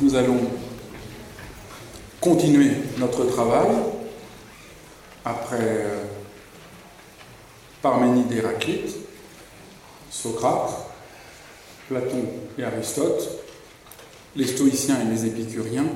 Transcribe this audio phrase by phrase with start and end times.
[0.00, 0.38] nous allons
[2.20, 3.68] continuer notre travail
[5.24, 6.04] après euh,
[7.82, 8.84] Parménide et
[10.10, 10.70] Socrate,
[11.88, 12.24] Platon
[12.58, 13.28] et Aristote,
[14.36, 15.86] les stoïciens et les épicuriens,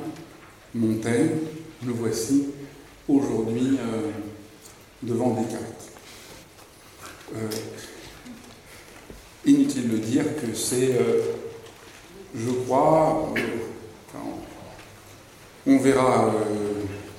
[0.75, 1.31] Montaigne,
[1.83, 2.49] nous voici
[3.09, 4.11] aujourd'hui euh,
[5.03, 5.91] devant Descartes.
[7.37, 7.49] Euh,
[9.45, 10.99] inutile de dire que c'est,
[12.35, 13.33] je crois,
[15.67, 16.35] on verra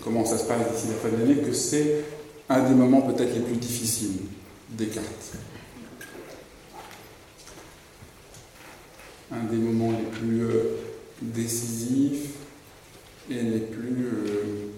[0.04, 2.04] comment ça se passe d'ici la fin de l'année, que c'est
[2.50, 4.22] un des moments peut-être les plus difficiles
[4.70, 5.34] Descartes.
[9.32, 10.78] Un des moments les plus euh,
[11.22, 12.36] décisifs
[13.30, 14.72] et les plus euh,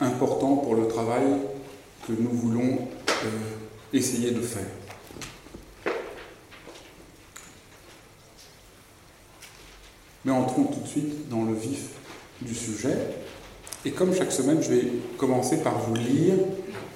[0.00, 1.24] importants pour le travail
[2.06, 3.28] que nous voulons euh,
[3.92, 4.66] essayer de faire.
[10.26, 11.90] Mais entrons tout de suite dans le vif
[12.42, 12.96] du sujet.
[13.84, 14.82] Et comme chaque semaine, je vais
[15.16, 16.34] commencer par vous lire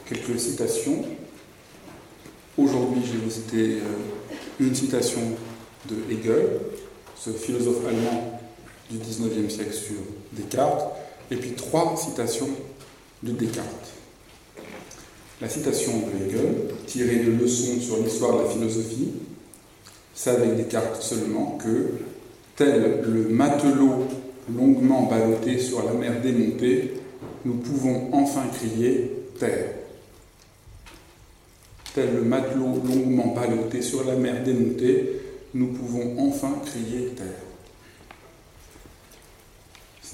[0.05, 1.05] quelques citations.
[2.59, 3.84] Aujourd'hui, je vais vous citer euh,
[4.59, 5.20] une citation
[5.89, 6.61] de Hegel,
[7.17, 8.41] ce philosophe allemand
[8.91, 9.97] du 19e siècle sur
[10.33, 10.92] Descartes,
[11.31, 12.50] et puis trois citations
[13.22, 13.92] de Descartes.
[15.41, 16.55] La citation de Hegel,
[16.89, 19.12] tirée de leçons sur l'histoire de la philosophie,
[20.12, 21.92] c'est avec Descartes seulement que,
[22.61, 24.06] tel le matelot
[24.55, 26.92] longuement ballotté sur la mer démontée,
[27.47, 29.77] nous pouvons enfin crier Terre.
[31.94, 35.22] Tel le matelot longuement ballotté sur la mer démontée,
[35.55, 37.27] nous pouvons enfin crier Terre.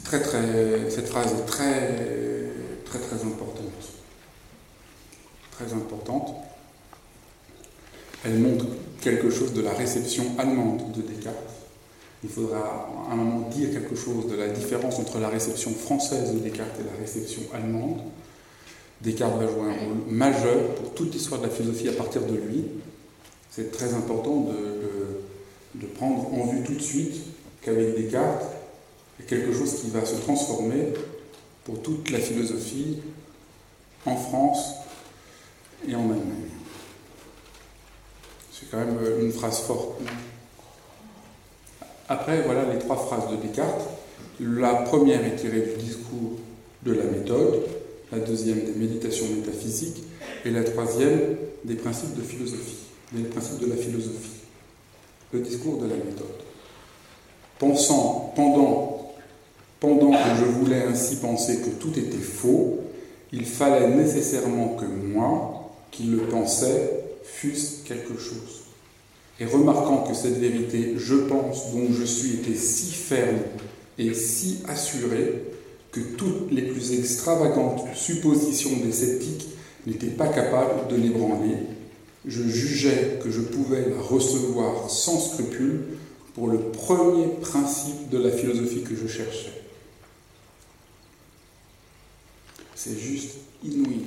[0.05, 1.97] Très, très, cette phrase est très,
[2.84, 3.64] très, très importante.
[5.50, 6.33] Très importante.
[8.24, 8.67] Elle montre
[9.00, 11.56] quelque chose de la réception allemande de Descartes
[12.27, 16.33] il faudra à un moment dire quelque chose de la différence entre la réception française
[16.33, 18.01] de Descartes et la réception allemande.
[19.01, 22.35] Descartes va jouer un rôle majeur pour toute l'histoire de la philosophie à partir de
[22.35, 22.65] lui.
[23.53, 27.15] C'est très important de, de, prendre en vue tout de suite
[27.63, 28.47] qu'avec Descartes,
[29.19, 30.95] il y a quelque chose qui va se transformer
[31.63, 32.98] pour toute la philosophie
[34.05, 34.73] en France
[35.89, 36.51] et en Allemagne.
[38.51, 40.01] C'est quand même une phrase forte.
[42.08, 43.89] Après, voilà les trois phrases de Descartes.
[44.39, 46.39] La première est tirée du discours
[46.84, 47.62] de la méthode,
[48.12, 50.05] la deuxième des méditations métaphysiques,
[50.44, 52.78] et la troisième des principes de philosophie,
[53.12, 54.42] des principes de la philosophie.
[55.33, 56.27] Le discours de la méthode.
[57.58, 59.14] Pensant, pendant,
[59.80, 62.78] pendant que je voulais ainsi penser que tout était faux,
[63.33, 68.66] il fallait nécessairement que moi, qui le pensais, fusse quelque chose
[69.39, 73.39] et remarquant que cette vérité, je pense, dont je suis, était si ferme
[73.98, 75.42] et si assurée
[75.92, 79.48] que toutes les plus extravagantes suppositions des sceptiques
[79.86, 81.57] n'étaient pas capables de l'ébranler,
[82.27, 85.85] je jugeais que je pouvais la recevoir sans scrupule
[86.35, 89.53] pour le premier principe de la philosophie que je cherchais.
[92.74, 94.03] C'est juste inouï,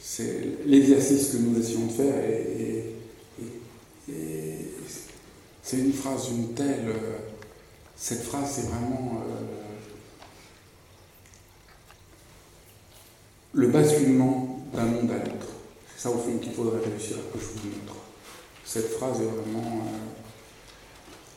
[0.00, 0.32] c'est
[0.66, 2.95] l'exercice que nous essayons de faire et
[4.08, 6.88] c'est une phrase d'une telle.
[6.88, 7.16] Euh,
[7.96, 9.42] cette phrase, c'est vraiment euh,
[13.52, 15.48] le basculement d'un monde à l'autre.
[15.94, 17.96] C'est ça, au fond, qu'il faudrait réussir à que je vous montre.
[18.64, 19.66] Cette phrase est vraiment.
[19.66, 19.98] Euh,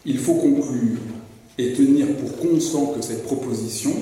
[0.06, 1.00] il faut conclure
[1.58, 3.94] et tenir pour constant que cette proposition,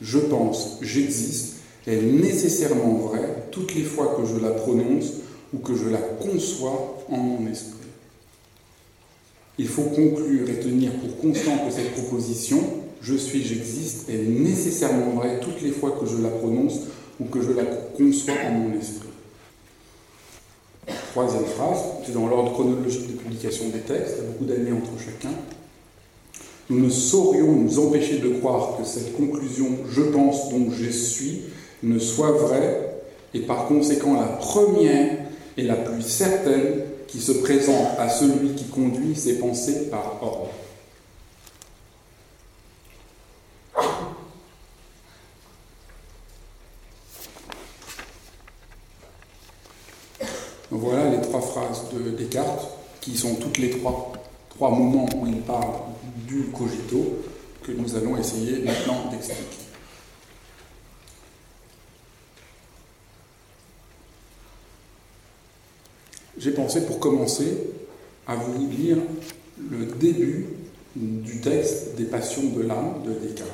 [0.00, 1.56] je pense, j'existe,
[1.86, 5.14] est nécessairement vraie toutes les fois que je la prononce
[5.52, 7.81] ou que je la conçois en mon esprit.
[9.58, 12.58] Il faut conclure et tenir pour constant que cette proposition,
[13.02, 16.80] je suis, j'existe, est nécessairement vraie toutes les fois que je la prononce
[17.20, 19.08] ou que je la conçois en mon esprit.
[21.12, 24.72] Troisième phrase, c'est dans l'ordre chronologique de publication des textes, il y a beaucoup d'années
[24.72, 25.34] entre chacun.
[26.70, 31.42] Nous ne saurions nous empêcher de croire que cette conclusion je pense donc je suis
[31.82, 32.94] ne soit vraie
[33.34, 35.18] et par conséquent la première
[35.58, 40.48] et la plus certaine qui se présente à celui qui conduit ses pensées par ordre.
[50.70, 52.66] Voilà les trois phrases de Descartes,
[53.02, 54.14] qui sont toutes les trois,
[54.48, 55.74] trois moments où il parle
[56.26, 57.22] du cogito,
[57.62, 59.71] que nous allons essayer maintenant d'expliquer.
[66.42, 67.56] J'ai pensé pour commencer
[68.26, 68.96] à vous lire
[69.70, 70.46] le début
[70.96, 73.50] du texte des passions de l'âme de Descartes.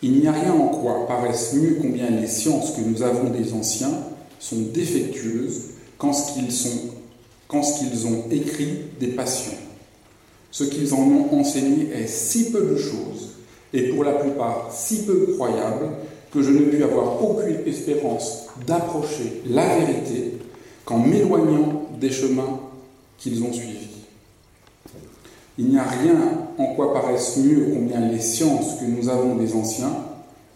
[0.00, 3.52] Il n'y a rien en quoi paraisse mieux combien les sciences que nous avons des
[3.54, 3.90] anciens
[4.38, 9.54] sont défectueuses qu'en ce qu'ils ont écrit des passions.
[10.52, 13.30] Ce qu'ils en ont enseigné est si peu de choses,
[13.72, 15.88] et pour la plupart si peu croyable,
[16.32, 20.34] que je ne puis avoir aucune espérance d'approcher la vérité
[20.84, 22.60] qu'en m'éloignant des chemins
[23.18, 23.88] qu'ils ont suivis.
[25.56, 26.16] Il n'y a rien
[26.58, 29.94] en quoi paraisse mieux combien les sciences que nous avons des anciens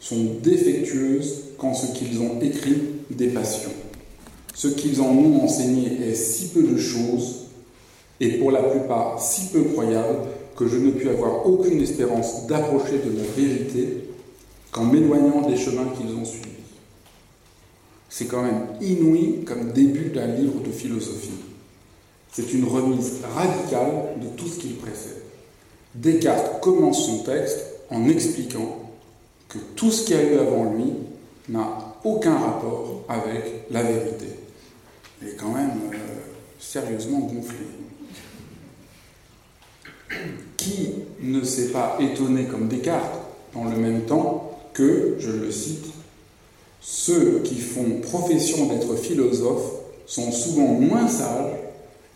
[0.01, 2.79] sont défectueuses qu'en ce qu'ils ont écrit
[3.11, 3.71] des passions.
[4.55, 7.47] Ce qu'ils en ont enseigné est si peu de choses,
[8.21, 10.19] et pour la plupart si peu croyable,
[10.57, 14.09] que je ne puis avoir aucune espérance d'approcher de la vérité
[14.73, 16.58] qu'en m'éloignant des chemins qu'ils ont suivis.
[18.19, 21.39] C'est quand même inouï comme début d'un livre de philosophie.
[22.33, 25.23] C'est une remise radicale de tout ce qu'il précède.
[25.95, 27.61] Descartes commence son texte
[27.91, 28.91] en expliquant
[29.49, 30.95] que tout ce qui a eu avant lui
[31.49, 34.27] n'a aucun rapport avec la vérité.
[35.23, 35.97] Il est quand même euh,
[36.59, 37.67] sérieusement gonflé.
[40.57, 40.91] Qui
[41.23, 43.21] ne s'est pas étonné comme Descartes
[43.55, 45.87] dans le même temps que, je le cite,
[46.91, 49.73] ceux qui font profession d'être philosophes
[50.07, 51.53] sont souvent moins sages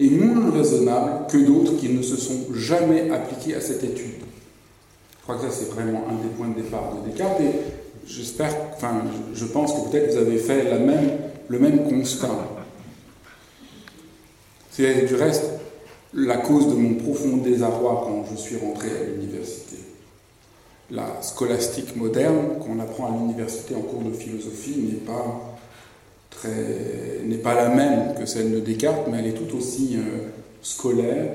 [0.00, 4.22] et moins raisonnables que d'autres qui ne se sont jamais appliqués à cette étude.
[5.18, 7.50] Je crois que ça, c'est vraiment un des points de départ de Descartes et
[8.06, 9.02] j'espère, enfin,
[9.34, 10.64] je pense que peut-être vous avez fait
[11.48, 12.30] le même constat.
[14.70, 15.50] C'est du reste
[16.14, 19.76] la cause de mon profond désarroi quand je suis rentré à l'université.
[20.92, 25.56] La scolastique moderne qu'on apprend à l'université en cours de philosophie n'est pas,
[26.28, 30.28] très, n'est pas la même que celle de Descartes, mais elle est tout aussi euh,
[30.60, 31.34] scolaire,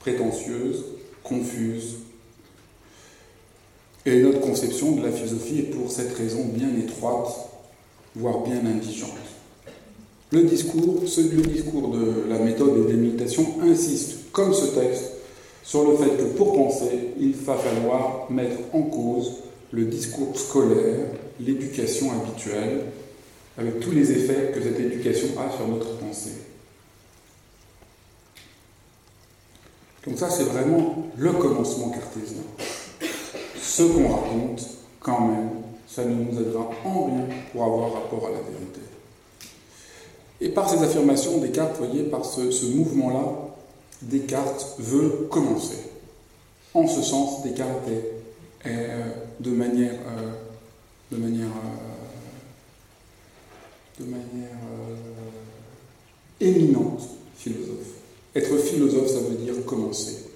[0.00, 0.82] prétentieuse,
[1.22, 1.96] confuse.
[4.06, 7.36] Et notre conception de la philosophie est pour cette raison bien étroite,
[8.14, 9.10] voire bien indigente.
[10.30, 15.15] Le discours, le discours de la méthode et des méditations insiste, comme ce texte,
[15.66, 19.32] sur le fait que pour penser, il va falloir mettre en cause
[19.72, 21.08] le discours scolaire,
[21.40, 22.84] l'éducation habituelle,
[23.58, 26.34] avec tous les effets que cette éducation a sur notre pensée.
[30.06, 32.42] Donc ça, c'est vraiment le commencement cartésien.
[33.60, 34.62] Ce qu'on raconte,
[35.00, 35.48] quand même,
[35.88, 38.82] ça ne nous aidera en rien pour avoir rapport à la vérité.
[40.40, 43.45] Et par ces affirmations, Descartes, voyez, par ce, mouvement-là,
[44.02, 45.78] Descartes veut commencer.
[46.74, 49.10] En ce sens, Descartes est, euh,
[49.40, 50.32] de manière, euh,
[54.00, 54.36] euh,
[56.40, 57.94] éminente philosophe.
[58.34, 60.26] Être philosophe, ça veut dire commencer.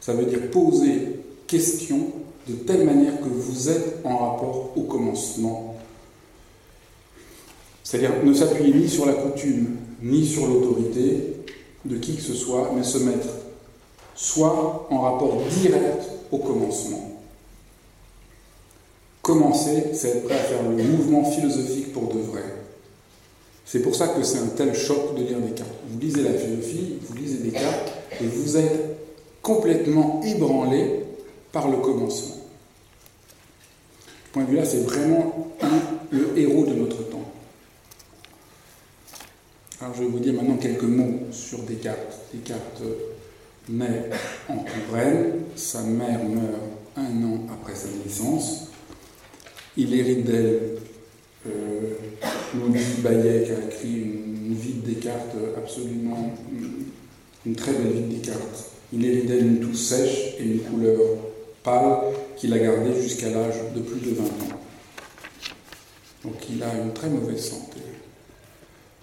[0.00, 2.12] Ça veut dire poser question
[2.46, 5.76] de telle manière que vous êtes en rapport au commencement
[7.86, 11.35] c'est-à-dire ne s'appuyer ni sur la coutume, ni sur l'autorité
[11.86, 13.28] de qui que ce soit, mais se mettre
[14.14, 16.02] soit en rapport direct
[16.32, 17.20] au commencement.
[19.22, 22.44] Commencer, c'est être prêt à faire le mouvement philosophique pour de vrai.
[23.64, 25.70] C'est pour ça que c'est un tel choc de lire Descartes.
[25.88, 28.96] Vous lisez la philosophie, vous lisez Descartes, et vous êtes
[29.42, 31.00] complètement ébranlé
[31.50, 32.36] par le commencement.
[34.26, 35.48] Ce point de vue-là, c'est vraiment
[36.10, 37.15] le héros de notre temps.
[39.78, 42.20] Alors je vais vous dire maintenant quelques mots sur Descartes.
[42.32, 42.82] Descartes
[43.68, 44.08] naît
[44.48, 46.62] en Touraine, sa mère meurt
[46.96, 48.68] un an après sa naissance.
[49.76, 50.78] Il hérite d'elle
[51.46, 51.92] euh,
[52.54, 56.34] Louis Bayet qui a écrit une, vie de Descartes absolument,
[57.44, 58.70] une, très belle vie de Descartes.
[58.94, 60.98] Il hérite d'elle une toux sèche et une couleur
[61.62, 64.58] pâle qu'il a gardée jusqu'à l'âge de plus de 20 ans.
[66.24, 67.76] Donc il a une très mauvaise santé.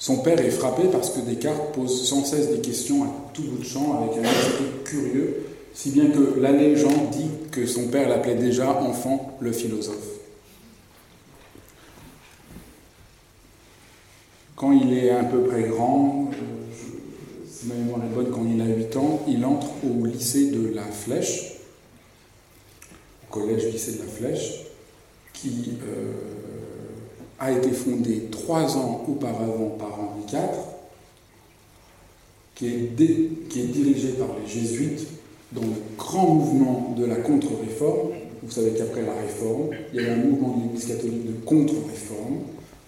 [0.04, 3.60] Son père est frappé parce que Descartes pose sans cesse des questions à tout bout
[3.60, 8.10] de champ avec un esprit curieux, si bien que la légende dit que son père
[8.10, 10.20] l'appelait déjà enfant le philosophe.
[14.58, 16.32] Quand il est à peu près grand,
[17.64, 20.84] ma mémoire est bonne, quand il a 8 ans, il entre au lycée de la
[20.84, 21.60] Flèche,
[23.24, 24.66] au collège lycée de la Flèche,
[25.32, 26.43] qui euh,
[27.44, 30.40] a été fondé trois ans auparavant par Henri IV,
[32.56, 35.08] qui est, dirigé par les jésuites
[35.52, 38.12] dans le grand mouvement de la contre-réforme.
[38.42, 42.40] Vous savez qu'après la réforme, il y a un mouvement de l'Église catholique de contre-réforme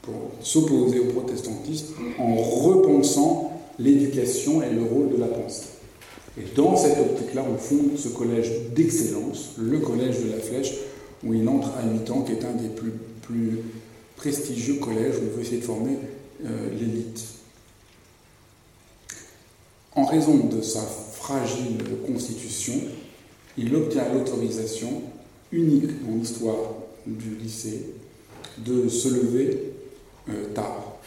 [0.01, 5.67] pour s'opposer au protestantisme en repensant l'éducation et le rôle de la pensée.
[6.37, 10.73] Et dans cette optique-là, on fonde ce collège d'excellence, le collège de la Flèche,
[11.25, 12.93] où il entre à 8 ans, qui est un des plus
[14.25, 15.99] prestigieux collèges où on veut essayer de former
[16.43, 17.23] euh, l'élite.
[19.95, 21.77] En raison de sa fragile
[22.07, 22.73] constitution,
[23.55, 25.03] il obtient l'autorisation
[25.51, 26.73] unique en histoire
[27.05, 27.93] du lycée
[28.57, 29.73] de se lever
[30.29, 30.97] euh, tard.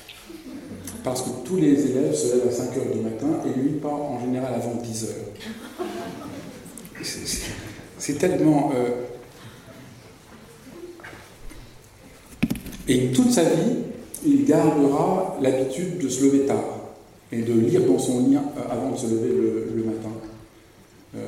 [1.02, 3.88] Parce que tous les élèves se lèvent à 5 heures du matin et lui pas
[3.88, 7.02] en général avant 10 heures.
[7.98, 8.70] C'est tellement.
[8.76, 9.07] Euh,
[12.88, 13.76] et toute sa vie,
[14.26, 16.78] il gardera l'habitude de se lever tard
[17.30, 20.10] et de lire dans son lit euh, avant de se lever le, matin.
[21.14, 21.18] Euh,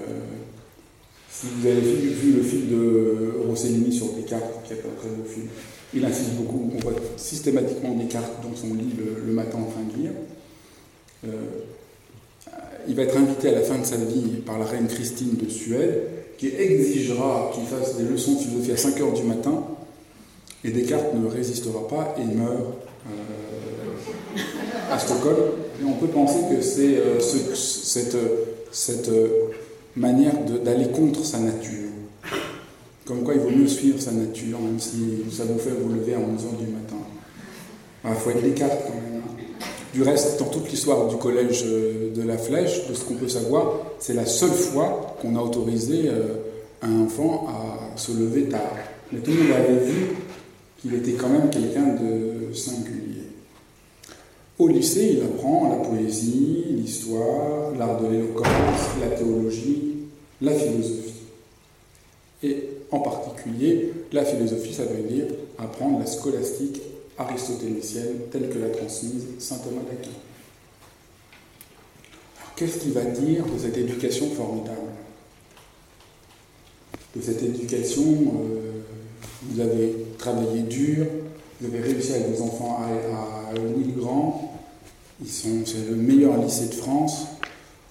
[1.30, 5.24] si vous avez vu, le film de Rossellini sur Descartes, qui est un très beau
[5.28, 5.46] film,
[5.94, 8.92] il insiste beaucoup, on voit systématiquement Descartes dans son lit
[9.26, 10.12] le, matin en train de lire.
[11.26, 11.28] Euh,
[12.88, 15.48] il va être invité à la fin de sa vie par la reine Christine de
[15.48, 19.62] Suède, qui exigera qu'il fasse des leçons de philosophie à 5 heures du matin,
[20.64, 22.74] et Descartes ne résistera pas et meurt
[24.90, 25.36] à Stockholm.
[25.80, 28.16] Et on peut penser que c'est euh, cette,
[28.70, 29.50] cette, euh,
[29.96, 31.88] manière d'aller contre sa nature.
[33.06, 36.14] Comme quoi il vaut mieux suivre sa nature, même si ça vous fait vous lever
[36.14, 36.96] à 11h du matin.
[38.04, 39.22] Il faut être Descartes quand même.
[39.22, 39.66] Hein.
[39.92, 43.28] Du reste, dans toute l'histoire du collège euh, de la Flèche, de ce qu'on peut
[43.28, 46.08] savoir, c'est la seule fois qu'on a autorisé
[46.82, 48.76] un enfant à se lever tard.
[49.10, 50.06] Mais tout le monde avait vu
[50.80, 53.28] qu'il était quand même quelqu'un de singulier.
[54.58, 59.94] Au lycée, il apprend la poésie, l'histoire, l'art de l'éloquence, la théologie,
[60.40, 61.14] la philosophie.
[62.42, 65.26] Et en particulier, la philosophie, ça veut dire
[65.58, 66.80] apprendre la scolastique
[67.18, 70.10] aristotélicienne telle que l'a transmise saint Thomas d'Aquin.
[72.56, 74.78] Qu'est-ce qu'il va dire de cette éducation formidable?
[77.16, 78.69] De cette éducation, euh,
[79.42, 81.06] vous avez travaillé dur,
[81.60, 83.54] vous avez réussi avec vos enfants à, à,
[83.96, 84.52] Grand,
[85.26, 87.26] c'est le meilleur lycée de France,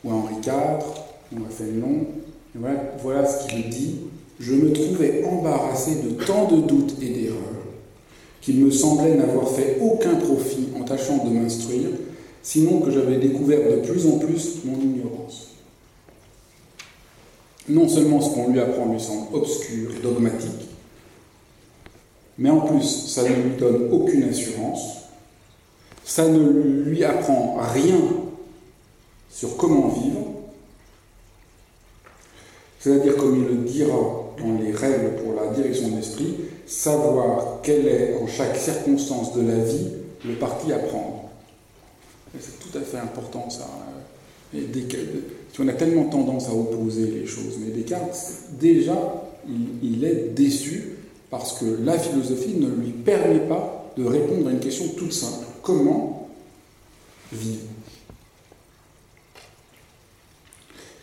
[0.03, 0.85] ou à Henri IV,
[1.33, 2.07] ou à Fénelon.
[2.55, 3.95] Voilà, voilà ce qu'il dit.
[4.39, 7.59] Je me trouvais embarrassé de tant de doutes et d'erreurs
[8.41, 11.89] qu'il me semblait n'avoir fait aucun profit en tâchant de m'instruire,
[12.41, 15.49] sinon que j'avais découvert de plus en plus mon ignorance.
[17.67, 20.68] Non seulement ce qu'on lui apprend lui semble obscur et dogmatique,
[22.39, 25.03] mais en plus ça ne lui donne aucune assurance,
[26.03, 26.49] ça ne
[26.89, 27.99] lui apprend rien
[29.29, 30.25] sur comment vivre,
[32.79, 33.89] c'est-à-dire, comme il le dira
[34.37, 39.59] dans les règles pour la direction d'esprit, savoir quel est, en chaque circonstance de la
[39.59, 39.87] vie,
[40.25, 41.25] le parti à prendre.
[42.39, 43.67] C'est tout à fait important, ça.
[44.53, 44.65] Et
[45.59, 48.15] on a tellement tendance à opposer les choses, mais Descartes,
[48.59, 49.25] déjà,
[49.83, 50.98] il est déçu
[51.29, 55.45] parce que la philosophie ne lui permet pas de répondre à une question toute simple
[55.61, 56.29] comment
[57.31, 57.65] vivre?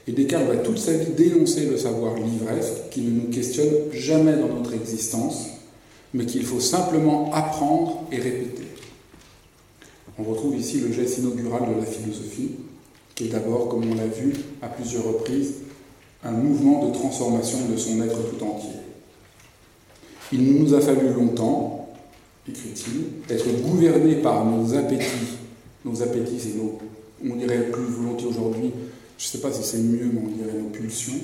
[0.08, 4.36] Et Descartes va toute sa vie dénoncer le savoir livresque qui ne nous questionne jamais
[4.36, 5.46] dans notre existence,
[6.14, 8.62] mais qu'il faut simplement apprendre et répéter.
[10.18, 12.52] On retrouve ici le geste inaugural de la philosophie,
[13.14, 15.54] qui est d'abord, comme on l'a vu à plusieurs reprises,
[16.22, 18.70] un mouvement de transformation de son être tout entier.
[20.32, 21.88] Il nous a fallu longtemps,
[22.48, 25.38] écrit-il, être gouverné par nos appétits.
[25.84, 26.78] Nos appétits, c'est nos,
[27.24, 28.72] on dirait plus volontiers aujourd'hui,
[29.18, 31.20] je ne sais pas si c'est mieux, mais on dirait nos pulsions.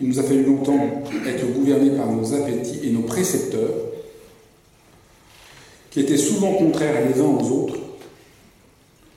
[0.00, 3.74] Il nous a fallu longtemps être gouverné par nos appétits et nos précepteurs,
[5.90, 7.76] qui étaient souvent contraires les uns aux autres,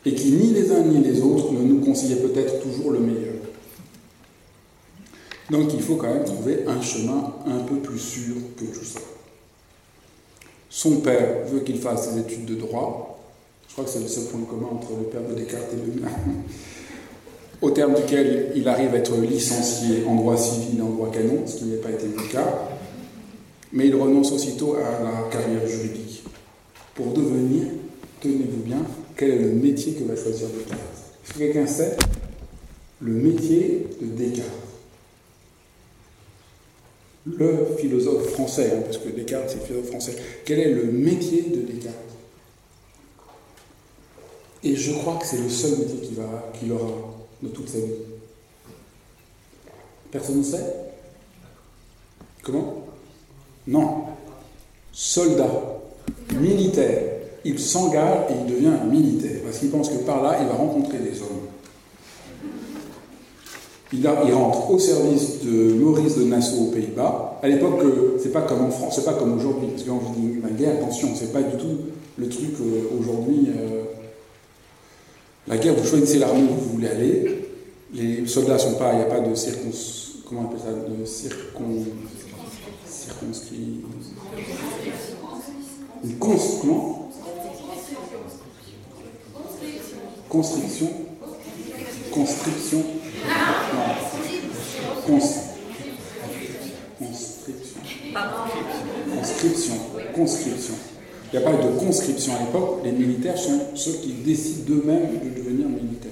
[0.06, 3.29] et qui ni les uns ni les autres ne nous conseillaient peut-être toujours le meilleur.
[5.50, 9.00] Donc il faut quand même trouver un chemin un peu plus sûr que tout ça.
[10.70, 13.20] Son père veut qu'il fasse ses études de droit.
[13.68, 16.02] Je crois que c'est le seul point commun entre le père de Descartes et le
[16.02, 16.10] mien.
[17.62, 21.46] Au terme duquel il arrive à être licencié en droit civil et en droit canon,
[21.46, 22.70] ce qui n'a pas été le cas.
[23.74, 26.24] Mais il renonce aussitôt à la carrière juridique
[26.96, 27.64] pour devenir,
[28.22, 28.84] tenez-vous bien,
[29.18, 30.82] quel est le métier que va choisir Descartes?
[31.26, 31.98] Est-ce que quelqu'un sait
[33.02, 34.79] le métier de Descartes?
[37.26, 41.62] Le philosophe français, hein, parce que Descartes c'est philosophe français, quel est le métier de
[41.62, 41.96] Descartes?
[44.64, 46.18] Et je crois que c'est le seul métier qu'il
[46.60, 46.92] qu'il aura
[47.42, 47.94] de toute sa vie.
[50.12, 50.76] Personne ne sait?
[52.44, 52.86] Comment?
[53.68, 54.06] Non.
[54.92, 55.80] Soldat,
[56.36, 57.04] militaire.
[57.46, 60.98] Il s'engage et il devient militaire, parce qu'il pense que par là, il va rencontrer
[60.98, 61.48] des hommes.
[63.92, 67.40] Il, rentre au service de Maurice de Nassau aux Pays-Bas.
[67.42, 69.70] À l'époque, euh, c'est pas comme en France, c'est pas comme aujourd'hui.
[69.70, 71.78] Parce que quand je dis la guerre, attention, c'est pas du tout
[72.20, 73.48] le truc euh, aujourd'hui.
[73.50, 73.84] Euh,
[75.48, 77.50] la guerre, vous choisissez l'armée où vous voulez aller.
[77.92, 79.72] Les soldats sont pas, il n'y a pas de circon,
[80.28, 81.86] comment on appelle ça, de circon,
[82.86, 83.82] circonscrit,
[86.04, 87.10] une cons, comment?
[90.30, 90.90] Constriction,
[92.14, 92.84] constriction
[99.10, 99.74] conscription.
[100.16, 100.74] Conscription.
[101.32, 102.82] Il n'y a pas de conscription à l'époque.
[102.84, 106.12] Les militaires sont ceux qui décident d'eux-mêmes de devenir militaires.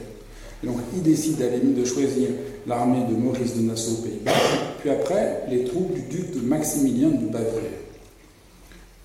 [0.63, 2.29] donc, ils décident d'aller de choisir
[2.67, 4.31] l'armée de Maurice de Nassau aux Pays-Bas,
[4.79, 7.61] puis après, les troupes du duc de Maximilien de Bavière.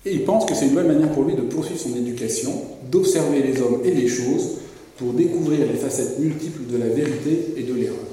[0.05, 2.51] Et il pense que c'est une bonne manière pour lui de poursuivre son éducation,
[2.91, 4.57] d'observer les hommes et les choses,
[4.97, 8.12] pour découvrir les facettes multiples de la vérité et de l'erreur.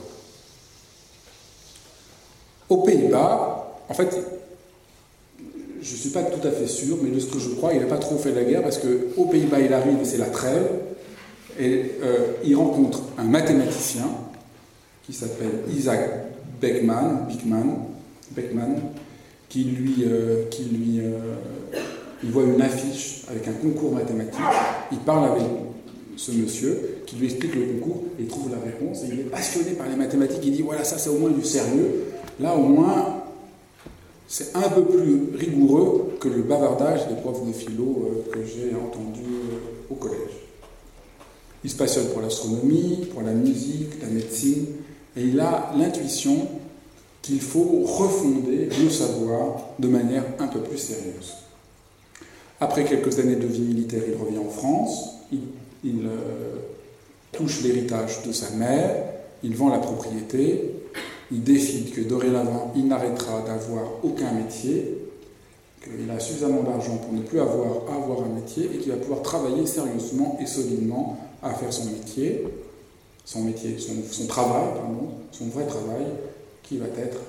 [2.70, 4.16] Aux Pays-Bas, en fait,
[5.82, 7.80] je ne suis pas tout à fait sûr, mais de ce que je crois, il
[7.80, 10.68] n'a pas trop fait la guerre parce qu'aux Pays-Bas, il arrive, c'est la trêve,
[11.58, 14.08] et euh, il rencontre un mathématicien
[15.04, 16.08] qui s'appelle Isaac
[16.60, 17.86] Beckman, Beckman,
[18.32, 18.76] Beckman
[19.48, 21.34] qui lui, euh, qui lui euh,
[22.22, 24.40] il voit une affiche avec un concours mathématique,
[24.92, 25.42] il parle avec
[26.16, 29.24] ce monsieur qui lui explique le concours et il trouve la réponse et il est
[29.24, 32.04] passionné par les mathématiques, il dit voilà ça c'est au moins du sérieux,
[32.40, 33.22] Là, au moins,
[34.26, 38.74] c'est un peu plus rigoureux que le bavardage des profs de philo euh, que j'ai
[38.74, 40.40] entendu euh, au collège.
[41.62, 44.66] Il se passionne pour l'astronomie, pour la musique, la médecine,
[45.16, 46.48] et il a l'intuition
[47.20, 51.34] qu'il faut refonder le savoir de manière un peu plus sérieuse.
[52.60, 56.56] Après quelques années de vie militaire, il revient en France, il, euh,
[57.32, 59.04] touche l'héritage de sa mère,
[59.42, 60.79] il vend la propriété,
[61.32, 64.98] il décide que dorénavant, il n'arrêtera d'avoir aucun métier,
[65.82, 68.98] qu'il a suffisamment d'argent pour ne plus avoir à avoir un métier et qu'il va
[68.98, 72.44] pouvoir travailler sérieusement et solidement à faire son métier,
[73.24, 76.04] son métier, son, travail, pardon, son vrai travail,
[76.62, 77.20] qui va être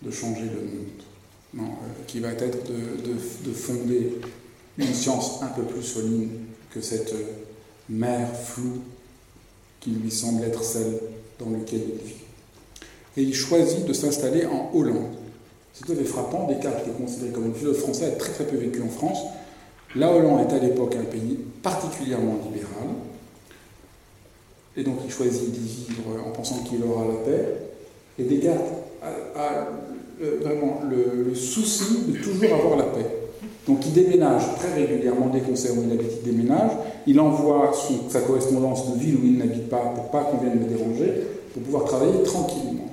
[0.00, 4.18] de changer le monde, euh, qui va être de, fonder
[4.78, 6.30] une science un peu plus solide
[6.70, 7.26] que cette euh,
[7.90, 8.80] mer floue
[9.80, 10.98] qui lui semble être celle
[11.38, 12.22] dans laquelle il vit
[13.16, 15.12] et il choisit de s'installer en Hollande.
[15.72, 18.44] C'est tout à fait frappant, Descartes est considéré comme un philosophe français, a très très
[18.44, 19.18] peu vécu en France.
[19.96, 22.88] La Hollande est à l'époque un pays particulièrement libéral,
[24.76, 27.56] et donc il choisit d'y vivre en pensant qu'il aura la paix.
[28.18, 28.64] Et Descartes
[29.02, 29.68] a,
[30.40, 33.06] vraiment le, souci de toujours avoir la paix.
[33.66, 36.72] Donc il déménage très régulièrement qu'on sait où il habite, il déménage.
[37.06, 37.72] Il envoie
[38.08, 41.12] sa correspondance de ville où il n'habite pas pour pas qu'on vienne le déranger,
[41.52, 42.91] pour pouvoir travailler tranquillement.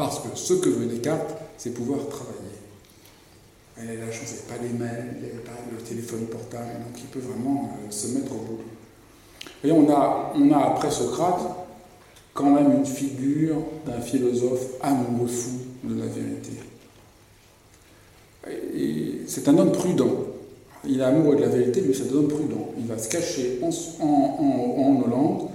[0.00, 2.38] Parce que ce que veut Descartes, c'est pouvoir travailler.
[3.82, 6.98] Il a la chance, il pas les mails, il n'a pas le téléphone portable, donc
[6.98, 8.64] il peut vraiment euh, se mettre au boulot.
[9.62, 11.42] Et on a, on a après Socrate
[12.32, 16.52] quand même une figure d'un philosophe amoureux fou de la vérité.
[19.26, 20.14] c'est un homme prudent.
[20.86, 22.70] Il est amoureux de la vérité, mais c'est un homme prudent.
[22.78, 25.50] Il va se cacher en Hollande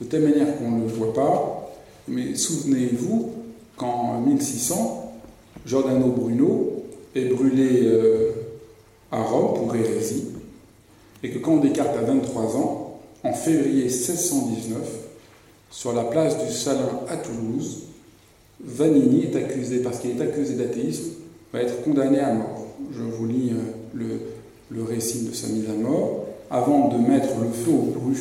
[0.00, 1.72] de telle manière qu'on ne le voit pas.
[2.06, 3.37] Mais souvenez-vous,
[3.78, 5.14] qu'en 1600,
[5.64, 8.32] Giordano Bruno est brûlé euh,
[9.10, 10.26] à Rome pour hérésie,
[11.22, 14.78] et que quand Descartes a 23 ans, en février 1619,
[15.70, 17.84] sur la place du Salin à Toulouse,
[18.60, 21.12] Vanini est accusé, parce qu'il est accusé d'athéisme,
[21.52, 22.66] va être condamné à mort.
[22.92, 24.18] Je vous lis euh,
[24.70, 26.26] le, récit de sa mise à mort.
[26.50, 27.72] Avant de mettre le feu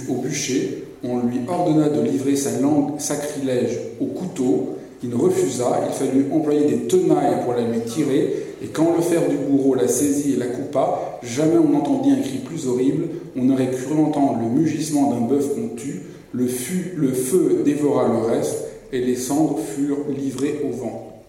[0.09, 5.93] au bûcher, on lui ordonna de livrer sa langue sacrilège au couteau il refusa, il
[5.93, 9.87] fallut employer des tenailles pour la lui tirer, et quand le fer du bourreau la
[9.87, 14.39] saisit et la coupa, jamais on n'entendit un cri plus horrible, on aurait cru entendre
[14.41, 20.07] le mugissement d'un bœuf qu'on tue, le, feu dévora le reste, et les cendres furent
[20.09, 21.23] livrées au vent.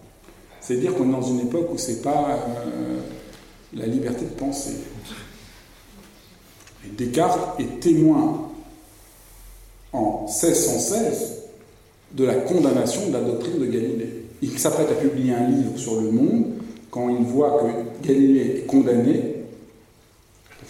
[0.61, 2.99] C'est dire qu'on est dans une époque où c'est pas euh,
[3.73, 4.75] la liberté de penser.
[6.97, 8.49] Descartes est témoin
[9.93, 11.38] en 1616
[12.13, 14.25] de la condamnation de la doctrine de Galilée.
[14.41, 16.45] Il s'apprête à publier un livre sur le monde
[16.89, 19.35] quand il voit que Galilée est condamné,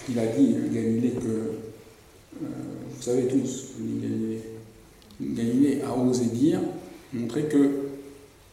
[0.06, 2.48] qu'il a dit, Galilée, que, euh,
[2.96, 3.68] vous savez tous,
[5.22, 6.60] Galilée, a osé dire,
[7.14, 7.70] montrer que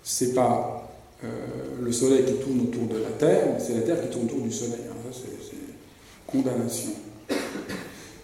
[0.02, 0.92] c'est pas
[1.24, 1.28] euh,
[1.82, 4.52] le Soleil qui tourne autour de la Terre, c'est la Terre qui tourne autour du
[4.52, 4.80] Soleil.
[5.10, 5.56] ça, c'est
[6.26, 6.90] condamnation.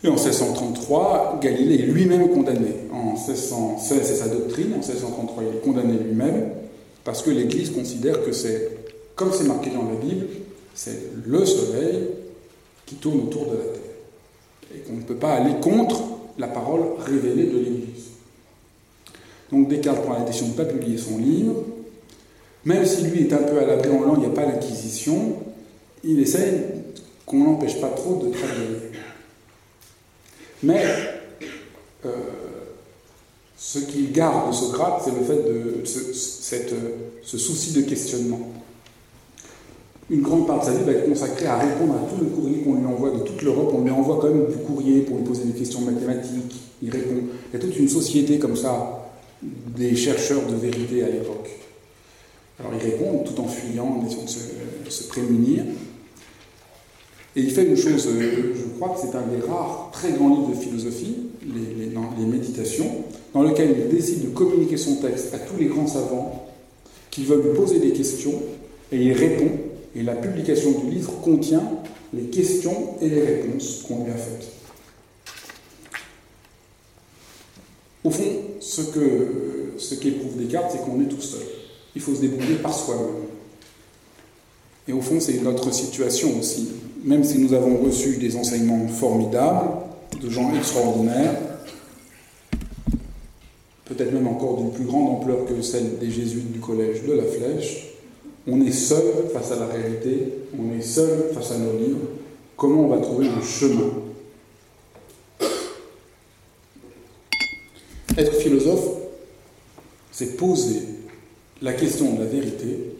[0.05, 2.75] Et en 1633, Galilée est lui-même condamné.
[2.93, 4.73] En 1616, c'est sa doctrine.
[4.75, 6.49] En 1633, il est condamné lui-même
[7.05, 8.71] parce que l'Église considère que c'est,
[9.15, 10.27] comme c'est marqué dans la Bible,
[10.75, 12.09] c'est le Soleil
[12.87, 14.75] qui tourne autour de la Terre.
[14.75, 16.03] Et qu'on ne peut pas aller contre
[16.39, 18.11] la parole révélée de l'Église.
[19.53, 21.65] Donc Descartes prend la décision de ne pas publier son livre.
[22.65, 25.37] Même si lui est un peu à l'abri en langue, il n'y a pas l'Inquisition,
[26.05, 26.67] il essaie
[27.27, 28.92] qu'on n'empêche pas trop de travailler.
[30.63, 30.85] Mais
[32.05, 32.11] euh,
[33.57, 35.85] ce qu'il garde de Socrate, c'est le fait de
[37.23, 38.53] ce, souci de questionnement.
[40.11, 42.59] Une grande part de sa vie va être consacrée à répondre à tout le courrier
[42.59, 43.73] qu'on lui envoie de toute l'Europe.
[43.75, 46.61] On lui envoie quand même du courrier pour lui poser des questions mathématiques.
[46.83, 47.23] Il répond.
[47.49, 49.11] Il y a toute une société comme ça,
[49.43, 51.51] des chercheurs de vérité à l'époque.
[52.61, 54.25] Alors il répond tout en fuyant, en essayant
[54.85, 55.65] de se prémunir.
[57.35, 60.51] Et il fait une chose, euh, crois que c'est un des rares très grands livres
[60.51, 63.05] de philosophie, les, méditations,
[63.35, 66.47] dans lequel il décide de communiquer son texte à tous les grands savants
[67.11, 68.41] qui veulent lui poser des questions,
[68.91, 69.51] et il répond,
[69.95, 71.63] et la publication du livre contient
[72.15, 74.49] les questions et les réponses qu'on lui a faites.
[78.05, 78.23] Au fond,
[78.61, 78.83] ce
[79.79, 81.43] ce qu'éprouve Descartes, c'est qu'on est tout seul.
[81.95, 83.27] Il faut se débrouiller par soi-même.
[84.89, 86.69] Et au fond, c'est notre situation aussi
[87.05, 89.69] même si nous avons reçu des enseignements formidables,
[90.21, 91.37] de gens extraordinaires,
[93.85, 97.25] peut-être même encore d'une plus grande ampleur que celle des jésuites du collège de la
[97.25, 97.89] Flèche,
[98.47, 102.09] on est seul face à la réalité, on est seul face à nos livres.
[102.57, 103.91] Comment on va trouver le chemin?
[108.17, 108.89] Être philosophe,
[110.11, 110.83] c'est poser
[111.63, 112.92] la question de la vérité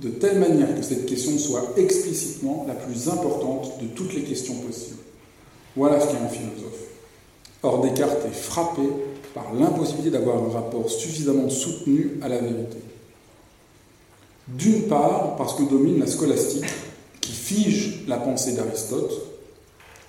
[0.00, 4.54] de telle manière que cette question soit explicitement la plus importante de toutes les questions
[4.54, 5.00] possibles.
[5.74, 6.88] Voilà ce qu'est un philosophe.
[7.62, 8.82] Or, Descartes est frappé
[9.34, 12.78] par l'impossibilité d'avoir un rapport suffisamment soutenu à la vérité.
[14.46, 16.64] D'une part, parce que domine la scolastique
[17.20, 19.12] qui fige la pensée d'Aristote.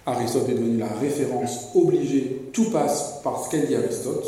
[0.06, 4.26] Aristote est devenu la référence obligée, tout passe par ce qu'a dit Aristote.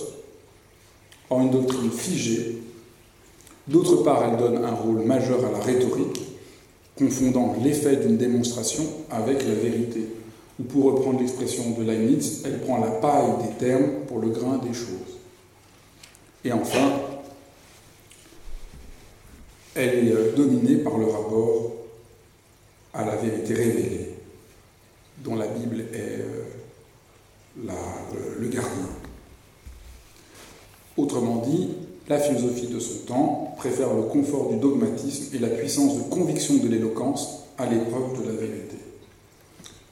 [1.29, 2.60] Or, une doctrine figée
[3.67, 6.21] D'autre part, elle donne un rôle majeur à la rhétorique,
[6.97, 10.07] confondant l'effet d'une démonstration avec la vérité.
[10.59, 14.57] Ou pour reprendre l'expression de Leibniz, elle prend la paille des termes pour le grain
[14.57, 15.19] des choses.
[16.43, 16.91] Et enfin,
[19.75, 21.71] elle est euh, dominée par le rapport
[22.93, 24.15] à la vérité révélée,
[25.19, 26.43] dont la Bible est euh,
[28.39, 28.89] le gardien.
[30.97, 31.69] Autrement dit,
[32.09, 36.55] la philosophie de ce temps préfère le confort du dogmatisme et la puissance de conviction
[36.55, 38.77] de l'éloquence à l'épreuve de la vérité.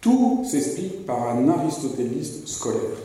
[0.01, 2.97] Tout s'explique par un aristotélisme scolaire.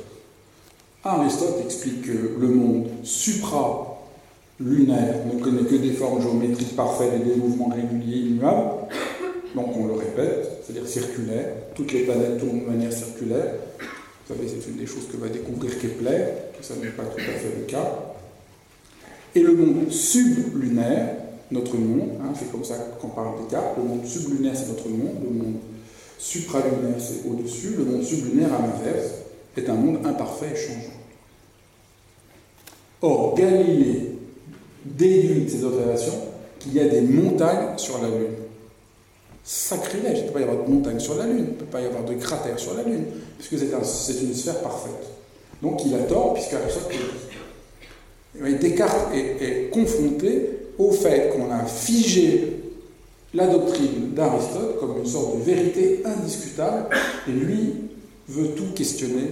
[1.03, 7.37] Aristote explique que le monde supra-lunaire ne connaît que des formes géométriques parfaites et des
[7.37, 8.71] mouvements réguliers immuables.
[9.55, 11.49] Donc on le répète, c'est-à-dire circulaire.
[11.75, 13.55] Toutes les planètes tournent de manière circulaire.
[14.27, 16.25] Vous savez, c'est une des choses que va découvrir Kepler,
[16.59, 18.14] que ça n'est pas tout à fait le cas.
[19.35, 21.17] Et le monde sublunaire,
[21.51, 24.89] notre monde, hein, c'est comme ça qu'on parle des cartes, le monde sublunaire c'est notre
[24.89, 25.57] monde, le monde
[26.19, 29.11] supralunaire c'est au-dessus, le monde sublunaire à l'inverse
[29.57, 30.95] est un monde imparfait et changeant.
[33.03, 34.19] Or, Galilée
[34.85, 36.15] déduit de ces observations
[36.59, 38.37] qu'il y a des montagnes sur la Lune.
[39.43, 41.65] Sacrilège, il ne peut pas y avoir de montagnes sur la Lune, il ne peut
[41.67, 43.05] pas y avoir de cratères sur la Lune,
[43.39, 44.93] puisque c'est une sphère parfaite.
[45.61, 46.89] Donc il a tort, puisqu'Aristote
[48.41, 52.57] Descartes est, confronté au fait qu'on a figé
[53.33, 56.87] la doctrine d'Aristote comme une sorte de vérité indiscutable,
[57.29, 57.75] et lui
[58.29, 59.29] veut tout questionner,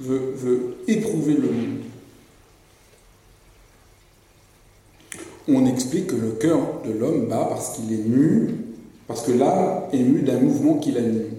[0.00, 1.78] veut, éprouver le monde.
[5.48, 8.54] On explique que le cœur de l'homme bat parce qu'il est mu,
[9.06, 11.35] parce que l'âme est mue d'un mouvement qui l'anime.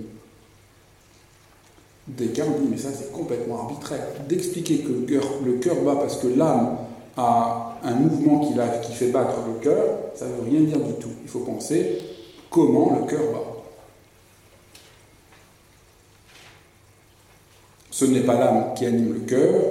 [2.08, 4.06] Descartes dit, mais ça c'est complètement arbitraire.
[4.30, 4.92] D'expliquer que
[5.46, 6.78] le cœur, bat parce que l'âme
[7.18, 8.54] a un mouvement qui,
[8.88, 9.84] qui fait battre le cœur,
[10.16, 11.10] ça ne veut rien dire du tout.
[11.24, 12.00] Il faut penser
[12.50, 13.44] comment le cœur bat.
[17.92, 19.62] Ce n'est pas l'âme qui anime le cœur,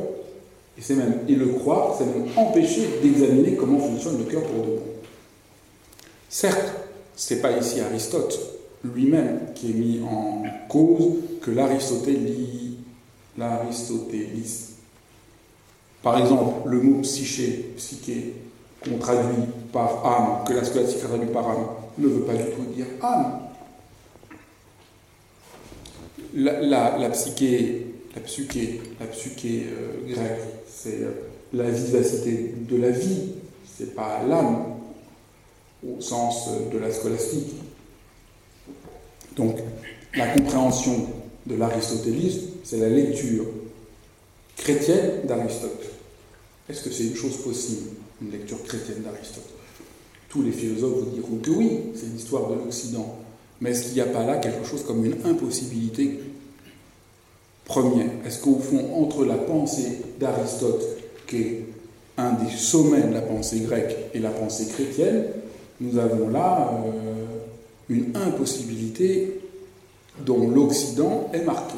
[0.77, 4.63] et c'est même, et le croire, c'est même empêcher d'examiner comment fonctionne le cœur pour
[4.63, 4.83] de bon.
[6.29, 6.73] Certes,
[7.15, 8.56] ce n'est pas ici Aristote
[8.95, 12.57] lui-même qui est mis en cause que l'aristotélisme
[16.03, 18.35] par exemple, le mot psyché, psyché,
[18.85, 21.67] qu'on traduit par âme, que la scolastique traduit par âme,
[21.99, 23.41] ne veut pas du tout dire âme.
[26.35, 31.11] La, psyché la psyché, la psyché euh, grecque, c'est euh,
[31.53, 33.33] la vivacité de la vie,
[33.77, 34.77] c'est pas l'âme
[35.85, 37.55] au sens de la scolastique.
[39.37, 39.59] Donc,
[40.15, 41.07] la compréhension
[41.47, 43.45] de l'aristotélisme, c'est la lecture
[44.57, 45.85] chrétienne d'Aristote.
[46.69, 47.91] Est-ce que c'est une chose possible,
[48.23, 49.49] une lecture chrétienne d'Aristote?
[50.29, 53.19] Tous les philosophes vous diront que oui, c'est l'histoire de l'Occident.
[53.61, 56.19] Mais est-ce qu'il n'y a pas là quelque chose comme une impossibilité?
[57.65, 60.85] Première Est-ce qu'au fond, entre la pensée d'Aristote,
[61.27, 61.67] qui est
[62.17, 65.27] un des sommets de la pensée grecque, et la pensée chrétienne,
[65.81, 67.36] nous avons là euh,
[67.89, 69.41] une impossibilité
[70.25, 71.77] dont l'Occident est marqué.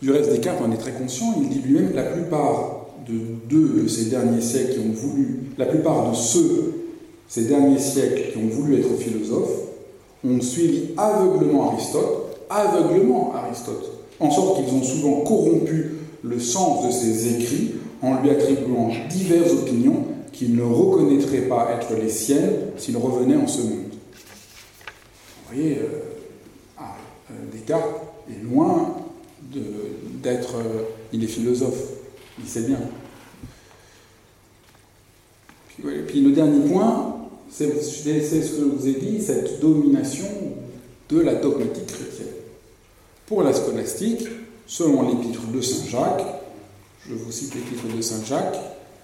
[0.00, 3.20] Du reste, Descartes en est très conscient, il dit lui-même la plupart de
[6.14, 6.84] ceux
[7.28, 9.60] ces derniers siècles qui ont voulu être philosophes
[10.24, 13.90] ont suivi aveuglement Aristote, aveuglement Aristote,
[14.20, 19.52] en sorte qu'ils ont souvent corrompu le sens de ses écrits en lui attribuant diverses
[19.52, 23.92] opinions qu'il ne reconnaîtrait pas être les siennes s'il revenait en ce monde.
[25.46, 26.00] Vous voyez, euh,
[26.76, 26.96] ah,
[27.30, 28.96] euh, Descartes est loin
[30.22, 30.56] d'être...
[30.56, 31.80] Euh, il est philosophe,
[32.40, 32.80] il sait bien.
[35.68, 37.16] Puis, puis le dernier point,
[37.48, 40.26] c'est ce que je vous ai dit, cette domination
[41.08, 42.26] de la dogmatique chrétienne.
[43.26, 44.26] Pour la scolastique,
[44.66, 46.24] selon l'épître de Saint Jacques,
[47.08, 48.58] je vous cite l'épître de Saint Jacques,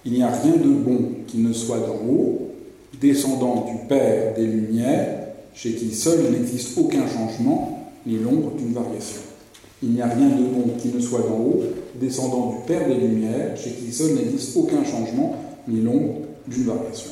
[0.04, 2.50] il n'y a rien de bon qui ne soit d'en haut,
[3.00, 5.18] descendant du Père des Lumières,
[5.54, 9.20] chez qui seul n'existe aucun changement, ni l'ombre d'une variation.
[9.82, 11.62] Il n'y a rien de bon qui ne soit d'en haut,
[11.94, 15.36] descendant du Père des Lumières, chez qui seul n'existe aucun changement,
[15.68, 17.10] ni l'ombre d'une variation.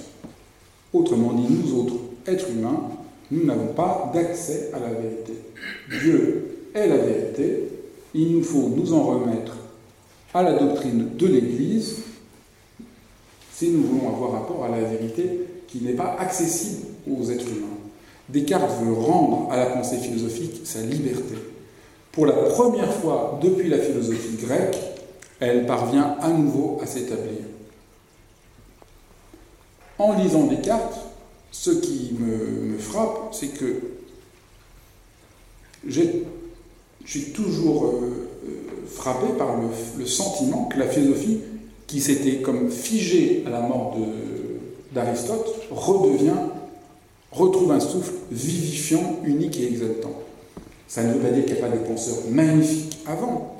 [0.92, 1.94] Autrement dit, nous autres,
[2.26, 2.88] êtres humains,
[3.30, 5.34] nous n'avons pas d'accès à la vérité.
[6.00, 7.68] Dieu est la vérité,
[8.14, 9.56] il nous faut nous en remettre
[10.32, 11.96] à la doctrine de l'Église
[13.58, 17.66] si nous voulons avoir rapport à la vérité qui n'est pas accessible aux êtres humains.
[18.28, 21.34] Descartes veut rendre à la pensée philosophique sa liberté.
[22.12, 24.78] Pour la première fois depuis la philosophie grecque,
[25.40, 27.38] elle parvient à nouveau à s'établir.
[29.98, 31.00] En lisant Descartes,
[31.50, 33.80] ce qui me, frappe, c'est que
[35.84, 36.02] je
[37.04, 39.56] suis toujours euh, euh, frappé par
[39.98, 41.40] le, sentiment que la philosophie,
[41.88, 43.96] qui s'était comme figée à la mort
[44.92, 46.36] d'Aristote, redevient,
[47.32, 50.12] retrouve un souffle vivifiant, unique et exaltant.
[50.86, 53.56] Ça ne veut pas dire qu'il n'y a pas des penseurs magnifiques avant,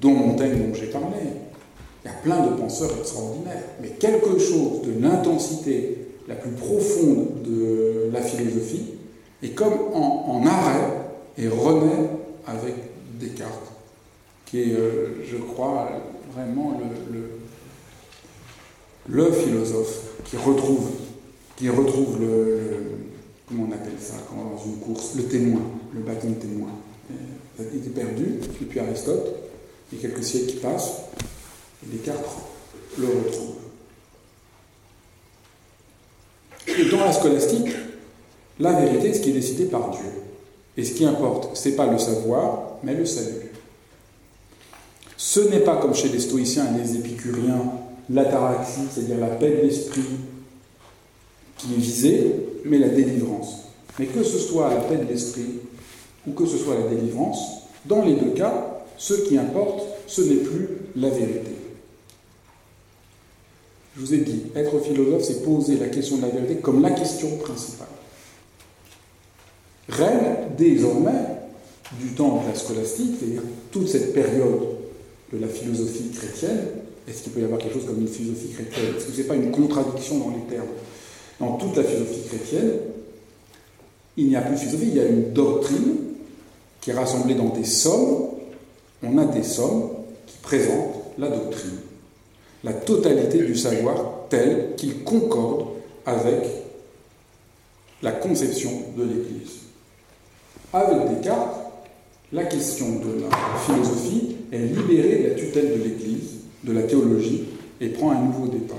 [0.00, 1.18] dont Montaigne, dont j'ai parlé,
[2.04, 5.98] il y a plein de penseurs extraordinaires, mais quelque chose de l'intensité
[6.28, 8.86] la plus profonde de la philosophie
[9.42, 10.88] est comme en, arrêt
[11.36, 12.08] et renaît
[12.46, 12.74] avec
[13.20, 13.72] Descartes,
[14.46, 15.90] qui est, euh, je crois,
[16.34, 17.40] vraiment le,
[19.08, 20.90] le, philosophe qui retrouve,
[21.56, 22.82] qui retrouve le,
[23.48, 25.62] comment on appelle ça quand dans une course, le témoin,
[25.94, 26.70] le bâton de témoin.
[27.58, 29.34] Il était perdu depuis Aristote,
[29.92, 31.02] il y a quelques siècles qui passent,
[31.82, 32.38] Descartes
[32.98, 33.56] le retrouve.
[36.66, 37.74] Et dans la scolastique,
[38.60, 40.04] la vérité, ce qui est décidé par Dieu.
[40.76, 43.41] Et ce qui importe, ce n'est pas le savoir, mais le salut.
[45.24, 47.62] Ce n'est pas comme chez les stoïciens et les épicuriens,
[48.10, 50.02] l'ataraxie, c'est-à-dire la paix de l'esprit,
[51.56, 53.68] qui est visée, mais la délivrance.
[54.00, 55.60] Mais que ce soit la paix de l'esprit
[56.26, 57.38] ou que ce soit la délivrance,
[57.86, 61.52] dans les deux cas, ce qui importe, ce n'est plus la vérité.
[63.94, 66.90] Je vous ai dit, être philosophe, c'est poser la question de la vérité comme la
[66.90, 67.86] question principale.
[69.88, 71.12] Règne désormais
[72.00, 74.81] du temps de la scolastique, c'est-à-dire toute cette période
[75.32, 76.66] de la philosophie chrétienne,
[77.08, 78.94] est-ce qu'il peut y avoir quelque chose comme une philosophie chrétienne?
[78.96, 80.68] Est-ce que ce n'est pas une contradiction dans les termes?
[81.40, 82.72] Dans toute la philosophie chrétienne,
[84.16, 85.96] il n'y a plus de philosophie, il y a une doctrine
[86.80, 88.28] qui est rassemblée dans des sommes.
[89.02, 89.90] On a des sommes
[90.26, 91.78] qui présentent la doctrine
[92.64, 93.96] la totalité du savoir
[94.28, 95.66] tel qu'il concorde
[96.06, 96.44] avec
[98.02, 99.60] la conception de l'Église.
[100.72, 101.56] Avec Descartes,
[102.32, 106.30] la question de la philosophie est libérée de la tutelle de l'Église,
[106.62, 107.44] de la théologie,
[107.80, 108.76] et prend un nouveau départ.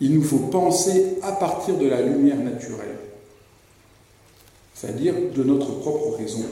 [0.00, 2.96] Il nous faut penser à partir de la lumière naturelle,
[4.74, 6.44] c'est-à-dire de notre propre raison,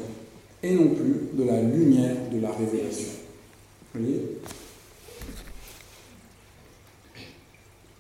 [0.63, 3.09] et non plus de la lumière de la révélation.
[3.95, 4.21] Vous voyez?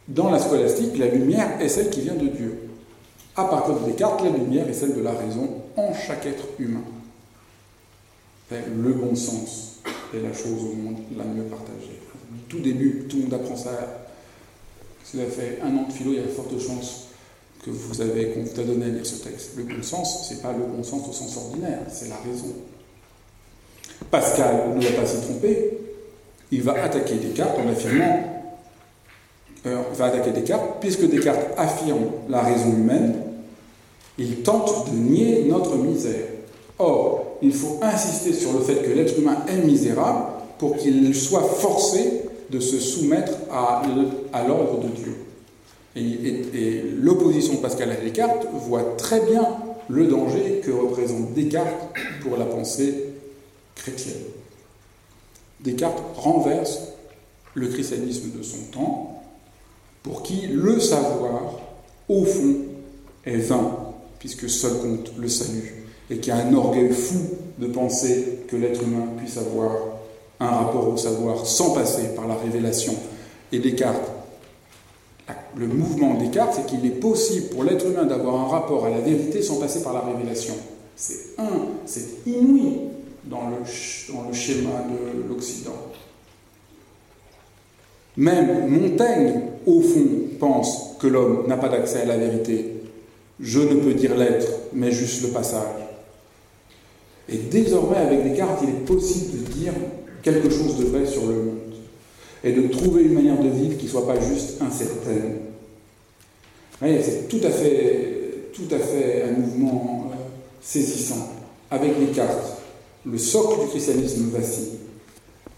[0.06, 2.58] Dans la scolastique, la lumière est celle qui vient de Dieu.
[3.36, 6.84] À partir de Descartes, la lumière est celle de la raison en chaque être humain.
[8.50, 9.73] le bon sens
[10.22, 12.00] la chose au monde la mieux partagée.
[12.48, 13.70] Tout début, tout le monde apprend ça.
[15.04, 17.08] Si vous avez fait un an de philo, il y a de fortes chances
[17.64, 19.52] que vous avez, qu'on vous a donné à lire ce texte.
[19.56, 22.54] Le bon sens, c'est pas le bon sens au sens ordinaire, c'est la raison.
[24.10, 25.78] Pascal ne va pas s'y tromper.
[26.50, 28.44] Il va attaquer Descartes en affirmant,
[29.66, 33.14] euh, il va attaquer Descartes, puisque Descartes affirme la raison humaine,
[34.18, 36.26] il tente de nier notre misère.
[36.78, 40.24] Or, il faut insister sur le fait que l'être humain est misérable
[40.58, 43.82] pour qu'il soit forcé de se soumettre à,
[44.46, 45.14] l'ordre de Dieu.
[45.96, 49.46] Et, l'opposition de Pascal à Descartes voit très bien
[49.88, 53.10] le danger que représente Descartes pour la pensée
[53.74, 54.22] chrétienne.
[55.60, 56.80] Descartes renverse
[57.54, 59.22] le christianisme de son temps,
[60.02, 61.60] pour qui le savoir,
[62.08, 62.56] au fond,
[63.24, 63.76] est vain,
[64.18, 68.56] puisque seul compte le salut, et qu'il y a un orgueil fou de penser que
[68.56, 69.72] l'être humain puisse avoir
[70.40, 72.94] un rapport au savoir sans passer par la révélation.
[73.52, 74.10] Et Descartes,
[75.56, 78.98] le mouvement Descartes, c'est qu'il est possible pour l'être humain d'avoir un rapport à la
[78.98, 80.54] vérité sans passer par la révélation.
[80.96, 82.80] C'est un, c'est inouï
[83.24, 85.72] dans le, dans le schéma de l'Occident.
[88.16, 90.06] Même Montaigne, au fond,
[90.38, 92.72] pense que l'homme n'a pas d'accès à la vérité.
[93.40, 95.83] Je ne peux dire l'être, mais juste le passage.
[97.28, 99.72] Et désormais, avec Descartes, il est possible de dire
[100.22, 101.58] quelque chose de vrai sur le monde
[102.42, 105.36] et de trouver une manière de vivre qui ne soit pas juste incertaine.
[106.80, 110.16] C'est tout à fait, tout à fait un mouvement euh,
[110.60, 111.30] saisissant.
[111.70, 112.58] Avec Descartes,
[113.06, 114.78] le socle du christianisme vacille.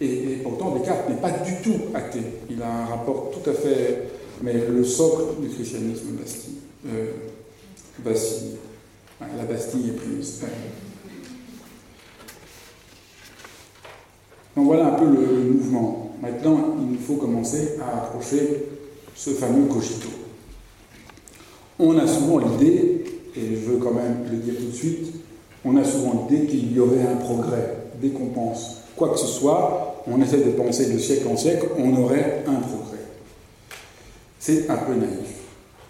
[0.00, 2.20] Et, pourtant, Descartes n'est pas du tout athée.
[2.48, 4.08] Il a un rapport tout à fait.
[4.42, 6.56] Mais le socle du christianisme vacille.
[6.86, 7.12] Euh.
[8.04, 10.42] La Bastille est prise.
[14.56, 16.12] Donc voilà un peu le, mouvement.
[16.22, 18.64] Maintenant, il faut commencer à approcher
[19.14, 20.08] ce fameux cogito.
[21.78, 23.04] On a souvent l'idée,
[23.36, 25.12] et je veux quand même le dire tout de suite,
[25.62, 27.76] on a souvent l'idée qu'il y aurait un progrès.
[28.00, 31.66] Dès qu'on pense quoi que ce soit, on essaie de penser de siècle en siècle,
[31.78, 32.96] on aurait un progrès.
[34.38, 35.34] C'est un peu naïf.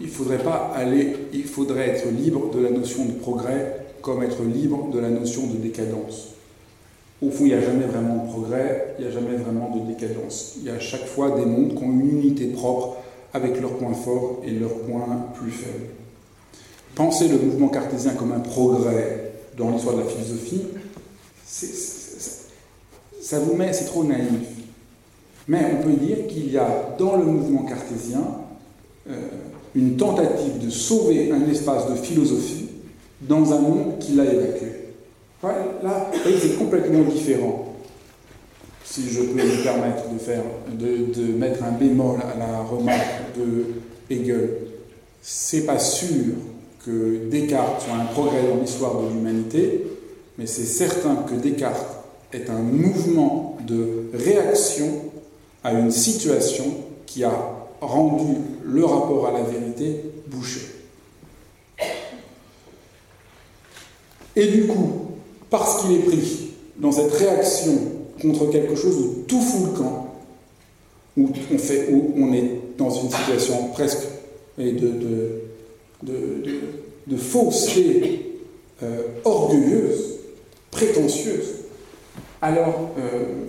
[0.01, 4.43] Il faudrait pas aller, il faudrait être libre de la notion de progrès comme être
[4.43, 6.36] libre de la notion de décadence.
[7.23, 9.93] Au fond, il n'y a jamais vraiment de progrès, il n'y a jamais vraiment de
[9.93, 10.57] décadence.
[10.59, 12.99] Il y a à chaque fois des mondes qui ont une unité propre
[13.33, 15.87] avec leurs points forts et leurs points plus faibles.
[16.95, 20.63] Penser le mouvement cartésien comme un progrès dans l'histoire de la philosophie,
[23.21, 24.29] ça vous met, c'est trop naïf.
[25.49, 28.23] Mais on peut dire qu'il y a dans le mouvement cartésien
[29.09, 29.15] euh,
[29.75, 32.69] une tentative de sauver un espace de philosophie
[33.21, 34.76] dans un monde qui l'a évacué.
[35.43, 37.75] Là, c'est complètement différent.
[38.85, 43.67] Si je peux me permettre de, faire, de, mettre un bémol à la remarque de
[44.09, 44.51] Hegel,
[45.21, 46.35] c'est pas sûr
[46.85, 49.83] que Descartes soit un progrès dans l'histoire de l'humanité,
[50.39, 54.87] mais c'est certain que Descartes est un mouvement de réaction
[55.65, 56.65] à une situation
[57.07, 57.33] qui a
[57.81, 60.61] rendu le rapport à la vérité bouché.
[64.37, 65.06] Et du coup,
[65.51, 67.73] parce qu'il est pris dans cette réaction
[68.21, 70.15] contre quelque chose où tout fout le camp,
[71.17, 71.31] où
[72.17, 74.07] on, est dans une situation presque
[74.59, 75.43] de
[77.17, 78.41] fausseté
[78.83, 80.17] euh, orgueilleuse,
[80.71, 81.55] prétentieuse,
[82.43, 83.47] alors euh,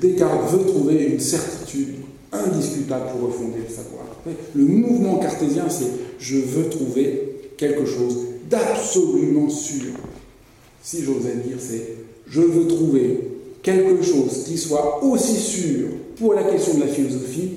[0.00, 1.96] Descartes veut trouver une certitude
[2.32, 4.04] indiscutable pour refonder le savoir.
[4.54, 9.94] Le mouvement cartésien, c'est je veux trouver quelque chose d'absolument sûr
[10.82, 11.94] si j'osais dire, c'est
[12.28, 13.20] je veux trouver
[13.62, 15.88] quelque chose qui soit aussi sûr
[16.18, 17.52] pour la question de la philosophie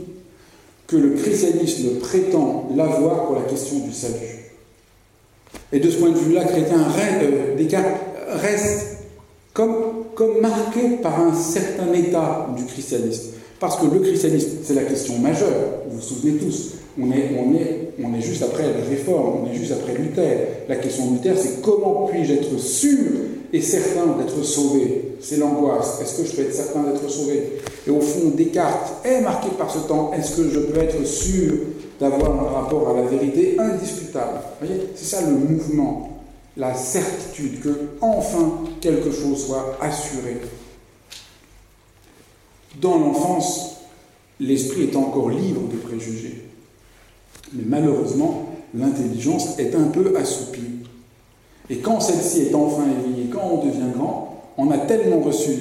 [0.88, 4.52] que le christianisme prétend l'avoir pour la question du salut.
[5.71, 7.56] Et de ce point de vue-là, chrétien euh,
[8.35, 8.98] reste
[9.54, 13.31] comme, comme marqué par un certain état du christianisme.
[13.60, 16.73] Parce que le christianisme, c'est la question majeure, vous vous souvenez tous.
[17.00, 20.65] On est, on, est, on est juste après la réforme, on est juste après Luther.
[20.69, 23.10] La question de Luther, c'est comment puis-je être sûr
[23.52, 25.15] et certain d'être sauvé?
[25.19, 26.00] C'est l'angoisse.
[26.02, 27.54] Est-ce que je peux être certain d'être sauvé?
[27.87, 30.12] Et au fond, Descartes est marqué par ce temps.
[30.13, 31.54] Est-ce que je peux être sûr
[32.00, 34.41] d'avoir un rapport à la vérité indiscutable?
[34.62, 36.21] Vous voyez C'est ça le mouvement,
[36.56, 37.69] la certitude que
[38.02, 40.37] enfin quelque chose soit assuré.
[42.79, 43.77] Dans l'enfance,
[44.39, 46.52] l'esprit est encore libre de préjugés.
[47.54, 50.62] Mais malheureusement, l'intelligence est un peu assoupie.
[51.69, 55.51] Et quand celle-ci est enfin éveillée, quand on devient grand, On a tellement reçu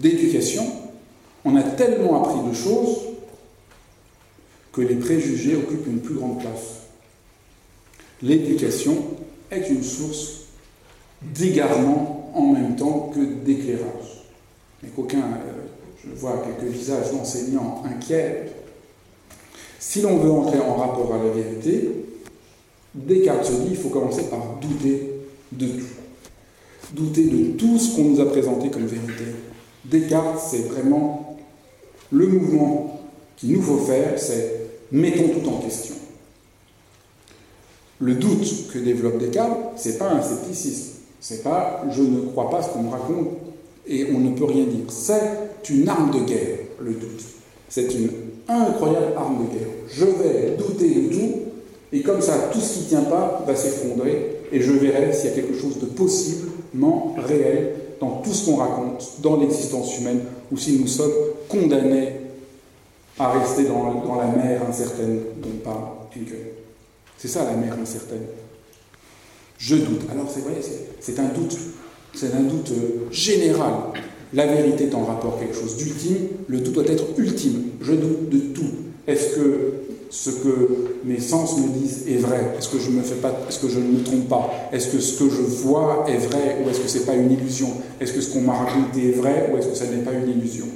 [0.00, 0.64] d'éducation,
[1.44, 2.98] on a tellement appris de choses
[4.72, 6.82] que les préjugés occupent une plus grande place.
[8.22, 8.96] L'éducation
[9.50, 10.42] est une source
[11.22, 14.24] d'égarement en même temps que d'éclairage.
[14.82, 15.66] Mais qu'aucun, euh,
[16.04, 18.52] je vois quelques visages d'enseignants inquiets.
[19.88, 21.88] Si l'on veut entrer en rapport à la vérité,
[22.92, 25.12] Descartes se dit il faut commencer par douter
[25.52, 25.86] de tout.
[26.92, 29.26] Douter de tout ce qu'on nous a présenté comme vérité.
[29.84, 31.38] Descartes, c'est vraiment
[32.10, 33.00] le mouvement
[33.36, 35.94] qu'il nous faut faire, c'est mettons tout en question.
[38.00, 40.94] Le doute que développe Descartes, c'est pas un scepticisme.
[41.20, 43.28] C'est pas je ne crois pas ce qu'on me raconte
[43.86, 44.86] et on ne peut rien dire.
[44.88, 47.22] C'est une arme de guerre, le doute.
[47.68, 49.68] C'est une incroyable arme de guerre.
[49.88, 51.32] Je vais douter de tout
[51.92, 55.30] et comme ça, tout ce qui ne tient pas va s'effondrer et je verrai s'il
[55.30, 60.20] y a quelque chose de possiblement réel dans tout ce qu'on raconte, dans l'existence humaine,
[60.52, 61.12] ou si nous sommes
[61.48, 62.12] condamnés
[63.18, 65.84] à rester dans, la mer incertaine dont parle
[66.14, 66.52] Hegel.
[67.16, 68.26] C'est ça la mer incertaine.
[69.58, 70.02] Je doute.
[70.10, 70.60] Alors c'est vrai,
[71.00, 71.56] c'est un doute,
[72.14, 73.72] c'est un doute euh, général.
[74.36, 77.70] La vérité est en rapport à quelque chose d'ultime, le doute doit être ultime.
[77.80, 78.70] Je doute de tout.
[79.06, 79.72] Est-ce que
[80.10, 82.54] ce que mes sens me disent est vrai?
[82.58, 84.68] Est-ce que je ne me trompe pas?
[84.72, 87.68] Est-ce que ce que je vois est vrai ou est-ce que c'est pas une illusion?
[87.98, 90.28] Est-ce que ce qu'on m'a raconté est vrai ou est-ce que ça n'est pas une
[90.28, 90.66] illusion?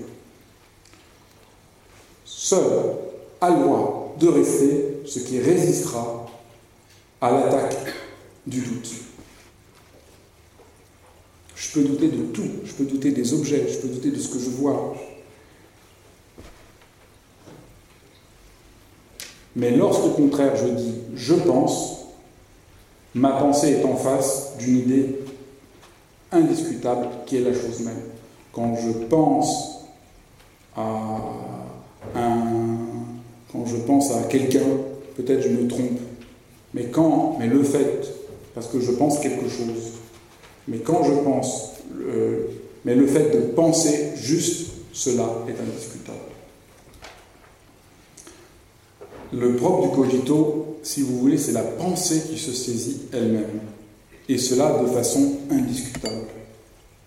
[2.24, 2.64] Seul
[3.42, 6.26] le droit de rester ce qui résistera
[7.20, 7.76] à l'attaque
[8.46, 8.90] du doute.
[11.61, 14.30] Je peux douter de tout, je peux douter des objets, je peux douter de ce
[14.30, 14.96] que je vois.
[19.54, 22.06] Mais lorsqu'au contraire je dis je pense,
[23.14, 25.18] ma pensée est en face d'une idée
[26.32, 28.04] indiscutable qui est la chose même.
[28.52, 29.80] Quand je pense
[30.74, 31.20] à
[32.14, 32.78] un,
[33.52, 34.64] quand je pense à quelqu'un,
[35.14, 36.00] peut-être je me trompe.
[36.72, 38.14] Mais quand, mais le fait
[38.54, 40.00] parce que je pense quelque chose.
[40.68, 41.72] Mais quand je pense,
[42.84, 46.18] mais le fait de penser juste cela est indiscutable.
[49.32, 53.61] Le propre du cogito, si vous voulez, c'est la pensée qui se saisit elle-même,
[54.28, 56.26] et cela de façon indiscutable.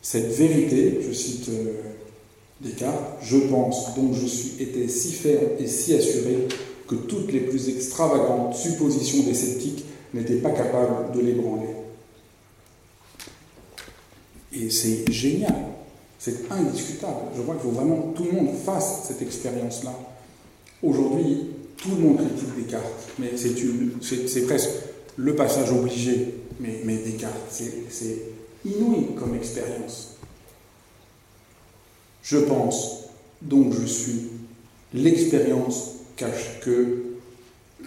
[0.02, 1.82] Cette vérité, je cite euh,
[2.62, 6.48] Descartes, je pense, donc je suis été si ferme et si assuré
[6.88, 9.84] que toutes les plus extravagantes suppositions des sceptiques
[10.14, 11.70] n'était pas capable de l'ébranler.
[14.56, 15.56] Et c'est génial,
[16.20, 17.32] c'est indiscutable.
[17.36, 19.94] Je crois qu'il faut vraiment que tout le monde fasse cette expérience-là.
[20.82, 21.48] Aujourd'hui,
[21.78, 24.70] tout le monde critique Descartes, mais c'est presque
[25.18, 26.36] le passage obligé.
[26.60, 28.18] Mais, Descartes, c'est
[28.66, 30.18] inouï comme expérience.
[32.22, 33.06] Je pense,
[33.42, 34.30] donc je suis,
[34.94, 37.04] l'expérience cache que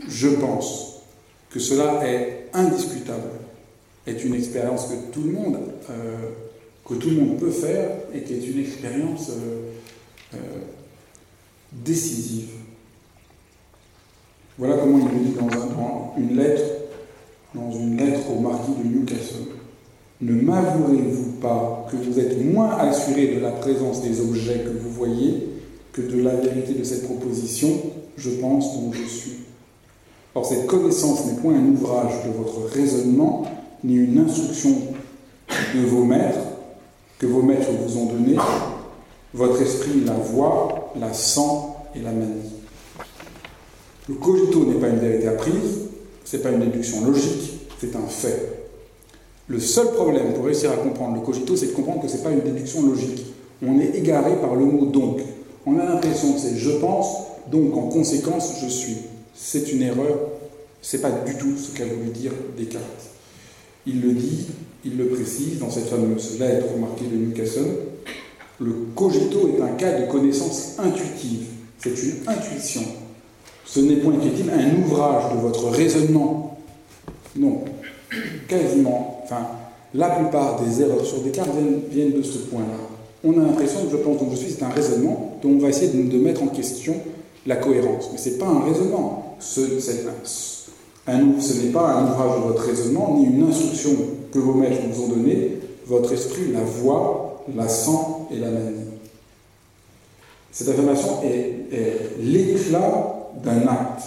[0.08, 0.96] je pense
[1.50, 3.30] que cela est indiscutable,
[4.06, 5.58] est une expérience que tout le monde,
[5.88, 6.30] euh,
[6.86, 9.72] que tout le monde peut faire et qui est une expérience euh,
[10.34, 10.38] euh,
[11.72, 12.48] décisive.
[14.58, 16.62] Voilà comment il le dit dans, une lettre,
[17.54, 19.48] dans une lettre au marquis de Newcastle.
[20.22, 24.90] Ne m'avouerez-vous pas que vous êtes moins assuré de la présence des objets que vous
[24.90, 25.48] voyez
[25.92, 27.68] que de la vérité de cette proposition
[28.16, 29.32] Je pense dont je suis
[30.34, 33.44] Or, cette connaissance n'est point un ouvrage de votre raisonnement,
[33.82, 34.70] ni une instruction
[35.74, 36.45] de vos maîtres,
[37.18, 38.36] que vos maîtres vous ont donné.
[39.34, 41.40] Votre esprit la voit, la sent
[41.94, 42.52] et la manie.
[44.08, 45.80] Le cogito n'est pas une vérité apprise,
[46.24, 48.68] ce n'est pas une déduction logique, c'est un fait.
[49.48, 52.22] Le seul problème pour réussir à comprendre le cogito, c'est de comprendre que ce n'est
[52.22, 53.26] pas une déduction logique.
[53.64, 55.20] On est égaré par le mot donc.
[55.66, 57.16] On a l'impression que c'est je pense,
[57.50, 58.96] donc en conséquence je suis
[59.36, 60.18] c'est une erreur,
[60.80, 63.10] c'est pas du tout ce qu'a voulu dire Descartes.
[63.86, 64.46] Il le dit,
[64.86, 67.76] il le précise dans cette fameuse lettre remarquée de Newcastle.
[68.60, 71.46] Le cogito est un cas de connaissance intuitive.
[71.78, 72.82] C'est une intuition.
[73.64, 76.58] Ce n'est point, écrit-il, un ouvrage de votre raisonnement?
[77.36, 77.64] Non,
[78.48, 79.22] quasiment.
[79.24, 79.48] Enfin,
[79.92, 81.50] la plupart des erreurs sur Descartes
[81.90, 82.78] viennent, de ce point-là.
[83.24, 85.68] On a l'impression que je pense donc je suis, c'est un raisonnement dont on va
[85.68, 86.94] essayer de, de mettre en question
[87.46, 88.10] la cohérence.
[88.12, 89.60] Mais ce n'est pas un raisonnement ce,
[91.12, 93.90] n'est pas un ouvrage de votre raisonnement, ni une instruction
[94.32, 97.90] que vos maîtres vous ont donnée, votre esprit la voit, la sent
[98.32, 98.86] et la manie.
[100.50, 101.68] Cette affirmation est,
[102.20, 104.02] l'éclat d'un acte,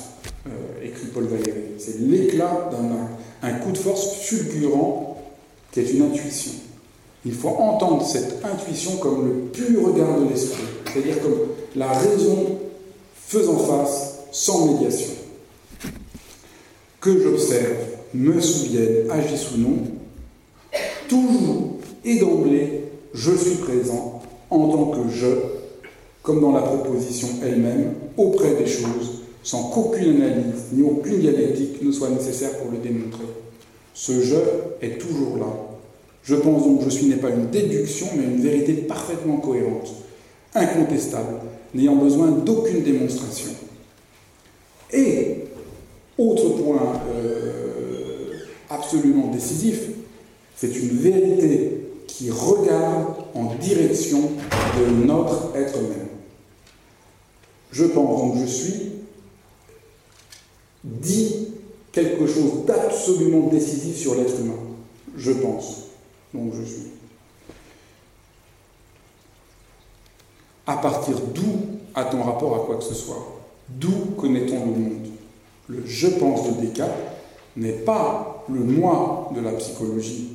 [0.47, 1.61] euh, écrit Paul Valéry.
[1.77, 5.17] C'est l'éclat d'un acte, un coup de force fulgurant
[5.71, 6.53] qui est une intuition.
[7.25, 11.39] Il faut entendre cette intuition comme le pur regard de l'esprit, c'est-à-dire comme
[11.75, 12.57] la raison
[13.27, 15.18] faisant face sans médiation.
[17.01, 17.77] Que j'observe,
[18.13, 19.77] me souvienne, agisse ou non,
[21.07, 22.83] toujours et d'emblée,
[23.13, 25.27] je suis présent en tant que je,
[26.21, 31.91] comme dans la proposition elle-même, auprès des choses, sans qu'aucune analyse ni aucune dialectique ne
[31.91, 33.25] soit nécessaire pour le démontrer.
[33.93, 34.35] Ce je
[34.81, 35.47] est toujours là.
[36.23, 39.93] Je pense donc que je suis n'est pas une déduction, mais une vérité parfaitement cohérente,
[40.53, 41.35] incontestable,
[41.73, 43.51] n'ayant besoin d'aucune démonstration.
[44.91, 45.38] Et,
[46.19, 48.33] autre point euh,
[48.69, 49.89] absolument décisif,
[50.55, 54.19] c'est une vérité qui regarde en direction
[54.77, 56.09] de notre être même.
[57.71, 58.91] Je pense donc je suis
[60.83, 61.49] dit
[61.91, 64.59] quelque chose d'absolument décisif sur l'être humain.
[65.15, 65.83] Je pense.
[66.33, 66.87] Donc je suis.
[70.67, 71.59] À partir d'où
[71.95, 73.41] a-t-on rapport à quoi que ce soit?
[73.67, 75.08] D'où connaît-on le monde?
[75.69, 76.91] Le je pense de Descartes
[77.55, 80.29] n'est pas le moi de la psychologie,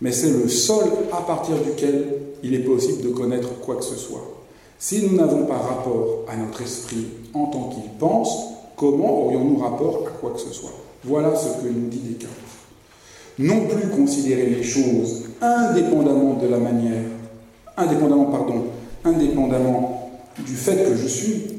[0.00, 2.04] mais c'est le sol à partir duquel
[2.42, 4.24] il est possible de connaître quoi que ce soit.
[4.78, 8.36] Si nous n'avons pas rapport à notre esprit en tant qu'il pense,
[8.76, 10.72] comment aurions-nous rapport à quoi que ce soit?
[11.04, 12.34] Voilà ce que nous dit Descartes.
[13.38, 17.02] Non plus considérer les choses indépendamment de la manière,
[17.76, 18.64] indépendamment, pardon,
[19.04, 20.10] indépendamment
[20.44, 21.55] du fait que je suis,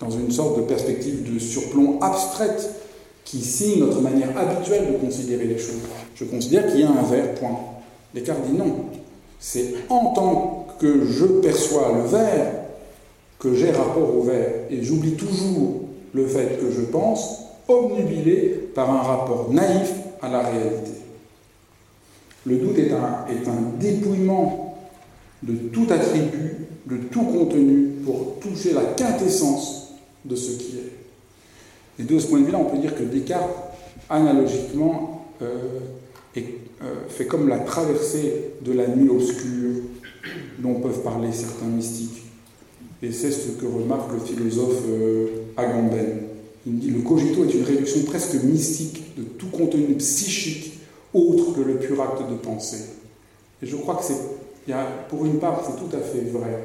[0.00, 2.70] dans une sorte de perspective de surplomb abstraite
[3.24, 5.82] qui signe notre manière habituelle de considérer les choses.
[6.14, 7.58] Je considère qu'il y a un verre, point.
[8.14, 8.74] Descartes dit non.
[9.38, 12.52] C'est en tant que je perçois le verre
[13.38, 14.66] que j'ai rapport au verre.
[14.70, 15.82] Et j'oublie toujours
[16.14, 19.92] le fait que je pense, obnubilé par un rapport naïf
[20.22, 20.92] à la réalité.
[22.46, 24.78] Le doute est un, est un dépouillement
[25.42, 29.87] de tout attribut, de tout contenu, pour toucher la quintessence
[30.28, 32.02] de ce qui est.
[32.02, 33.50] Et de ce point de vue-là, on peut dire que Descartes,
[34.08, 35.80] analogiquement, euh,
[36.36, 36.42] euh,
[37.08, 39.82] fait comme la traversée de la nuit obscure
[40.58, 42.22] dont peuvent parler certains mystiques.
[43.02, 45.26] Et c'est ce que remarque le philosophe euh,
[45.56, 46.22] Agamben.
[46.66, 50.74] Il dit le cogito est une réduction presque mystique de tout contenu psychique
[51.14, 52.84] autre que le pur acte de pensée.
[53.62, 54.74] Et je crois que c'est,
[55.08, 56.62] pour une part, c'est tout à fait vrai.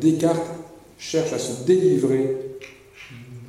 [0.00, 0.61] Descartes
[1.02, 2.36] cherche à se délivrer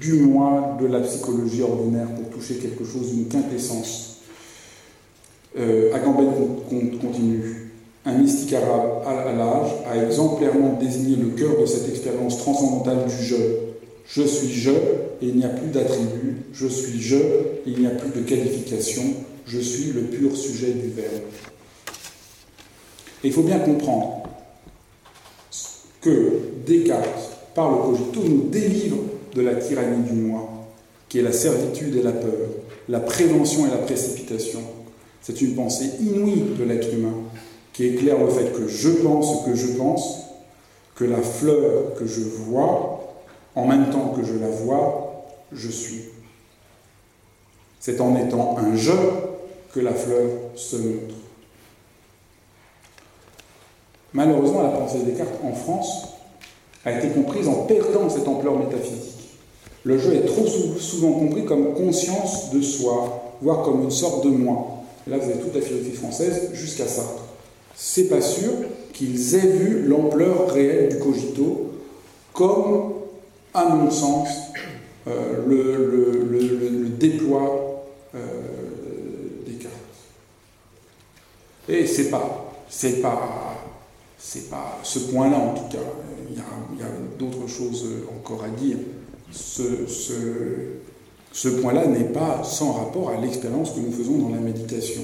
[0.02, 4.22] du moi de la psychologie ordinaire pour toucher quelque chose d'une quintessence.
[5.58, 6.32] Euh, Agamben
[7.00, 7.72] continue.
[8.06, 13.24] Un mystique arabe à l'âge a exemplairement désigné le cœur de cette expérience transcendantale du
[13.24, 13.36] je.
[14.08, 16.38] Je suis je et il n'y a plus d'attribut.
[16.54, 19.04] Je suis je et il n'y a plus de qualification.
[19.46, 21.22] Je suis le pur sujet du verbe.
[23.24, 24.24] Et il faut bien comprendre
[26.02, 28.98] que Descartes, par le cogito, nous délivre
[29.34, 30.50] de la tyrannie du moi,
[31.10, 32.50] qui est la servitude et la peur,
[32.90, 34.62] la prévention et la précipitation.
[35.22, 37.14] C'est une pensée inouïe de l'être humain
[37.72, 40.20] qui éclaire le fait que je pense ce que je pense,
[40.96, 43.16] que la fleur que je vois,
[43.56, 46.04] en même temps que je la vois, je suis.
[47.80, 48.92] C'est en étant un je
[49.74, 51.16] que la fleur se montre.
[54.14, 56.13] Malheureusement, la pensée des Descartes en France
[56.86, 59.40] a été comprise en perdant cette ampleur métaphysique.
[59.84, 64.30] Le jeu est trop souvent compris comme conscience de soi, voire comme une sorte de
[64.30, 64.84] moi.
[65.08, 67.24] là, vous avez toute la philosophie française jusqu'à Sartre.
[67.76, 68.52] C'est pas sûr
[68.94, 71.72] qu'ils aient vu l'ampleur réelle du cogito
[72.32, 72.94] comme,
[73.54, 74.30] à mon sens,
[75.08, 77.84] euh, le, déploie
[78.16, 78.20] euh,
[81.70, 83.56] Et c'est pas, c'est pas,
[84.18, 85.84] c'est pas ce point-là en tout cas.
[86.74, 88.78] Il y a, d'autres choses encore à dire.
[89.32, 89.80] Ce,
[91.62, 95.02] point-là n'est pas sans rapport à l'expérience que nous faisons dans la méditation.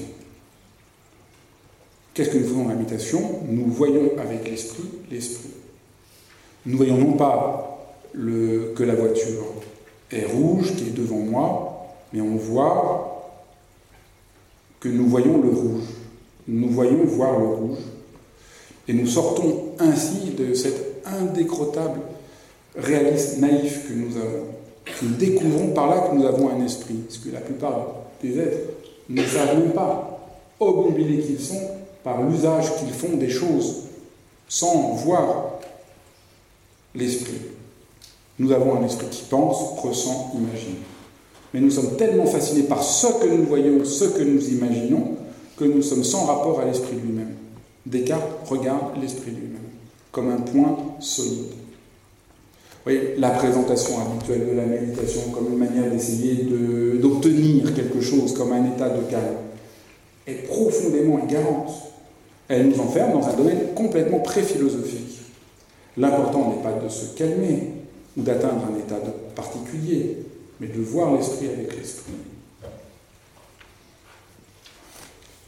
[2.14, 3.40] Qu'est-ce que nous faisons dans la méditation?
[3.48, 5.50] Nous voyons avec l'esprit l'esprit.
[6.66, 7.66] Nous voyons non pas
[8.12, 9.44] que la voiture
[10.10, 13.36] est rouge, qui est devant moi, mais on voit
[14.80, 15.84] que nous voyons le rouge
[16.50, 17.78] nous voyons voir le rouge,
[18.88, 22.00] et nous sortons ainsi de cet indécrottable
[22.76, 24.46] réalisme naïf que nous avons.
[25.02, 28.58] Nous découvrons par là que nous avons un esprit, ce que la plupart des êtres
[29.08, 30.28] ne savent pas,
[30.58, 31.60] obnubilés qu'ils sont
[32.04, 33.84] par l'usage qu'ils font des choses,
[34.48, 35.58] sans voir
[36.94, 37.40] l'esprit.
[38.38, 40.76] Nous avons un esprit qui pense, ressent, imagine.
[41.52, 45.16] Mais nous sommes tellement fascinés par ce que nous voyons, ce que nous imaginons,
[45.56, 47.34] que nous sommes sans rapport à l'esprit lui-même.
[47.84, 49.59] Descartes regarde l'esprit lui-même
[50.12, 51.50] comme un point solide.
[51.50, 56.46] Vous voyez, la présentation habituelle de la méditation comme une manière d'essayer
[57.00, 59.36] d'obtenir quelque chose, comme un état de calme,
[60.26, 61.70] est profondément égarante.
[62.48, 65.20] Elle nous enferme dans un domaine complètement pré-philosophique.
[65.96, 67.74] L'important n'est pas de se calmer
[68.16, 68.96] ou d'atteindre un état
[69.34, 70.16] particulier,
[70.58, 72.12] mais de voir l'esprit avec l'esprit.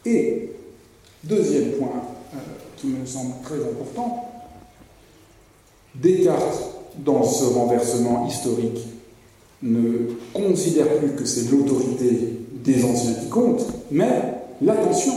[0.04, 0.50] Et,
[1.24, 2.02] deuxième point
[2.34, 2.38] euh,
[2.76, 4.31] qui me semble très important,
[5.95, 6.70] Descartes,
[7.05, 8.86] dans ce renversement historique,
[9.62, 14.11] ne considère plus que c'est l'autorité des anciens qui compte, mais
[14.61, 15.12] l'attention.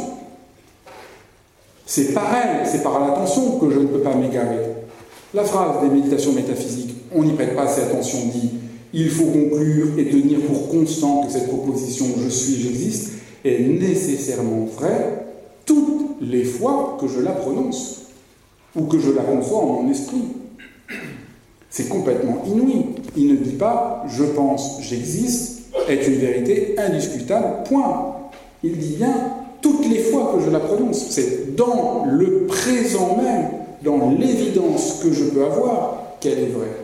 [1.85, 4.59] C'est par elle, c'est par l'attention que je ne peux pas m'égarer.
[5.33, 8.51] La phrase des méditations métaphysiques, on n'y prête pas assez attention, dit
[8.93, 13.11] il faut conclure et tenir pour constant que cette proposition je suis, j'existe
[13.43, 15.25] est nécessairement vraie
[15.65, 18.03] toutes les fois que je la prononce
[18.75, 20.23] ou que je la conçois en mon esprit.
[21.69, 22.85] C'est complètement inouï.
[23.17, 25.55] Il ne dit pas je pense, j'existe
[25.87, 28.15] est une vérité indiscutable, point.
[28.63, 29.13] Il dit bien
[29.61, 31.09] toutes les fois que je la prononce.
[31.09, 33.49] C'est dans le présent même,
[33.83, 36.77] dans l'évidence que je peux avoir, qu'elle est vraie.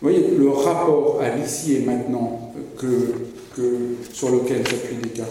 [0.00, 3.14] Vous voyez, le rapport à l'ici et maintenant que,
[4.12, 5.30] sur lequel s'appuie Descartes,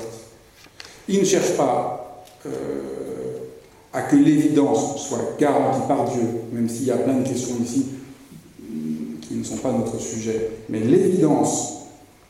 [1.10, 2.50] il ne cherche pas euh,
[3.94, 6.22] à que l'évidence soit garantie par Dieu,
[6.54, 7.86] même s'il y a plein de questions ici
[9.22, 11.84] qui ne sont pas notre sujet, mais l'évidence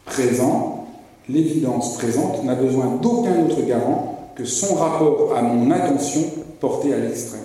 [0.05, 0.88] présente,
[1.30, 6.22] l'évidence présente n'a besoin d'aucun autre garant que son rapport à mon attention
[6.59, 7.41] portée à l'extrême.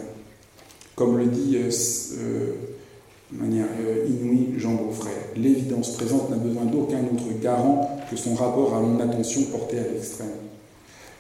[0.95, 1.71] Comme le dit euh,
[2.19, 2.53] euh,
[3.33, 8.35] de manière euh, inouïe Jean Beaufray, l'évidence présente n'a besoin d'aucun autre garant que son
[8.35, 10.29] rapport à mon attention portée à l'extrême.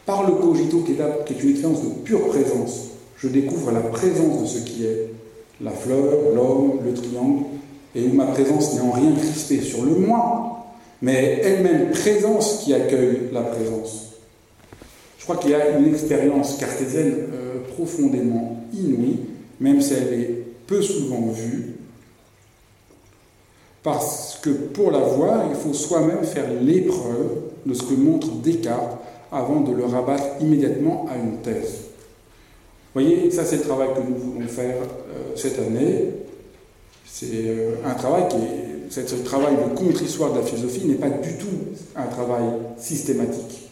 [0.06, 4.46] Par le cogito, qui est, une expérience de pure présence, je découvre la présence de
[4.46, 5.10] ce qui est,
[5.60, 7.44] la fleur, l'homme, le triangle,
[7.94, 10.64] et où ma présence n'est en rien crispée sur le moi,
[11.02, 14.12] mais elle-même présence qui accueille la présence.
[15.18, 19.18] Je crois qu'il y a une expérience cartésienne euh, profondément inouïe,
[19.58, 21.74] même si elle est peu souvent vue,
[23.82, 28.98] parce que pour la voir, il faut soi-même faire l'épreuve de ce que montre Descartes
[29.32, 31.86] avant de le rabattre immédiatement à une thèse.
[32.94, 36.12] Vous voyez, ça c'est le travail que nous voulons faire euh, cette année.
[37.04, 38.76] C'est euh, un travail qui est.
[38.88, 41.48] Ce travail de contre-histoire de la philosophie n'est pas du tout
[41.96, 42.44] un travail
[42.78, 43.68] systématique.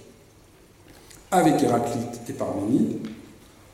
[1.30, 2.98] Avec Héraclite et Parménide,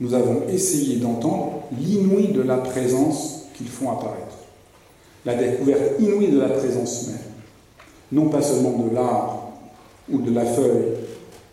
[0.01, 4.37] nous avons essayé d'entendre l'inouï de la présence qu'ils font apparaître.
[5.24, 7.18] La découverte inouïe de la présence même.
[8.12, 9.51] Non pas seulement de l'art
[10.11, 10.95] ou de la feuille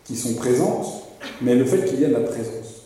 [0.08, 1.04] qui sont présentes,
[1.42, 2.84] mais le fait qu'il y ait de la présence.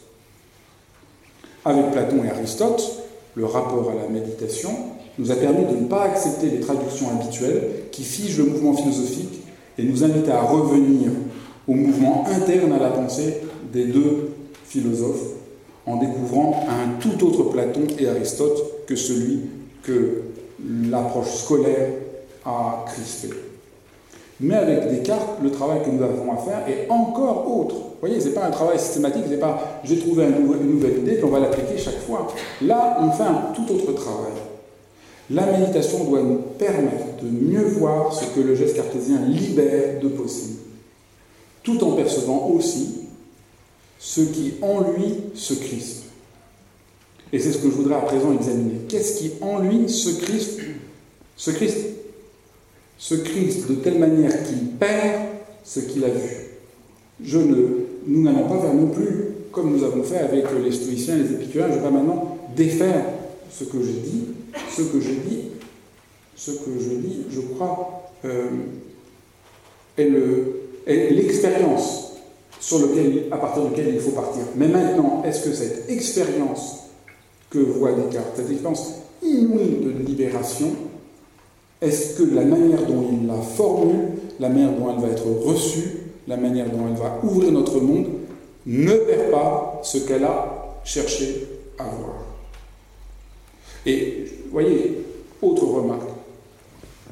[1.63, 3.03] Avec Platon et Aristote,
[3.35, 4.71] le rapport à la méditation
[5.19, 9.41] nous a permis de ne pas accepter les traductions habituelles qui figent le mouvement philosophique
[9.77, 11.11] et nous invitent à revenir
[11.67, 13.37] au mouvement interne à la pensée
[13.71, 14.31] des deux
[14.65, 15.35] philosophes
[15.85, 19.41] en découvrant un tout autre Platon et Aristote que celui
[19.83, 20.23] que
[20.89, 21.89] l'approche scolaire
[22.45, 23.29] a crispé.
[24.43, 27.75] Mais avec Descartes, le travail que nous avons à faire est encore autre.
[27.75, 30.97] Vous voyez, ce n'est pas un travail systématique, ce n'est pas j'ai trouvé une nouvelle
[30.97, 32.27] idée, on va l'appliquer chaque fois.
[32.63, 34.31] Là, on fait un tout autre travail.
[35.29, 40.07] La méditation doit nous permettre de mieux voir ce que le geste cartésien libère de
[40.07, 40.59] possible,
[41.61, 43.01] tout en percevant aussi
[43.99, 46.05] ce qui en lui se crispe.
[47.31, 48.79] Et c'est ce que je voudrais à présent examiner.
[48.89, 50.61] Qu'est-ce qui en lui se crispe
[51.37, 52.00] Se crispe
[53.01, 55.21] se crispe de telle manière qu'il perd
[55.63, 56.51] ce qu'il a vu.
[57.23, 57.55] Je ne,
[58.05, 61.31] nous n'allons pas faire non plus comme nous avons fait avec les stoïciens et les
[61.33, 61.65] épicuriens.
[61.69, 63.03] Je ne vais pas maintenant défaire
[63.49, 64.25] ce que j'ai dit.
[64.69, 65.39] Ce que j'ai dit,
[66.35, 68.49] ce que je dis, je crois, euh,
[69.97, 72.13] est l'expérience
[72.59, 74.43] sur lequel, à partir de laquelle il faut partir.
[74.55, 76.81] Mais maintenant, est-ce que cette expérience
[77.49, 78.93] que voit Descartes, cette expérience
[79.23, 80.75] inouïe de libération,
[81.81, 84.09] est-ce que la manière dont il la formule,
[84.39, 88.05] la manière dont elle va être reçue, la manière dont elle va ouvrir notre monde,
[88.67, 91.47] ne perd pas ce qu'elle a cherché
[91.79, 92.23] à voir?
[93.87, 95.03] Et voyez,
[95.41, 96.09] autre remarque,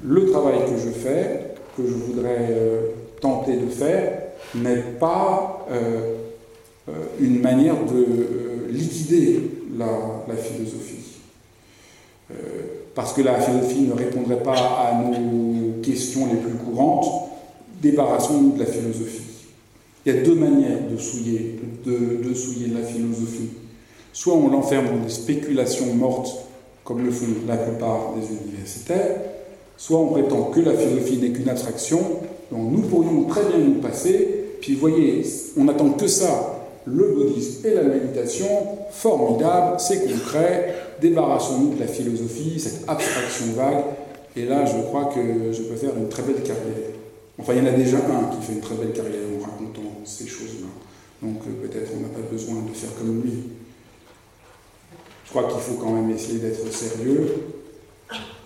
[0.04, 2.82] le travail que je fais, que je voudrais euh,
[3.20, 4.22] tenter de faire,
[4.54, 6.16] n'est pas euh,
[6.90, 9.42] euh, une manière de liquider
[9.78, 11.00] la philosophie
[13.00, 17.30] parce que la philosophie ne répondrait pas à nos questions les plus courantes,
[17.82, 19.22] débarrassons-nous de la philosophie.
[20.06, 23.52] Il y a deux manières de souiller, de, souiller la philosophie.
[24.12, 26.46] Soit on l'enferme dans des spéculations mortes,
[26.84, 29.22] comme le font la plupart des universitaires,
[29.78, 32.02] soit on prétend que la philosophie n'est qu'une abstraction
[32.52, 35.24] dont nous pourrions très bien nous passer, puis voyez,
[35.56, 36.59] on n'attend que ça,
[36.92, 38.48] le bouddhisme et la méditation,
[38.92, 43.84] formidable, c'est concret, débarrassons-nous de la philosophie, cette abstraction vague,
[44.36, 46.90] et là je crois que je peux faire une très belle carrière.
[47.38, 49.90] Enfin, il y en a déjà un qui fait une très belle carrière en racontant
[50.04, 50.68] ces choses-là.
[51.22, 53.44] Donc euh, peut-être on n'a pas besoin de faire comme lui.
[55.26, 57.28] Je crois qu'il faut quand même essayer d'être sérieux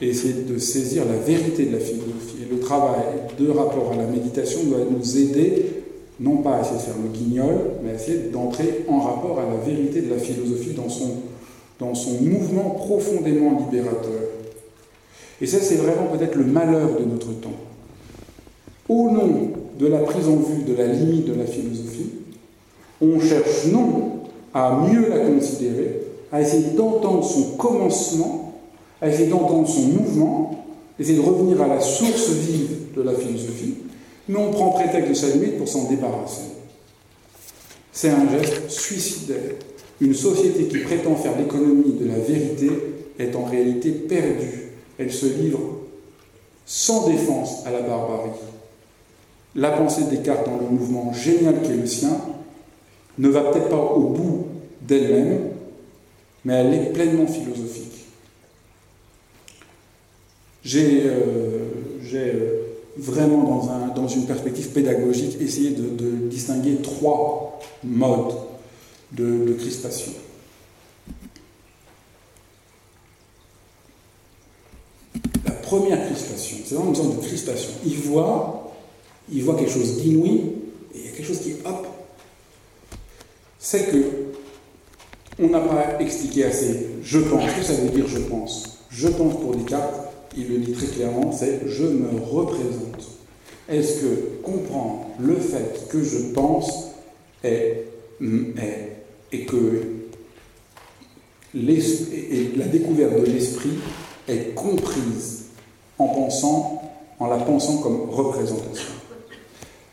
[0.01, 2.43] et essayer de saisir la vérité de la philosophie.
[2.43, 3.03] Et le travail
[3.39, 5.82] de rapport à la méditation doit nous aider,
[6.19, 9.45] non pas à essayer de faire le guignol, mais à essayer d'entrer en rapport à
[9.45, 11.11] la vérité de la philosophie dans son,
[11.79, 14.21] dans son mouvement profondément libérateur.
[15.41, 17.57] Et ça, c'est vraiment peut-être le malheur de notre temps.
[18.87, 22.11] Au nom de la prise en vue de la limite de la philosophie,
[23.01, 24.19] on cherche non
[24.53, 26.01] à mieux la considérer,
[26.31, 28.53] à essayer d'entendre son commencement,
[29.01, 30.65] à essayer d'entendre son mouvement,
[30.99, 33.75] essayer de revenir à la source vive de la philosophie,
[34.27, 36.43] mais on prend prétexte de sa pour s'en débarrasser.
[37.91, 39.55] C'est un geste suicidaire.
[40.01, 42.69] Une société qui prétend faire l'économie de la vérité
[43.19, 44.71] est en réalité perdue.
[44.97, 45.59] Elle se livre
[46.65, 48.31] sans défense à la barbarie.
[49.55, 52.19] La pensée des Descartes dans le mouvement génial qui est le sien
[53.19, 54.47] ne va peut-être pas au bout
[54.81, 55.51] d'elle-même,
[56.45, 58.05] mais elle est pleinement philosophique.
[60.63, 61.67] J'ai euh,
[62.13, 68.35] euh, vraiment, dans, un, dans, une perspective pédagogique, essayé de, distinguer trois modes
[69.11, 70.13] de, crispation.
[75.45, 77.71] La première crispation, c'est vraiment une sorte de crispation.
[77.85, 78.73] Il voit,
[79.31, 80.41] il voit quelque chose d'inouï,
[80.93, 81.87] et il y a quelque chose qui, hop,
[83.59, 84.33] c'est que
[85.39, 86.87] on n'a pas expliqué assez.
[87.03, 90.02] Je pense, que ça veut dire je pense Je pense pour Descartes,
[90.35, 93.07] il le dit très clairement, c'est je me représente.
[93.69, 96.89] Est-ce que comprendre le fait que je pense
[97.43, 97.87] est,
[98.21, 98.93] est
[99.31, 99.81] et que
[101.55, 103.77] et la découverte de l'esprit
[104.27, 105.45] est comprise
[105.99, 106.81] en pensant,
[107.19, 108.93] en la pensant comme représentation.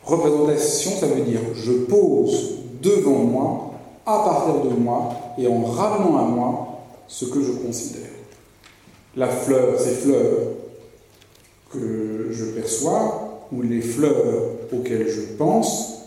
[0.03, 3.73] Représentation, ça veut dire je pose devant moi,
[4.05, 8.09] à partir de moi, et en ramenant à moi ce que je considère.
[9.15, 10.37] La fleur, ces fleurs
[11.71, 14.23] que je perçois, ou les fleurs
[14.73, 16.03] auxquelles je pense,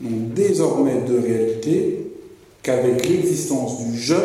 [0.00, 2.10] n'ont désormais de réalité
[2.62, 4.16] qu'avec l'existence du je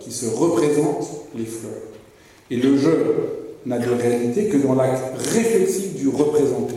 [0.00, 1.72] qui se représente les fleurs.
[2.50, 2.90] Et le je
[3.66, 6.74] n'a de réalité que dans l'acte réflexif du représenté.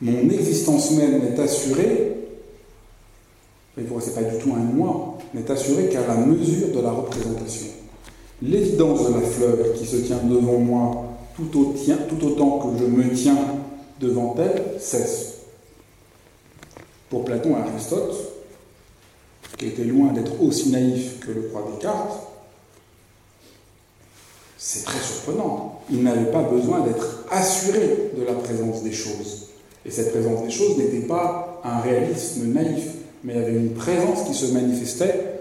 [0.00, 2.12] Mon existence même est assurée
[3.76, 6.90] mais ce n'est pas du tout un moi, n'est assuré qu'à la mesure de la
[6.90, 7.68] représentation.
[8.42, 11.04] L'évidence de la fleur qui se tient devant moi
[11.36, 11.48] tout,
[12.26, 13.38] autant que je me tiens
[14.00, 15.34] devant elle cesse.
[17.08, 18.14] Pour Platon et Aristote,
[19.56, 22.28] qui était loin d'être aussi naïf que le croit Descartes,
[24.58, 25.80] c'est très surprenant.
[25.90, 29.48] Il n'avait pas besoin d'être assuré de la présence des choses.
[29.84, 32.86] Et cette présence des choses n'était pas un réalisme naïf
[33.24, 35.31] mais il y avait une présence qui se manifestait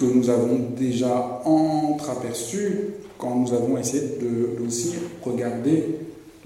[0.00, 5.84] que nous avons déjà entreaperçue quand nous avons essayé de, aussi regarder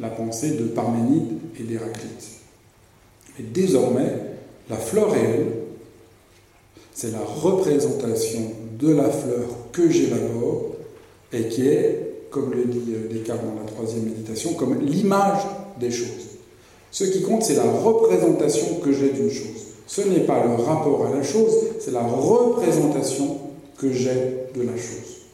[0.00, 2.40] la pensée de Parménide et d'Héraclite.
[3.38, 4.12] Et désormais,
[4.68, 5.46] la fleur réelle,
[6.92, 8.40] c'est la représentation
[8.76, 10.72] de la fleur que j'élabore
[11.32, 12.80] et qui est, comme le dit
[13.11, 15.42] Descartes dans la troisième méditation, comme l'image
[15.78, 16.38] des choses.
[16.90, 19.64] Ce qui compte, c'est la représentation que j'ai d'une chose.
[19.86, 23.43] Ce n'est pas le rapport à la chose, c'est la représentation
[23.77, 25.25] que j'ai de la chose.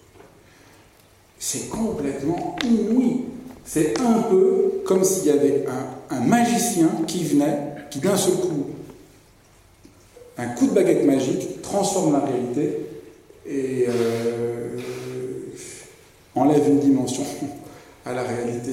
[1.38, 3.24] C'est complètement inouï.
[3.64, 5.64] C'est un peu comme s'il y avait
[6.10, 7.58] un, magicien qui venait,
[7.90, 8.66] qui d'un seul coup,
[10.36, 12.78] un coup de baguette magique, transforme la réalité
[13.46, 14.76] et euh,
[16.34, 17.24] enlève une dimension
[18.04, 18.72] à la réalité.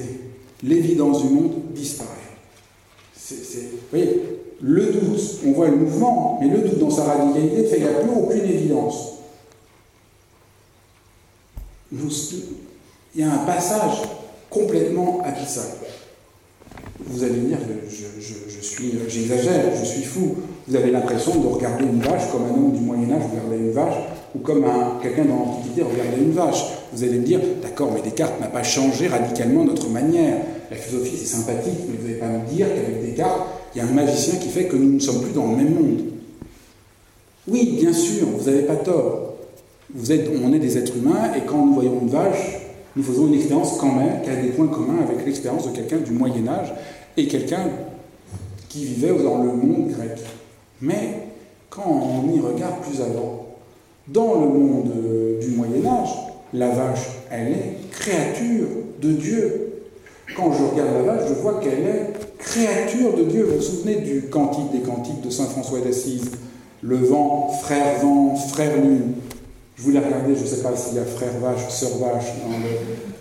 [0.63, 2.09] L'évidence du monde disparaît.
[3.29, 3.37] Vous
[3.91, 4.21] voyez,
[4.61, 7.89] le doute, on voit le mouvement, mais le doute dans sa radicalité fait qu'il n'y
[7.89, 9.16] a plus aucune évidence.
[11.91, 14.01] Il y a un passage
[14.49, 15.65] complètement abyssal.
[16.99, 17.57] Vous allez me dire
[17.89, 20.35] je, j'exagère, je suis fou.
[20.67, 23.71] Vous avez l'impression de regarder une vache comme un homme du Moyen Âge regardait une
[23.71, 23.95] vache,
[24.35, 24.65] ou comme
[25.01, 26.63] quelqu'un dans l'Antiquité regardait une vache.
[26.91, 30.37] Vous allez me dire, d'accord, mais Descartes n'a pas changé radicalement notre manière.
[30.69, 33.85] La philosophie, c'est sympathique, mais vous n'allez pas me dire qu'avec Descartes, il y a
[33.85, 36.01] un magicien qui fait que nous ne sommes plus dans le même monde.
[37.47, 39.26] Oui, bien sûr, vous n'avez pas tort.
[39.95, 42.59] On est des êtres humains et quand nous voyons une vache,
[42.95, 45.97] nous faisons une expérience quand même qui a des points communs avec l'expérience de quelqu'un
[45.97, 46.73] du Moyen Âge
[47.15, 47.69] et quelqu'un
[48.67, 50.17] qui vivait dans le monde grec.
[50.81, 51.27] Mais
[51.69, 53.45] quand on y regarde plus avant,
[54.07, 54.91] dans le monde
[55.39, 56.09] du Moyen Âge,
[56.53, 58.67] la vache, elle est créature
[59.01, 59.83] de Dieu.
[60.35, 63.43] Quand je regarde la vache, je vois qu'elle est créature de Dieu.
[63.43, 66.31] Vous vous souvenez du cantique des cantiques de Saint François d'Assise?
[66.81, 69.13] Le vent, frère vent, frère lune.
[69.77, 72.33] Je voulais regarder, je ne sais pas s'il y a frère vache, sœur vache.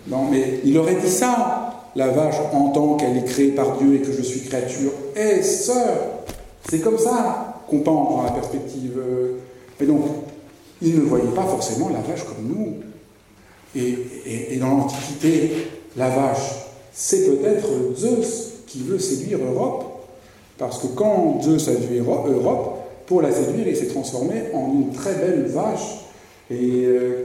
[0.07, 1.73] Non, mais il aurait dit ça.
[1.95, 4.91] La vache entend qu'elle est créée par Dieu et que je suis créature.
[5.15, 6.23] Eh, sœur
[6.67, 8.99] C'est comme ça qu'on pense dans la perspective.
[9.79, 10.01] Mais donc,
[10.81, 12.75] il ne voyait pas forcément la vache comme nous.
[13.75, 15.51] Et, dans l'Antiquité,
[15.95, 16.55] la vache,
[16.91, 19.85] c'est peut-être Zeus qui veut séduire Europe,
[20.57, 24.91] parce que quand Zeus a vu Europe, pour la séduire, il s'est transformé en une
[24.91, 26.06] très belle vache,
[26.51, 27.23] et, euh,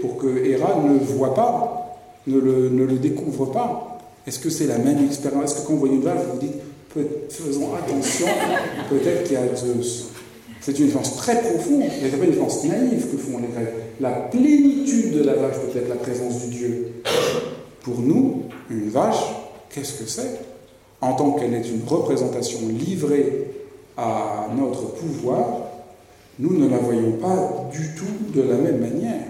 [0.00, 3.98] pour que Héra ne le voit pas, ne le, découvre pas.
[4.26, 5.52] Est-ce que c'est la même expérience?
[5.52, 8.26] Est-ce que quand vous voyez une vache, vous vous dites, faisons attention,
[8.90, 9.42] peut-être qu'il y a
[10.64, 13.74] c'est une défense très profonde, mais c'est pas une défense naïve que font les Grecs.
[14.00, 16.88] La plénitude de la vache peut être la présence du Dieu.
[17.82, 19.22] Pour nous, une vache,
[19.68, 20.40] qu'est-ce que c'est?
[21.02, 23.46] En tant qu'elle est une représentation livrée
[23.98, 25.63] à notre pouvoir,
[26.38, 29.26] nous ne la voyons pas du tout de la même manière.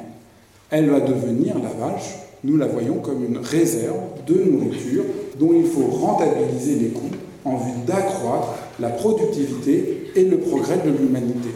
[0.71, 3.97] Elle va devenir, la vache, nous la voyons comme une réserve
[4.27, 5.05] de nourriture
[5.39, 7.11] dont il faut rentabiliser les coûts
[7.45, 11.51] en vue d'accroître la productivité et le progrès de l'humanité.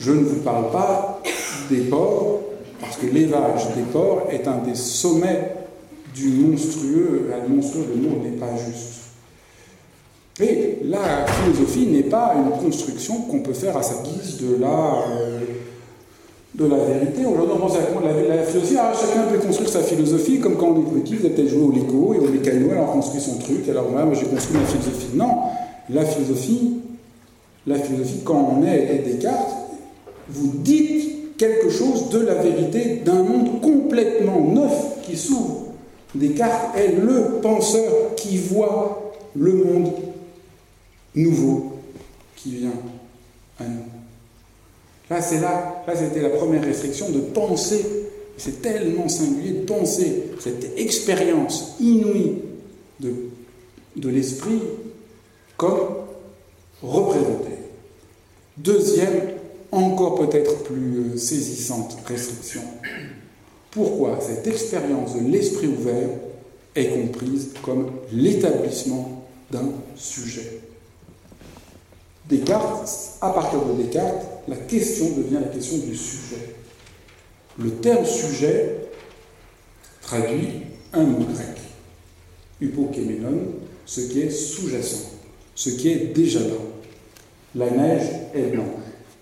[0.00, 1.20] Je ne vous parle pas
[1.70, 2.40] des porcs,
[2.80, 5.54] parce que l'élevage des porcs est un des sommets
[6.14, 7.28] du monstrueux.
[7.30, 8.97] La monstrueux, le n'est pas juste.
[10.40, 14.68] Et la philosophie n'est pas une construction qu'on peut faire à sa guise de la,
[14.68, 15.40] euh,
[16.54, 17.26] de la vérité.
[17.26, 20.68] Aujourd'hui, on pense à la, la philosophie, ah, chacun peut construire sa philosophie, comme quand
[20.68, 23.20] on est petit, vous avez peut-être joué au Lego et au mécano, alors on construit
[23.20, 25.08] son truc, alors moi j'ai construit ma philosophie.
[25.14, 25.38] Non,
[25.90, 26.76] la philosophie,
[27.66, 29.56] la philosophie, quand on est Descartes,
[30.28, 35.64] vous dites quelque chose de la vérité d'un monde complètement neuf qui s'ouvre.
[36.14, 39.90] Descartes est le penseur qui voit le monde
[41.18, 41.72] nouveau
[42.36, 42.72] qui vient
[43.58, 43.84] à nous.
[45.10, 47.84] Là, c'est là, là, c'était la première restriction de penser.
[48.36, 52.36] C'est tellement singulier de penser cette expérience inouïe
[53.00, 53.12] de,
[53.96, 54.60] de l'esprit
[55.56, 55.88] comme
[56.82, 57.50] représenté.
[58.56, 59.30] Deuxième,
[59.72, 62.62] encore peut-être plus euh, saisissante restriction.
[63.70, 66.08] Pourquoi cette expérience de l'esprit ouvert
[66.74, 70.60] est comprise comme l'établissement d'un sujet?
[72.28, 76.54] Descartes, à partir de Descartes, la question devient la question du sujet.
[77.58, 78.76] Le terme sujet
[80.02, 80.62] traduit
[80.92, 81.56] un mot grec,
[82.60, 83.38] hypokéménon,
[83.86, 85.18] ce qui est sous-jacent
[85.58, 86.54] ce qui est déjà là.
[87.56, 88.66] La neige est blanche.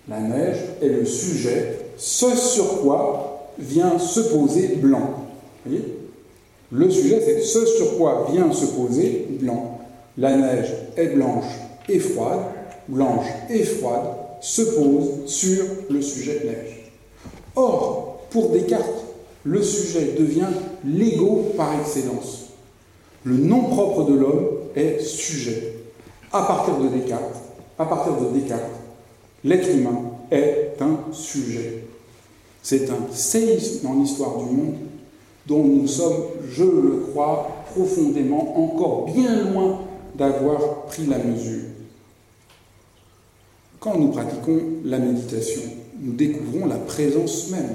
[0.07, 5.25] La neige est le sujet, ce sur quoi vient se poser blanc.
[5.65, 5.83] Voyez?
[6.71, 9.79] Le sujet, c'est ce sur quoi vient se poser blanc.
[10.15, 11.45] La neige est blanche
[11.89, 12.41] et froide,
[12.87, 14.07] blanche et froide,
[14.41, 16.91] se pose sur le sujet neige.
[17.55, 19.05] Or, pour Descartes,
[19.43, 20.49] le sujet devient
[20.85, 22.49] l'ego par excellence.
[23.23, 25.77] Le nom propre de l'homme est sujet
[26.31, 27.41] à partir de Descartes,
[27.79, 28.63] à partir de Descartes,
[29.43, 31.83] l'être humain est un sujet.
[32.61, 34.75] C'est un séisme dans l'histoire du monde
[35.45, 39.79] dont nous sommes, je le crois, profondément encore bien loin
[40.15, 41.63] d'avoir pris la mesure.
[43.87, 45.61] Quand nous pratiquons la méditation,
[46.01, 47.69] nous découvrons la présence même.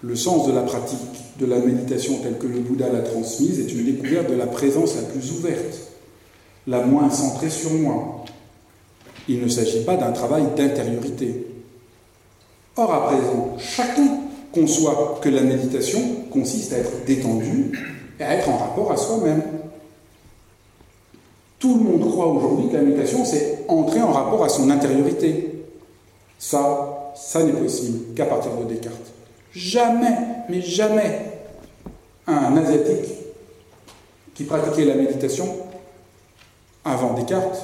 [0.00, 1.00] Le sens de la pratique
[1.40, 4.94] de la méditation telle que le Bouddha l'a transmise est une découverte de la présence
[4.94, 5.76] la plus ouverte,
[6.68, 8.24] la moins centrée sur moi.
[9.28, 11.48] Il ne s'agit pas d'un travail d'intériorité.
[12.76, 14.20] Or, à présent, chacun
[14.52, 15.98] conçoit que la méditation
[16.30, 17.72] consiste à être détendu
[18.20, 19.42] et à être en rapport à soi-même.
[21.66, 25.64] Tout le monde croit aujourd'hui que la méditation, c'est entrer en rapport à son intériorité.
[26.38, 29.12] Ça, ça n'est possible qu'à partir de Descartes.
[29.52, 30.16] Jamais,
[30.48, 31.22] mais jamais,
[32.28, 33.12] un Asiatique
[34.32, 35.56] qui pratiquait la méditation
[36.84, 37.60] avant Descartes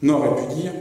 [0.00, 0.72] n'aurait pu dire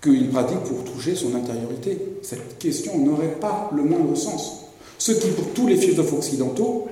[0.00, 1.98] qu'il pratique pour toucher son intériorité.
[2.22, 4.66] Cette question n'aurait pas le moindre sens.
[4.98, 6.86] Ce qui, pour tous les philosophes occidentaux,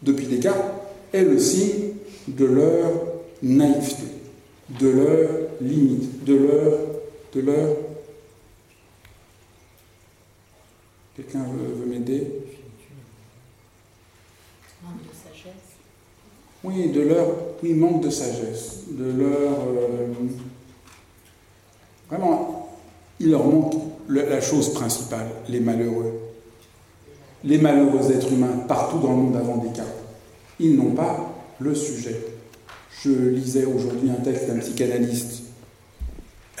[0.00, 0.64] depuis Descartes,
[1.12, 1.92] est le signe
[2.28, 2.90] de leur
[3.42, 4.04] naïveté,
[4.80, 6.78] de leur limite, de leur,
[7.34, 7.76] de leur
[11.14, 12.26] Quelqu'un veut, m'aider?
[14.82, 15.52] Manque de sagesse.
[16.64, 17.26] Oui, de leur.
[17.62, 18.84] Oui, manque de sagesse.
[18.88, 19.52] De leur.
[19.60, 20.06] Euh,
[22.08, 22.78] vraiment,
[23.20, 23.74] il leur manque
[24.08, 26.14] la chose principale, les malheureux.
[27.44, 29.90] Les malheureux êtres humains partout dans le monde avant Descartes.
[30.58, 32.16] Ils n'ont pas le sujet.
[33.02, 35.42] Je lisais aujourd'hui un texte d'un psychanalyste.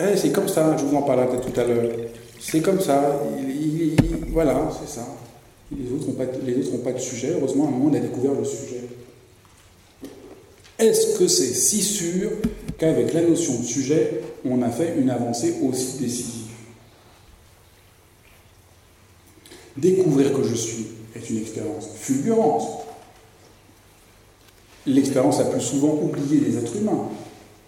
[0.00, 1.90] Eh, c'est comme ça, je vous en parlais tout à l'heure.
[2.40, 3.22] C'est comme ça,
[4.28, 5.06] voilà, c'est ça.
[5.70, 7.34] Les autres n'ont pas, pas de sujet.
[7.38, 8.82] Heureusement, à un moment, on a découvert le sujet.
[10.78, 12.30] Est-ce que c'est si sûr
[12.76, 16.50] qu'avec la notion de sujet, on a fait une avancée aussi décisive?
[19.76, 22.81] Découvrir que je suis est une expérience fulgurante.
[24.86, 27.08] L'expérience la plus souvent oubliée des êtres humains.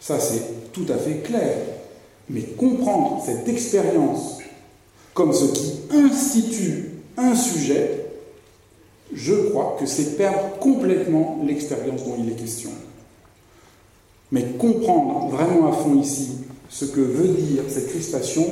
[0.01, 1.57] Ça, c'est tout à fait clair.
[2.29, 4.39] Mais comprendre cette expérience
[5.13, 8.07] comme ce qui institue un sujet,
[9.13, 12.71] je crois que c'est perdre complètement l'expérience dont il est question.
[14.33, 16.39] Mais comprendre vraiment à fond ici
[16.69, 18.45] ce que veut dire cette crispation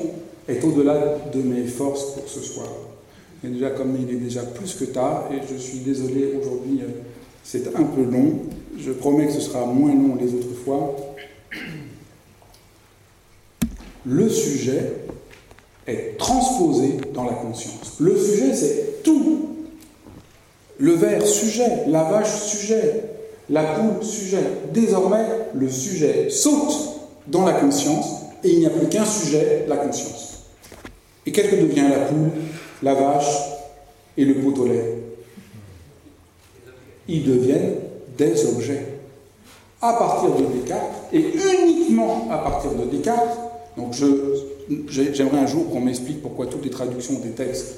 [0.49, 2.69] est au-delà de mes forces pour ce soir.
[3.45, 6.89] Et déjà, comme il est déjà plus que tard, et je suis désolé aujourd'hui, euh,
[7.45, 8.35] c'est un peu long,
[8.79, 10.97] je promets que ce sera moins long les autres fois.
[14.05, 14.93] Le sujet
[15.87, 17.97] est transposé dans la conscience.
[18.01, 19.51] Le sujet, c'est tout.
[20.79, 21.87] Le verre, sujet.
[21.89, 23.05] La vache, sujet.
[23.51, 24.43] La poule, sujet.
[24.73, 29.77] Désormais, le sujet saute dans la conscience et il n'y a plus qu'un sujet, la
[29.77, 30.45] conscience.
[31.27, 32.31] Et qu'est-ce que devient la poule,
[32.83, 33.39] la vache
[34.17, 35.02] et le pot au lait?
[37.09, 37.75] Ils deviennent
[38.17, 38.87] des objets.
[39.81, 41.25] À partir de Descartes, et
[41.65, 43.39] uniquement à partir de Descartes,
[43.77, 43.95] donc
[44.89, 47.77] J'aimerais un jour qu'on m'explique pourquoi toutes les traductions des textes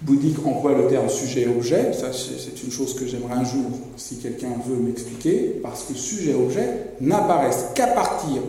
[0.00, 1.92] bouddhiques emploient le terme sujet-objet.
[1.92, 6.68] Ça, c'est une chose que j'aimerais un jour, si quelqu'un veut m'expliquer, parce que sujet-objet
[7.00, 8.42] n'apparaissent qu'à partir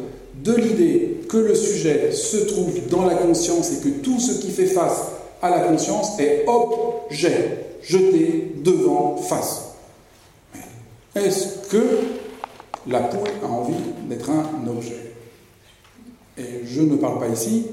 [0.43, 4.49] de l'idée que le sujet se trouve dans la conscience et que tout ce qui
[4.49, 5.03] fait face
[5.41, 9.72] à la conscience est objet, jeté devant, face.
[11.15, 11.83] Est-ce que
[12.87, 13.75] la poule a envie
[14.09, 15.13] d'être un objet?
[16.37, 17.67] Et je ne parle pas ici,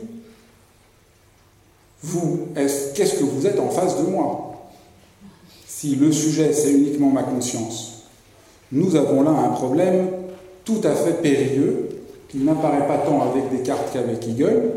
[2.02, 2.48] vous,
[2.94, 4.70] qu'est-ce que vous êtes en face de moi?
[5.66, 8.04] Si le sujet, c'est uniquement ma conscience,
[8.72, 10.08] nous avons là un problème
[10.64, 11.88] tout à fait périlleux,
[12.28, 14.70] qui n'apparaît pas tant avec Descartes qu'avec Hegel,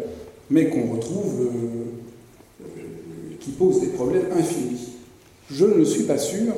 [0.50, 4.94] mais qu'on retrouve, euh, euh, qui pose des problèmes infinis.
[5.52, 6.54] Je ne suis pas sûr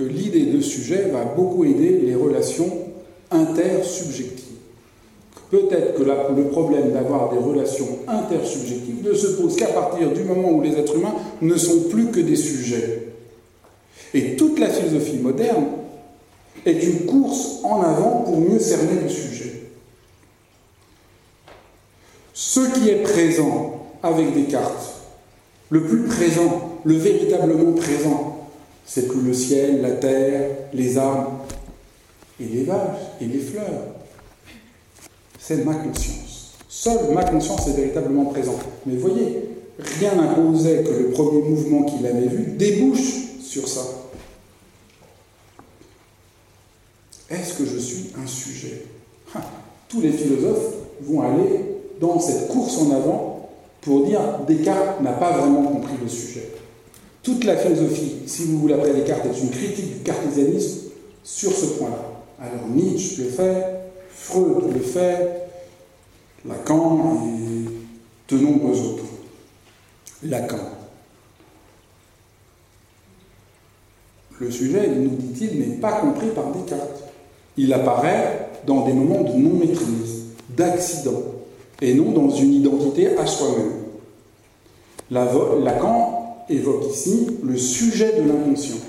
[0.00, 2.70] que l'idée de sujet va beaucoup aider les relations
[3.30, 4.46] intersubjectives.
[5.50, 10.52] Peut-être que le problème d'avoir des relations intersubjectives ne se pose qu'à partir du moment
[10.52, 13.08] où les êtres humains ne sont plus que des sujets.
[14.14, 15.66] Et toute la philosophie moderne
[16.64, 19.52] est une course en avant pour mieux cerner le sujet.
[22.32, 24.94] Ce qui est présent avec Descartes,
[25.68, 28.29] le plus présent, le véritablement présent,
[28.84, 31.44] c'est que le ciel, la terre, les arbres
[32.40, 34.00] et les vaches et les fleurs
[35.50, 36.52] c'est ma conscience.
[36.68, 38.60] Seule ma conscience est véritablement présente.
[38.86, 39.48] Mais voyez,
[39.80, 43.80] rien n'imposait que le premier mouvement qu'il avait vu débouche sur ça.
[47.28, 48.84] Est-ce que je suis un sujet?
[49.88, 51.64] Tous les philosophes vont aller
[52.00, 53.50] dans cette course en avant
[53.80, 56.52] pour dire Descartes n'a pas vraiment compris le sujet.
[57.22, 60.90] Toute la philosophie, si vous voulez après Descartes, est une critique du cartésianisme
[61.22, 62.10] sur ce point-là.
[62.40, 63.66] Alors Nietzsche le fait,
[64.10, 65.42] Freud le fait,
[66.46, 69.04] Lacan et de nombreux autres.
[70.22, 70.56] Lacan.
[74.38, 77.02] Le sujet, nous dit-il, n'est pas compris par Descartes.
[77.58, 81.22] Il apparaît dans des moments de non-maîtrise, d'accident,
[81.82, 83.72] et non dans une identité à soi-même.
[85.10, 88.80] Lacan évoque ici le sujet de l'inconscient,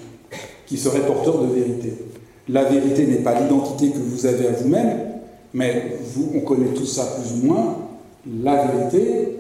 [0.66, 1.94] qui serait porteur de vérité.
[2.50, 5.00] La vérité n'est pas l'identité que vous avez à vous-même,
[5.54, 7.78] mais vous, on connaît tout ça plus ou moins,
[8.44, 9.38] la vérité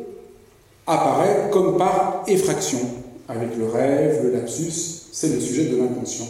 [0.88, 2.80] apparaît comme par effraction,
[3.28, 6.28] avec le rêve, le lapsus, c'est le sujet de l'inconscient.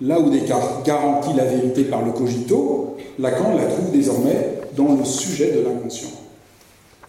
[0.00, 5.04] Là où Descartes garantit la vérité par le cogito, Lacan la trouve désormais dans le
[5.04, 6.10] sujet de l'inconscient.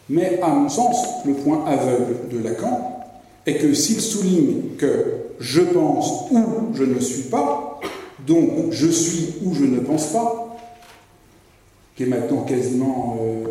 [0.10, 2.93] Mais à mon sens, le point aveugle de Lacan
[3.46, 5.06] est que s'il souligne que
[5.40, 7.80] je pense ou je ne suis pas,
[8.26, 10.58] donc je suis ou je ne pense pas,
[11.96, 13.44] qui est maintenant quasiment euh,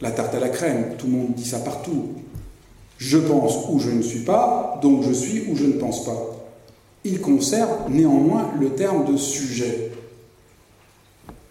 [0.00, 0.96] la tarte à la crème.
[0.98, 2.08] Tout le monde dit ça partout.
[2.98, 6.36] Je pense où je ne suis pas, donc je suis où je ne pense pas.
[7.04, 9.92] Il conserve néanmoins le terme de sujet.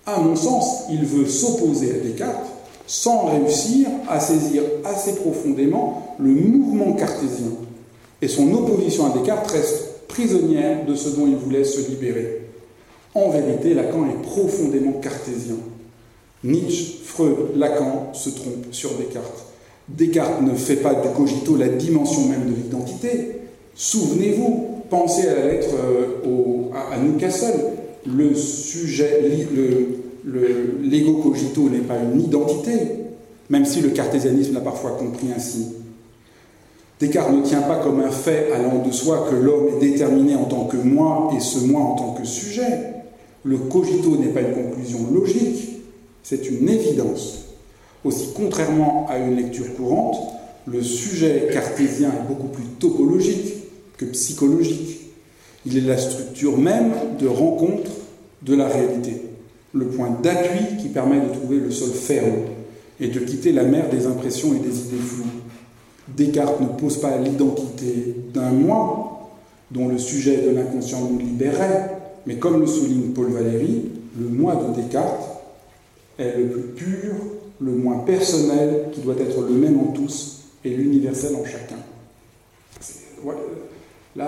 [0.05, 2.49] À mon sens, il veut s'opposer à Descartes
[2.85, 7.51] sans réussir à saisir assez profondément le mouvement cartésien.
[8.21, 12.41] Et son opposition à Descartes reste prisonnière de ce dont il voulait se libérer.
[13.15, 15.55] En vérité, Lacan est profondément cartésien.
[16.43, 19.45] Nietzsche, Freud, Lacan se trompent sur Descartes.
[19.87, 23.39] Descartes ne fait pas du cogito la dimension même de l'identité.
[23.75, 27.59] Souvenez-vous, pensez à la lettre euh, à, Newcastle.
[28.05, 29.21] Le sujet,
[30.25, 32.71] l'ego cogito n'est pas une identité,
[33.49, 35.67] même si le cartésianisme l'a parfois compris ainsi.
[36.99, 40.43] Descartes ne tient pas comme un fait allant de soi que l'homme est déterminé en
[40.43, 42.93] tant que moi et ce moi en tant que sujet.
[43.45, 45.79] Le cogito n'est pas une conclusion logique,
[46.23, 47.45] c'est une évidence.
[48.03, 50.17] Aussi, contrairement à une lecture courante,
[50.67, 53.53] le sujet cartésien est beaucoup plus topologique
[53.97, 54.99] que psychologique.
[55.65, 57.91] Il est la structure même de rencontre
[58.41, 59.21] de la réalité,
[59.73, 62.43] le point d'appui qui permet de trouver le sol ferme
[62.99, 65.25] et de quitter la mer des impressions et des idées floues.
[66.15, 69.29] Descartes ne pose pas l'identité d'un moi
[69.71, 73.89] dont le sujet de l'inconscient nous libérait, mais comme le souligne Paul Valéry,
[74.19, 75.41] le moi de Descartes
[76.17, 77.15] est le plus pur,
[77.61, 81.75] le moins personnel, qui doit être le même en tous et l'universel en chacun.
[84.15, 84.27] Là,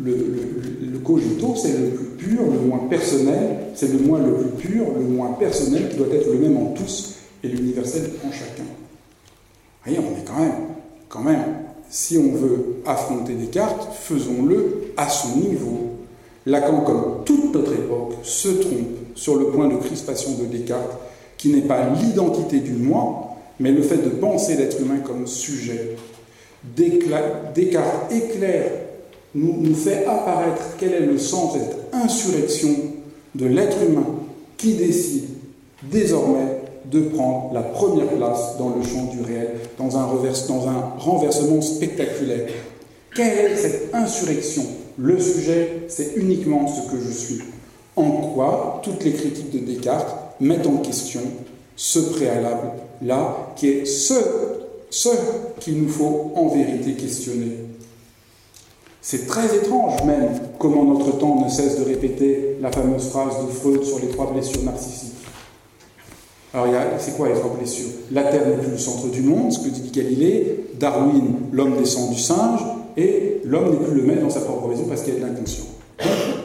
[0.00, 4.86] le, cogito, c'est le plus pur, le moins personnel, c'est le moi le plus pur,
[4.96, 8.64] le moins personnel, qui doit être le même en tous et l'universel en chacun.
[9.84, 10.73] Voyez, on est quand même,
[11.14, 11.44] quand même,
[11.88, 15.90] si on veut affronter Descartes, faisons-le à son niveau.
[16.44, 20.98] Lacan, comme toute notre époque, se trompe sur le point de crispation de Descartes,
[21.36, 25.96] qui n'est pas l'identité du moi, mais le fait de penser l'être humain comme sujet.
[26.64, 28.72] Descartes éclaire,
[29.36, 32.70] nous, nous fait apparaître quel est le sens de cette insurrection
[33.36, 34.06] de l'être humain
[34.56, 35.28] qui décide
[35.82, 40.04] désormais de prendre la première place dans le champ du réel, dans un,
[40.98, 42.48] renversement spectaculaire.
[43.14, 44.64] Quelle est cette insurrection?
[44.98, 47.42] Le sujet, c'est uniquement ce que je suis.
[47.96, 51.20] En quoi toutes les critiques de Descartes mettent en question
[51.76, 54.14] ce préalable-là, qui est ce,
[54.90, 55.08] ce
[55.60, 57.64] qu'il nous faut en vérité questionner?
[59.00, 63.52] C'est très étrange même comment notre temps ne cesse de répéter la fameuse phrase de
[63.52, 65.13] Freud sur les trois blessures narcissiques.
[66.54, 67.88] Alors, c'est quoi les trois blessures?
[68.12, 72.10] La Terre n'est plus le centre du monde, ce que dit Galilée, Darwin, l'homme descend
[72.12, 72.60] du singe,
[72.96, 75.26] et l'homme n'est plus le maître dans sa propre maison parce qu'il y a de
[75.26, 75.64] l'inconscient.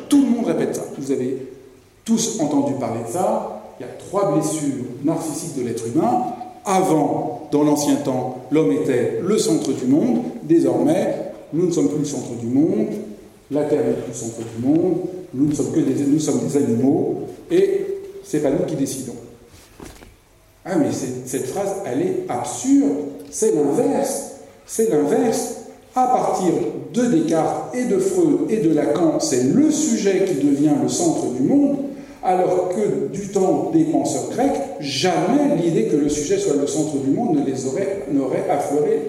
[0.10, 0.82] Tout le monde répète ça.
[0.98, 1.48] Vous avez
[2.04, 3.62] tous entendu parler de ça.
[3.80, 6.24] Il y a trois blessures narcissiques de l'être humain.
[6.66, 10.24] Avant, dans l'ancien temps, l'homme était le centre du monde.
[10.42, 12.88] Désormais, nous ne sommes plus le centre du monde.
[13.52, 14.98] La Terre n'est plus le centre du monde.
[15.36, 17.22] Nous ne sommes que des, nous sommes des animaux.
[17.52, 17.86] Et
[18.24, 19.14] c'est pas nous qui décidons.
[20.66, 20.88] Ah, mais
[21.26, 22.98] cette phrase, elle est absurde.
[23.32, 24.32] C'est l'inverse.
[24.66, 25.56] C'est l'inverse.
[25.96, 26.54] À partir
[26.94, 31.26] de Descartes et de Freud et de Lacan, c'est le sujet qui devient le centre
[31.34, 31.78] du monde,
[32.24, 36.98] alors que du temps des penseurs grecs, jamais l'idée que le sujet soit le centre
[36.98, 39.02] du monde ne les aurait, n'aurait affleuré,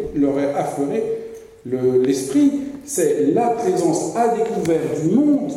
[2.05, 2.53] l'esprit.
[2.85, 5.53] c'est la présence à découvert du monde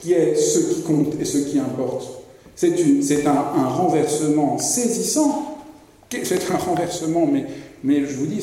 [0.00, 2.18] qui est ce qui compte et ce qui importe.
[2.58, 5.58] C'est un, renversement saisissant.
[6.10, 7.24] C'est un renversement,
[7.84, 8.42] mais, je vous dis,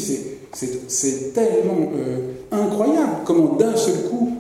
[0.53, 4.37] c'est tellement euh, incroyable comment d'un seul coup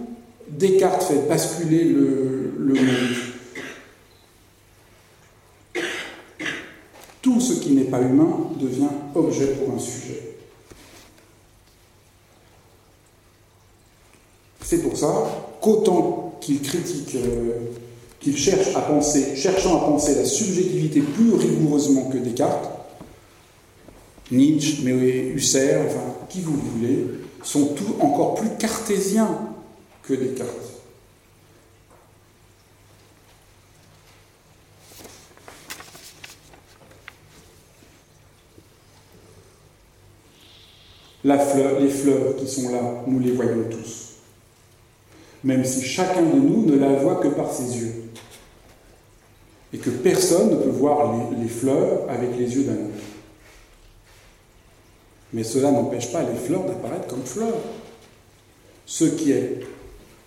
[0.47, 3.15] Descartes fait basculer le, le monde.
[7.21, 10.37] Tout ce qui n'est pas humain devient objet pour un sujet.
[14.61, 17.71] C'est pour ça qu'autant qu'il critique euh,
[18.25, 22.71] qu'il cherche à penser, cherchant à penser la subjectivité plus rigoureusement que Descartes,
[24.31, 24.93] Nietzsche, mais
[25.27, 27.05] Husserl, enfin, qui vous voulez,
[27.43, 29.29] sont tout encore plus cartésiens
[30.01, 30.49] que Descartes.
[41.23, 44.13] Les fleurs qui sont là, nous les voyons tous.
[45.43, 48.04] Même si chacun de nous ne la voit que par ses yeux
[49.75, 53.03] et que personne ne peut voir les, fleurs avec les yeux d'un autre.
[55.33, 57.57] Mais cela n'empêche pas les fleurs d'apparaître comme fleurs.
[58.85, 59.59] Ce qui est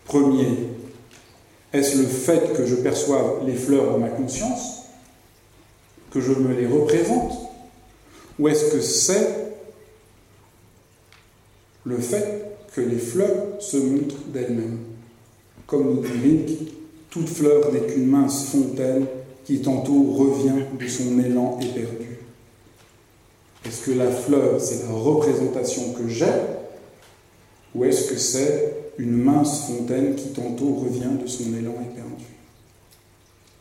[0.05, 0.49] premier,
[1.73, 4.83] est-ce le fait que je perçoive les fleurs dans ma conscience,
[6.11, 7.33] que je me les représente,
[8.39, 9.55] ou est-ce que c'est
[11.85, 14.81] le fait que les fleurs se montrent d'elles-mêmes?
[15.67, 16.73] Comme nous dit Rilke,
[17.09, 19.07] toute fleur n'est qu'une mince fontaine
[19.49, 22.19] qui tantôt revient de son élan éperdu.
[23.65, 26.27] Est-ce que la fleur, c'est la représentation que j'ai
[27.75, 32.27] ou est-ce que c'est une mince fontaine qui tantôt revient de son élan éperdu?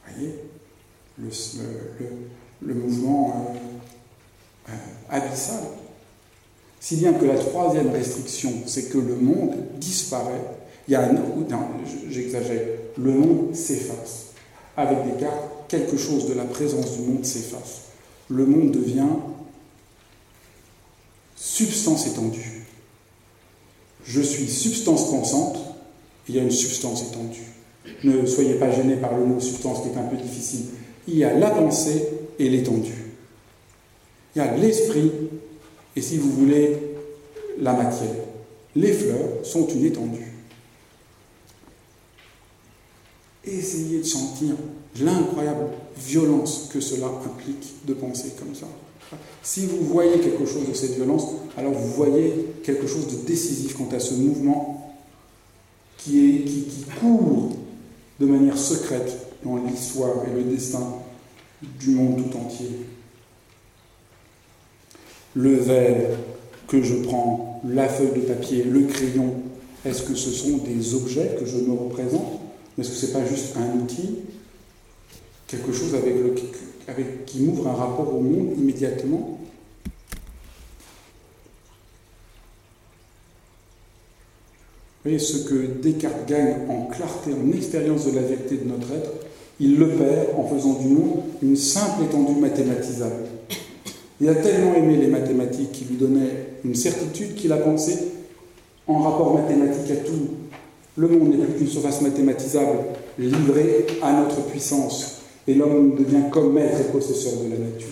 [0.05, 0.35] Vous voyez
[2.61, 3.55] le, mouvement
[4.67, 4.73] euh, euh,
[5.09, 5.63] abyssal.
[6.81, 10.43] Si bien que la troisième restriction, c'est que le monde disparaît.
[10.89, 11.13] Il y a un.
[11.13, 11.69] Non,
[12.09, 12.61] j'exagère.
[12.97, 14.33] Le monde s'efface.
[14.75, 17.81] Avec Descartes, quelque chose de la présence du monde s'efface.
[18.29, 19.07] Le monde devient
[21.35, 22.65] substance étendue.
[24.03, 25.57] Je suis substance pensante,
[26.27, 27.43] il y a une substance étendue.
[28.03, 30.65] Ne soyez pas gênés par le mot substance qui est un peu difficile.
[31.07, 32.07] Il y a la pensée
[32.39, 33.05] et l'étendue.
[34.35, 35.11] Il y a l'esprit
[35.95, 36.77] et, si vous voulez,
[37.59, 38.15] la matière.
[38.75, 40.33] Les fleurs sont une étendue.
[43.43, 44.55] Essayez de sentir
[45.01, 45.67] l'incroyable
[45.97, 48.67] violence que cela implique de penser comme ça.
[49.41, 52.33] Si vous voyez quelque chose de cette violence, alors vous voyez
[52.63, 54.95] quelque chose de décisif quant à ce mouvement
[55.97, 56.43] qui,
[56.99, 57.51] court
[58.19, 60.95] de manière secrète dans l'histoire et le destin
[61.61, 62.71] du monde tout entier.
[65.35, 66.17] Le verre
[66.67, 69.35] que je prends, la feuille de papier, le crayon,
[69.85, 72.41] est-ce que ce sont des objets que je me représente?
[72.77, 74.17] Est-ce que ce n'est pas juste un outil
[75.47, 79.39] Quelque chose avec, qui m'ouvre un rapport au monde immédiatement
[85.07, 88.91] Vous voyez, ce que Descartes gagne en clarté, en expérience de la vérité de notre
[88.91, 89.09] être,
[89.57, 93.23] il le perd en faisant du monde une simple étendue mathématisable.
[94.19, 97.97] Il a tellement aimé les mathématiques qui lui donnaient une certitude qu'il a pensé
[98.87, 100.27] en rapport mathématique à tout.
[100.97, 102.79] Le monde n'est plus qu'une surface mathématisable
[103.17, 105.16] livrée à notre puissance,
[105.47, 107.87] et l'homme devient comme maître et possesseur de la nature.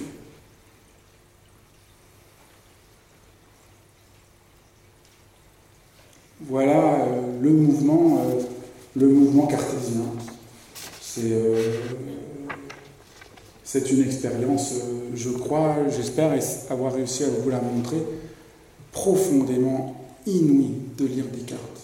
[6.42, 8.42] Voilà euh, le mouvement, euh,
[8.96, 10.04] le mouvement cartésien.
[11.02, 11.80] C'est euh,
[13.64, 14.76] c'est une expérience,
[15.16, 16.32] je crois, j'espère
[16.70, 17.98] avoir réussi à vous la montrer,
[18.92, 19.96] profondément
[20.28, 21.82] inouïe de lire Descartes.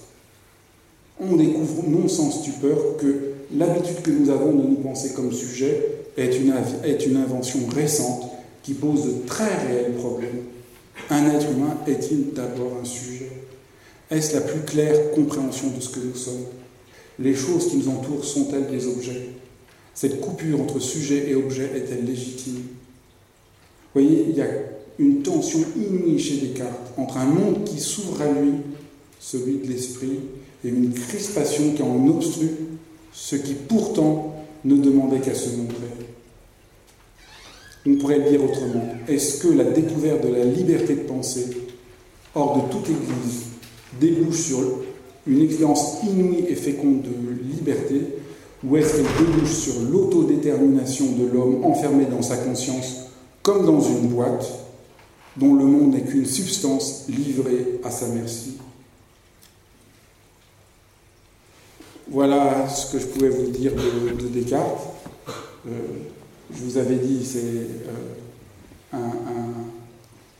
[1.20, 6.02] On découvre non sans stupeur que l'habitude que nous avons de nous penser comme sujet
[6.18, 8.30] est une, invention récente
[8.64, 10.42] qui pose de très réels problèmes.
[11.10, 13.32] Un être humain est-il d'abord un sujet?
[14.10, 16.46] Est-ce la plus claire compréhension de ce que nous sommes?
[17.20, 19.30] Les choses qui nous entourent sont-elles des objets?
[19.94, 22.62] Cette coupure entre sujet et objet est-elle légitime?
[23.94, 24.48] Vous voyez, il y a
[25.00, 28.52] une tension inouïe chez Descartes entre un monde qui s'ouvre à lui,
[29.20, 30.20] celui de l'esprit,
[30.64, 32.52] et une crispation qui en obstrue
[33.14, 34.36] ce qui pourtant
[34.66, 35.76] ne demandait qu'à se montrer.
[37.86, 38.86] On pourrait le dire autrement.
[39.08, 41.48] Est-ce que la découverte de la liberté de penser,
[42.36, 43.44] hors de toute Église,
[44.00, 44.60] débouche sur
[45.28, 48.02] une expérience inouïe et féconde de liberté,
[48.64, 53.08] ou est-ce qu'elle débouche sur l'autodétermination de l'homme enfermé dans sa conscience,
[53.42, 54.48] comme dans une boîte,
[55.38, 58.58] dont le monde n'est qu'une substance livrée à sa merci?
[62.12, 64.82] Voilà ce que je pouvais vous dire de, Descartes.
[65.66, 65.72] Euh,
[66.54, 67.40] je vous avais dit, c'est
[68.94, 68.98] euh,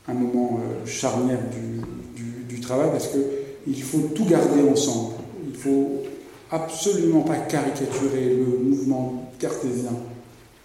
[0.06, 5.14] un, moment euh, charnière du, travail parce qu'il faut tout garder ensemble.
[5.46, 6.02] Il ne faut
[6.50, 9.94] absolument pas caricaturer le mouvement cartésien,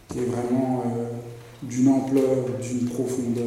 [0.10, 0.84] qui est vraiment
[1.64, 3.46] d'une ampleur, d'une profondeur.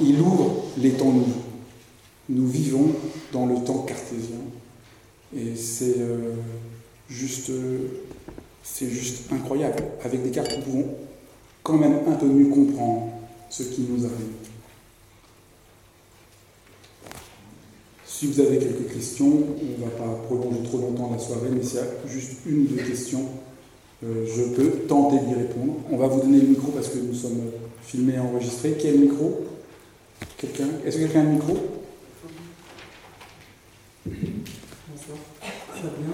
[0.00, 1.44] il ouvre les temps nouveaux.
[2.28, 2.90] Nous vivons
[3.32, 4.36] dans le temps cartésien.
[5.36, 6.34] Et c'est euh,
[7.08, 7.50] juste,
[8.80, 9.82] juste incroyable.
[10.04, 10.94] Avec des cartes, nous pouvons
[11.62, 13.12] quand même un peu mieux comprendre
[13.50, 14.32] ce qui nous arrive.
[18.06, 21.62] Si vous avez quelques questions, on ne va pas prolonger trop longtemps la soirée, mais
[21.62, 23.26] s'il y a juste une ou deux questions,
[24.04, 25.74] euh, je peux tenter d'y répondre.
[25.90, 27.50] On va vous donner le micro parce que nous sommes
[27.82, 28.76] filmés et enregistrés.
[28.80, 29.44] Quel micro?
[30.36, 30.68] Quelqu'un?
[30.84, 31.56] Est-ce que quelqu'un a un micro?
[35.78, 36.10] Très bien.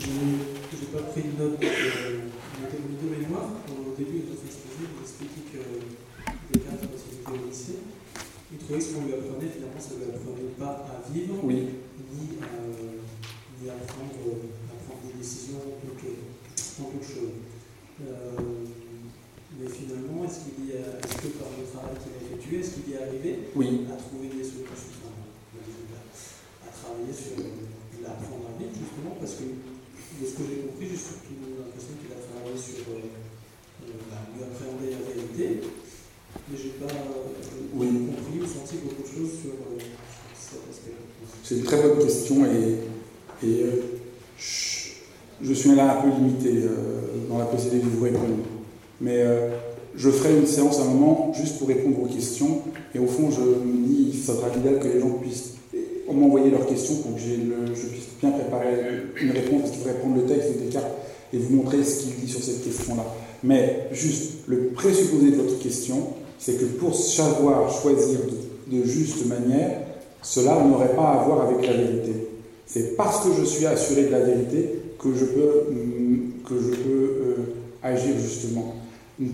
[0.00, 3.52] Je n'ai pas pris de note euh, de, de mémoire.
[3.68, 5.60] Au début de votre exposé, vous expliquez que
[6.48, 7.84] Descartes, lorsqu'il était au lycée,
[8.50, 11.36] il trouvait que ce qu'on lui apprenait, finalement, ça ne lui apprenait pas à vivre,
[11.44, 11.84] oui.
[12.16, 12.48] ni, à,
[13.60, 14.24] ni à, prendre,
[14.72, 17.44] à prendre des décisions toute chose.
[18.08, 18.40] Euh,
[19.60, 22.96] mais finalement, est-ce, qu'il est-ce que par le travail qu'il a effectué, est-ce qu'il y
[22.96, 23.84] est arrivé oui.
[23.92, 25.12] à trouver des solutions
[29.18, 32.98] parce que de ce que j'ai compris, j'ai surtout l'impression qu'il a travaillé sur euh,
[32.98, 35.62] euh, bah, mieux appréhender la réalité,
[36.50, 37.86] mais j'ai pas euh, Oui.
[37.86, 39.78] compris ou senti beaucoup de choses sur, euh,
[40.34, 41.02] sur cet aspect-là.
[41.44, 44.00] C'est une très bonne question et, et, euh,
[44.38, 44.90] je,
[45.42, 48.44] je suis là un peu limité euh, dans la possibilité de vous répondre.
[49.00, 49.50] Mais euh,
[49.94, 52.62] je ferai une séance à un moment juste pour répondre aux questions.
[52.94, 55.54] Et au fond, je me dis, il faudra idéal que les gens puissent
[56.16, 58.74] m'envoyer leurs questions pour que le- je puisse bien préparer
[59.20, 60.86] une réponse, parce qu'il faudrait prendre le texte de Descartes
[61.32, 63.04] et vous montrer ce qu'il dit sur cette question-là.
[63.44, 65.96] Mais juste, le présupposé de votre question,
[66.38, 68.18] c'est que pour savoir choisir
[68.70, 69.80] de, juste manière,
[70.22, 72.12] cela n'aurait pas à voir avec la vérité.
[72.66, 76.70] C'est parce que je suis assuré de la vérité que je peux, hum, que je
[76.76, 77.34] peux euh,
[77.82, 78.74] agir justement.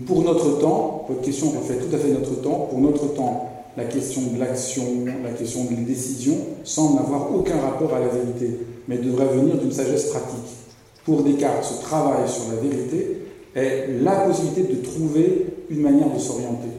[0.07, 3.85] Pour notre temps, votre question reflète tout à fait notre temps, pour notre temps, la
[3.85, 4.83] question de l'action,
[5.23, 9.57] la question de la décision semble n'avoir aucun rapport à la vérité, mais devrait venir
[9.57, 10.55] d'une sagesse pratique.
[11.03, 13.17] Pour Descartes, ce travail sur la vérité
[13.55, 16.69] est la possibilité de trouver une manière de s'orienter.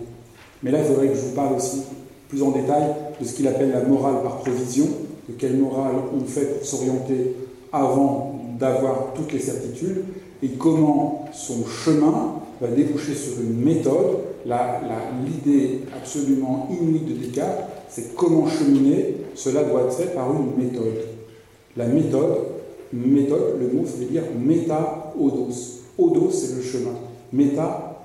[0.63, 1.83] Mais là, il faudrait que je vous parle aussi
[2.29, 4.87] plus en détail de ce qu'il appelle la morale par provision,
[5.29, 7.37] de quelle morale on fait pour s'orienter
[7.73, 10.05] avant d'avoir toutes les certitudes,
[10.43, 14.19] et comment son chemin va déboucher sur une méthode.
[15.25, 21.05] L'idée absolument inouïe de Descartes, c'est comment cheminer, cela doit être fait par une méthode.
[21.77, 22.39] La méthode,
[22.93, 25.81] méthode, le mot, ça veut dire méta-odos.
[25.99, 26.95] Odos, c'est le chemin.
[27.33, 28.01] Méta,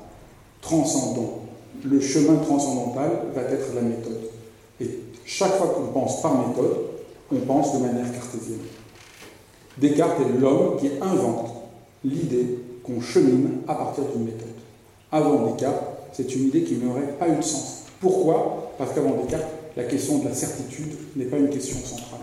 [0.61, 1.41] transcendant.
[1.83, 4.21] Le chemin transcendantal va être la méthode.
[4.79, 6.77] Et chaque fois qu'on pense par méthode,
[7.31, 8.59] on pense de manière cartésienne.
[9.77, 11.50] Descartes est l'homme qui invente
[12.03, 14.47] l'idée qu'on chemine à partir d'une méthode.
[15.11, 15.83] Avant Descartes,
[16.13, 17.83] c'est une idée qui n'aurait pas eu de sens.
[17.99, 18.73] Pourquoi?
[18.77, 19.45] Parce qu'avant Descartes,
[19.77, 22.21] la question de la certitude n'est pas une question centrale.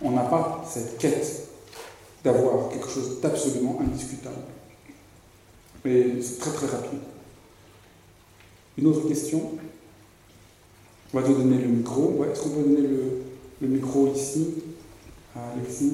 [0.00, 1.48] On n'a pas cette quête
[2.24, 4.36] d'avoir quelque chose d'absolument indiscutable.
[5.84, 7.00] Mais c'est très très rapide.
[8.78, 9.52] Une autre question?
[11.14, 12.14] On va te donner le micro.
[12.18, 12.88] Ouais, Est-ce qu'on peut donner
[13.60, 14.54] le, micro ici
[15.36, 15.92] à Alexis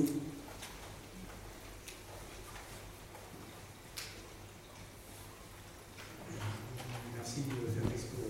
[7.17, 8.29] Merci euh, Fabrice pour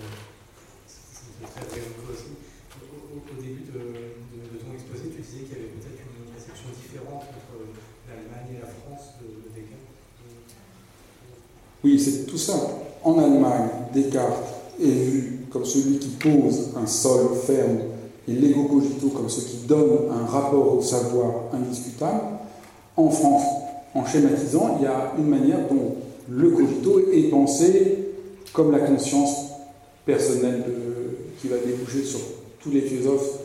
[0.86, 2.35] cette très belle aussi.
[2.78, 6.03] Au, au- au début de, de- de ton exposé, tu disais qu'il y avait peut-être
[6.03, 7.55] une réception différente entre
[8.09, 9.93] l'Allemagne et la France de, de Descartes.
[11.84, 12.72] Oui, c'est tout simple.
[13.05, 14.44] En Allemagne, Descartes
[14.82, 17.78] est vu comme celui qui pose un sol ferme
[18.26, 22.20] et l'ego cogito comme ce qui donne un rapport au savoir indiscutable.
[22.96, 23.42] En France,
[23.94, 25.94] en schématisant, il y a une manière dont
[26.28, 27.98] le cogito est pensé
[28.52, 29.46] comme la conscience
[30.05, 32.18] personnelle de- qui va déboucher sur
[32.60, 33.38] tous les philosophes.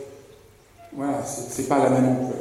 [0.96, 2.38] Voilà, c'est pas la même ampleur.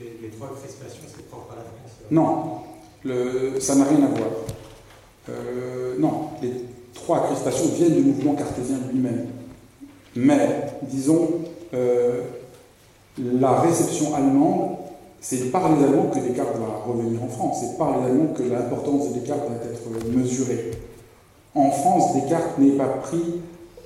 [0.00, 1.98] Les, les trois crispations, c'est propre à la France.
[2.02, 2.14] euh.
[2.14, 2.60] Non,
[3.04, 4.30] le- ça n'a rien à voir.
[5.30, 6.52] Euh, non, les
[6.94, 9.26] trois crispations viennent du mouvement cartésien lui-même.
[10.16, 11.28] Mais, disons,
[11.74, 12.22] euh,
[13.18, 14.76] la réception allemande,
[15.20, 17.58] c'est par les Allemands que Descartes va revenir en France.
[17.60, 20.70] C'est par les Allemands que l'importance de Descartes va être mesurée.
[21.54, 23.40] En France, Descartes n'est pas pris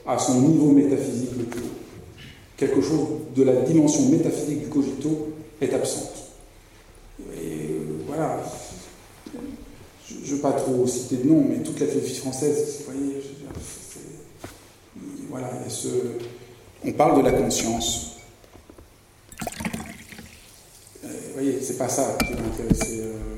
[0.07, 1.75] à son niveau métaphysique le plus haut.
[2.57, 6.13] Quelque chose de la dimension métaphysique du cogito est absente.
[7.37, 8.39] Et euh, voilà,
[10.25, 13.21] je ne veux pas trop citer de nom, mais toute la philosophie française, vous voyez,
[15.29, 16.19] voilà, il y a ce-
[16.85, 18.17] on parle de la conscience.
[21.05, 23.37] Euh, vous voyez, c'est pas ça qui va intéresser euh,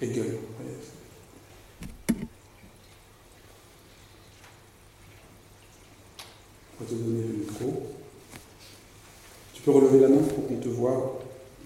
[0.00, 0.38] Hegel.
[6.80, 7.82] On va te donner le micro.
[9.54, 11.20] Tu peux relever la main pour qu'on te voit,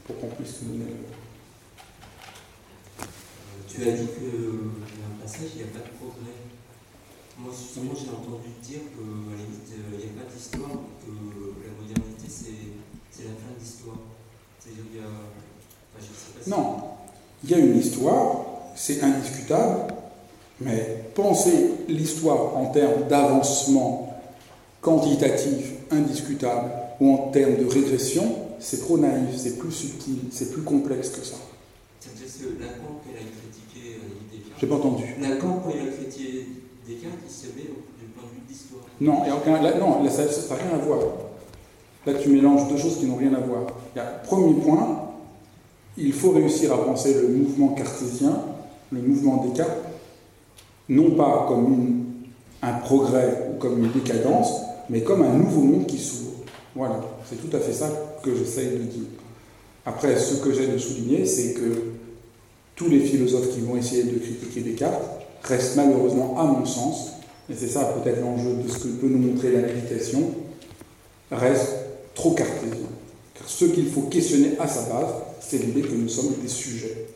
[0.07, 0.97] pour qu'on puisse te donner le...
[3.69, 6.35] Tu as dit qu'il y a un passage, il n'y a pas de progrès.
[7.39, 11.11] Moi, justement, j'ai entendu dire qu'à la limite, euh, il n'y a pas d'histoire, que
[11.11, 13.97] la modernité, c'est la fin de l'histoire.
[14.59, 15.07] C'est-à-dire qu'il y a.
[15.07, 16.77] Enfin, je sais pas si- Non,
[17.45, 18.45] il y a une histoire,
[18.75, 19.95] c'est indiscutable,
[20.61, 24.19] mais penser l'histoire en termes d'avancement
[24.81, 26.71] quantitatif indiscutable
[27.01, 31.25] ou en termes de régression, c'est trop naïf, c'est plus subtil, c'est plus complexe que
[31.25, 31.37] ça.
[32.01, 35.05] C'est-à-dire que Lacan, quand il a critiqué euh, J'ai pas entendu.
[35.21, 36.47] Lacan, quand il a critiqué
[36.89, 37.69] Descartes, il se met
[38.15, 39.07] point de vue.
[39.07, 41.01] Non, aucun, non, ça n'a rien à voir.
[42.07, 43.67] Là, tu mélanges deux choses qui n'ont rien à voir.
[43.95, 45.11] Y a, premier point,
[45.99, 48.41] il faut réussir à penser le mouvement cartésien,
[48.91, 49.77] le mouvement Descartes,
[50.89, 52.07] non pas comme
[52.63, 56.31] un progrès ou comme une décadence, mais comme un nouveau monde qui s'ouvre.
[56.75, 57.91] Voilà, c'est tout à fait ça
[58.23, 59.09] que j'essaye de dire.
[59.85, 61.83] Après, ce que j'ai de souligner, c'est que
[62.75, 67.13] tous les philosophes qui vont essayer de critiquer Descartes restent malheureusement, à mon sens,
[67.51, 70.33] et c'est ça peut-être l'enjeu de ce que peut nous montrer la méditation,
[71.31, 71.77] restent
[72.15, 72.89] trop cartésiens.
[73.35, 77.07] Car ce qu'il faut questionner à sa base, c'est l'idée que nous sommes des sujets.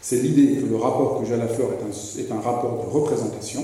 [0.00, 2.84] C'est l'idée que le rapport que j'ai à la fleur est un, est un rapport
[2.84, 3.62] de représentation,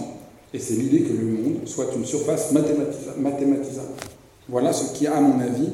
[0.53, 3.89] et c'est l'idée que le monde soit une surface mathématisable.
[4.49, 5.69] Voilà ce qui, à mon avis,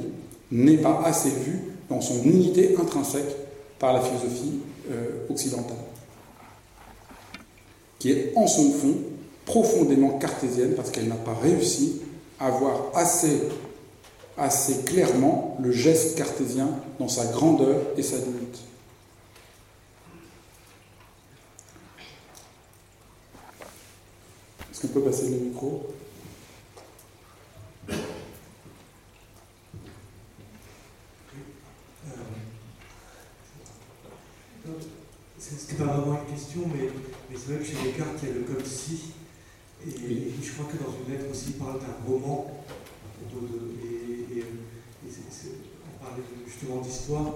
[0.51, 1.59] n'est pas assez vu
[1.89, 3.37] dans son unité intrinsèque
[3.79, 4.61] par la philosophie
[4.91, 5.77] euh, occidentale,
[8.01, 8.97] qui est en son fond
[9.45, 12.01] profondément cartésienne parce qu'elle n'a pas réussi
[12.41, 13.43] à voir assez,
[14.37, 16.69] assez clairement le geste cartésien
[16.99, 18.59] dans sa grandeur et sa limite.
[24.73, 25.93] Est-ce qu'on peut passer le micro?
[35.41, 36.91] C'est pas vraiment une question, mais,
[37.31, 39.17] mais c'est vrai que chez Descartes, il y a le comme si.
[39.81, 42.61] Et, et, je crois que dans une lettre aussi, il parle d'un roman.
[43.25, 47.33] Et, et, on parlait justement d'histoire.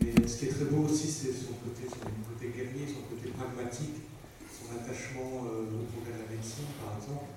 [0.00, 3.28] Mais ce qui est très beau aussi, c'est son côté, son côté guerrier, son côté
[3.36, 4.00] pragmatique,
[4.48, 7.36] son attachement euh, au de la médecine, par exemple.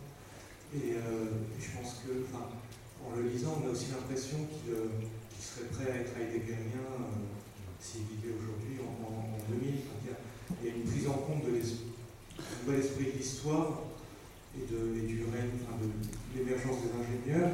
[0.79, 2.23] Et, euh, je pense que,
[3.03, 4.95] en le lisant, on a aussi l'impression qu'il euh,
[5.43, 6.87] serait prêt à être heideggérien
[7.85, 10.17] s'il vivait aujourd'hui en, en, en 2000 il y a
[10.75, 13.81] une prise en compte de nouvel esprit de l'histoire
[14.57, 14.77] et, de,
[16.35, 17.51] l'émergence des ingénieurs,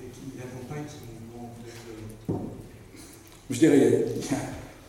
[0.00, 1.54] et qui accompagne ce mouvement.
[2.30, 2.32] Euh,
[3.50, 4.04] je dirais,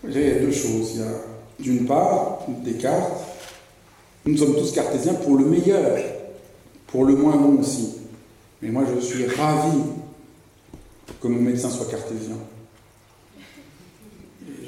[0.04, 1.04] il y a deux choses.
[1.60, 3.26] D'une part Descartes,
[4.26, 5.98] nous sommes tous cartésiens pour le meilleur,
[6.88, 7.96] pour le moins bon aussi.
[8.62, 9.80] Mais moi je suis ravi
[11.22, 12.38] que mon médecin soit cartésien.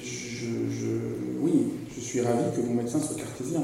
[0.02, 3.62] Je suis ravi que mon médecin soit cartésien.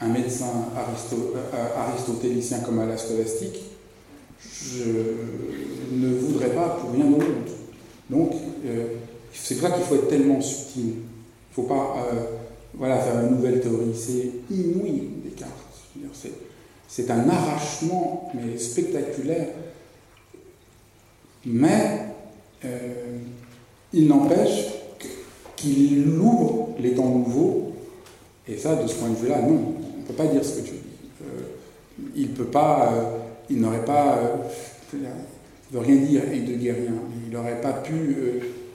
[0.00, 0.46] Un médecin
[0.76, 4.84] euh, aristotélicien comme à la je
[5.92, 7.48] ne voudrais pas pour rien au monde.
[8.10, 8.32] Donc,
[8.64, 8.86] euh,
[9.32, 10.82] c'est pour ça qu'il faut être tellement subtil.
[10.86, 12.24] Il ne faut pas euh,
[12.74, 13.94] voilà, faire une nouvelle théorie.
[13.94, 15.52] C'est inouï, Descartes.
[16.88, 19.48] C'est un arrachement, mais spectaculaire.
[21.46, 22.00] Mais
[23.92, 24.66] il n'empêche
[25.64, 27.72] qu'il ouvre les temps nouveaux.
[28.46, 30.66] Et ça, de ce point de vue-là, non, on ne peut pas dire ce que
[30.66, 31.22] tu dis.
[31.22, 31.40] Euh,
[32.14, 33.02] il peut pas, euh,
[33.48, 34.36] il n'aurait pas, euh,
[34.92, 35.06] il ne
[35.72, 36.22] veut rien dire
[36.58, 36.92] guérien.
[37.26, 38.16] Il n'aurait pas pu,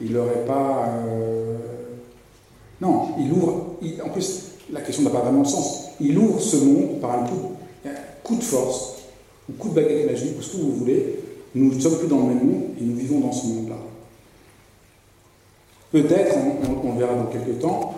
[0.01, 0.89] il n'aurait pas.
[2.81, 3.77] non, il ouvre.
[4.03, 5.89] en plus, la question n'a pas vraiment de sens.
[5.99, 7.51] Il ouvre ce monde par un coup,
[8.23, 8.95] coup de force,
[9.49, 11.19] un coup de baguette magique, ou ce que vous voulez.
[11.55, 13.68] Nous ne sommes plus dans le même monde et nous vivons dans ce monde-là.
[15.91, 16.35] Peut-être,
[16.83, 17.95] on, le verra dans quelques temps,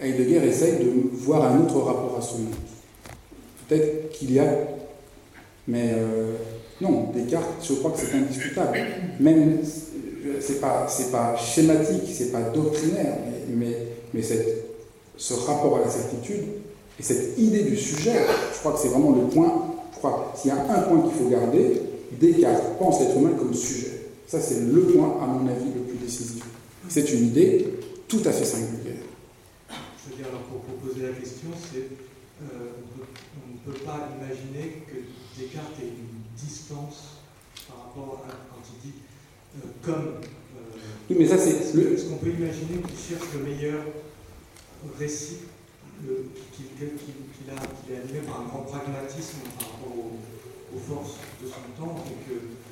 [0.00, 2.54] Heidegger essaye de voir un autre rapport à ce monde.
[3.68, 4.46] Peut-être qu'il y a.
[5.68, 6.32] Mais euh,
[6.80, 8.78] non, Descartes, je crois que c'est indiscutable.
[9.20, 9.58] Même,
[10.40, 13.14] c'est pas, c'est pas schématique, c'est pas doctrinaire,
[13.48, 13.76] mais,
[14.12, 14.22] mais,
[15.18, 16.44] ce rapport à la certitude
[16.98, 18.16] et cette idée du sujet,
[18.52, 19.72] je crois que c'est vraiment le point.
[19.92, 21.82] Je crois s'il y a un point qu'il faut garder,
[22.20, 23.92] Descartes pense l'être humain comme sujet.
[24.26, 26.35] Ça, c'est le point, à mon avis, le plus décisif.
[26.88, 27.66] C'est une idée
[28.08, 29.02] tout à fait singulière.
[29.68, 31.88] Je veux dire, alors pour poser la question, c'est
[32.42, 34.96] euh, on ne peut pas imaginer que
[35.40, 37.22] Descartes ait une distance
[37.66, 38.96] par rapport à quand il dit
[39.56, 40.20] euh, comme.
[40.20, 40.78] Euh,
[41.10, 41.56] oui, mais ça c'est.
[41.56, 43.82] Est-ce qu'on peut imaginer qu'il cherche le meilleur
[44.98, 45.38] récit
[46.52, 52.04] qu'il a, animé par un grand pragmatisme par rapport aux, aux forces de son temps
[52.06, 52.65] et que il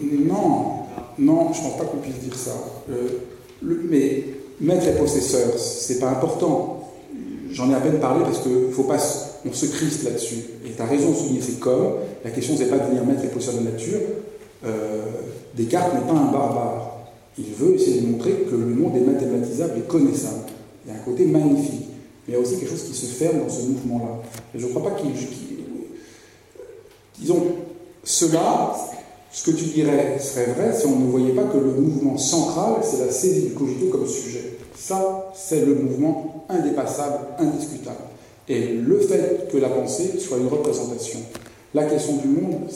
[0.00, 0.86] Non,
[1.18, 2.52] non, je ne pense pas qu'on puisse dire ça.
[2.90, 3.08] Euh,
[3.62, 4.24] mais
[4.60, 6.92] mettre les possesseurs, c'est pas important.
[7.50, 10.44] J'en ai à peine parlé parce que faut pas, se crispe là-dessus.
[10.66, 11.94] Et tu as raison de souligner, c'est comme.
[12.24, 14.00] La question, c'est pas de venir mettre les possesseurs de nature.
[14.64, 15.04] Euh,
[15.54, 16.92] Descartes n'est pas un barbare.
[17.38, 20.50] Il veut essayer de montrer que le monde est mathématisable et connaissable.
[20.84, 21.88] Il y a un côté magnifique.
[22.26, 24.22] Mais il y a aussi quelque chose qui se ferme dans ce mouvement-là.
[24.54, 25.12] Je ne crois pas qu'il.
[27.18, 27.42] disons,
[28.06, 28.72] cela,
[29.32, 32.76] ce que tu dirais serait vrai si on ne voyait pas que le mouvement central,
[32.80, 34.58] c'est la saisie du cogito comme sujet.
[34.76, 37.96] Ça, c'est le mouvement indépassable, indiscutable.
[38.48, 41.18] Et le fait que la pensée soit une représentation.
[41.74, 42.70] La question du monde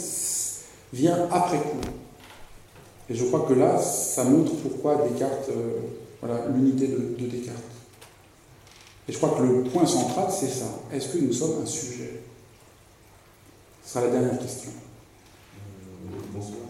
[0.92, 1.78] vient après coup.
[3.08, 5.78] Et je crois que là, ça montre pourquoi Descartes, euh,
[6.20, 7.58] voilà, l'unité de, de Descartes.
[9.08, 10.66] Et je crois que le point central, c'est ça.
[10.92, 12.20] Est-ce que nous sommes un sujet?
[13.84, 14.70] Ce sera la dernière question.
[16.10, 16.66] Bonsoir.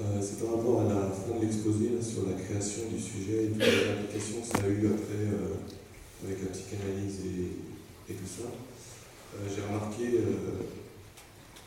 [0.00, 3.48] Euh, c'est par rapport à la fin de l'exposé sur la création du sujet et
[3.48, 5.60] toutes les implications que ça a eu après euh,
[6.24, 8.48] avec la psychanalyse et, et tout ça.
[8.48, 10.20] Euh, J'ai remarqué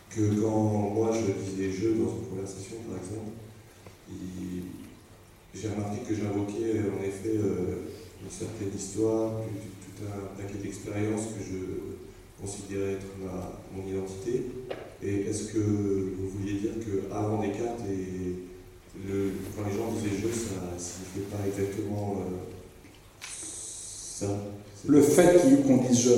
[0.10, 3.38] que quand moi je disais je dans une conversation par exemple,
[5.54, 12.42] j'ai remarqué que j'invoquais en effet une certaine histoire, tout un paquet d'expériences que je
[12.42, 14.46] considérais être ma, mon identité.
[15.02, 20.80] Et est-ce que vous vouliez dire qu'avant Descartes, quand les gens disaient je, ça ne
[20.80, 24.28] signifiait pas exactement euh, ça?
[24.88, 26.12] Le fait qu'on dise je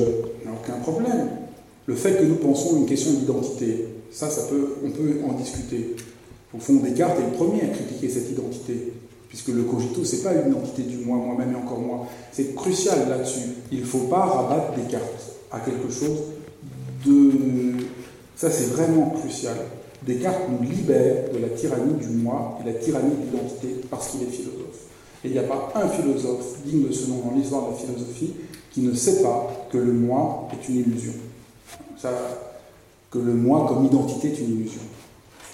[0.45, 1.29] n'a aucun problème.
[1.85, 5.95] Le fait que nous pensons une question d'identité, ça, ça peut, on peut en discuter.
[6.53, 8.93] Au fond, Descartes est le premier à critiquer cette identité,
[9.29, 12.07] puisque le cogito, c'est pas une identité du moi, moi-même et encore moi.
[12.31, 13.49] C'est crucial là-dessus.
[13.71, 16.17] Il ne faut pas rabattre Descartes à quelque chose
[17.05, 17.31] de.
[18.41, 19.53] Ça, c'est vraiment crucial.
[20.01, 24.23] Descartes nous libère de la tyrannie du moi et la tyrannie de l'identité parce qu'il
[24.23, 24.87] est philosophe.
[25.23, 27.77] Et il n'y a pas un philosophe digne de ce nom dans l'histoire de la
[27.77, 28.33] philosophie
[28.71, 31.13] qui ne sait pas que le moi est une illusion.
[31.99, 32.09] Ça,
[33.11, 34.81] que le moi comme identité est une illusion.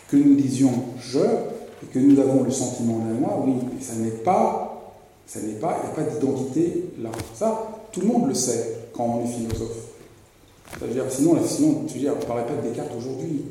[0.10, 3.96] Que nous disions je et que nous avons le sentiment d'un moi, oui, mais ça
[3.96, 4.96] n'est pas,
[5.26, 7.10] ça n'est pas, il n'y a pas d'identité là.
[7.36, 9.87] Ça, tout le monde le sait quand on est philosophe.
[10.74, 13.44] C'est-à-dire, sinon, sinon tu dire, on ne parlerait pas de Descartes aujourd'hui.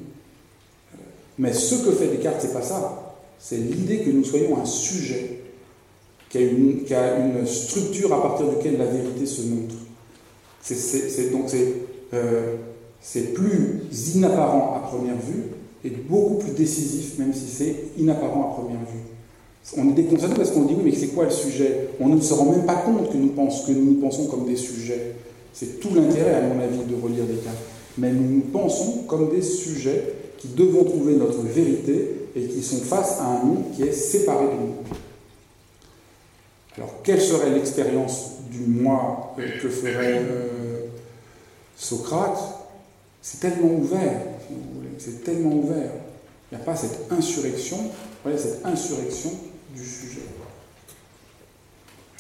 [1.38, 3.14] Mais ce que fait Descartes, c'est pas ça.
[3.38, 5.40] C'est l'idée que nous soyons un sujet
[6.30, 9.74] qui a, une, qui a une structure à partir de laquelle la vérité se montre.
[10.60, 11.74] C'est, donc c'est,
[12.12, 12.56] euh,
[13.34, 15.44] plus inapparent à première vue
[15.84, 19.06] et beaucoup plus décisif, même si c'est inapparent à première vue.
[19.76, 21.88] On est déconcerté parce qu'on dit oui, mais c'est quoi le sujet?
[22.01, 24.56] On ne se rend même pas compte que nous, pensons, que nous pensons comme des
[24.56, 25.14] sujets.
[25.59, 27.57] C'est tout l'intérêt, à mon avis, de relire Descartes.
[27.97, 32.85] Mais nous nous pensons comme des sujets qui devons trouver notre vérité et qui sont
[32.85, 34.74] face à un monde qui est séparé de nous.
[36.77, 40.81] Alors, quelle serait l'expérience du moi que ferait euh,
[41.74, 42.39] Socrate?
[43.23, 44.20] C'est tellement ouvert,
[44.99, 45.91] c'est tellement ouvert.
[46.53, 47.78] Il n'y a pas cette insurrection,
[48.37, 49.31] cette insurrection
[49.74, 50.20] du sujet.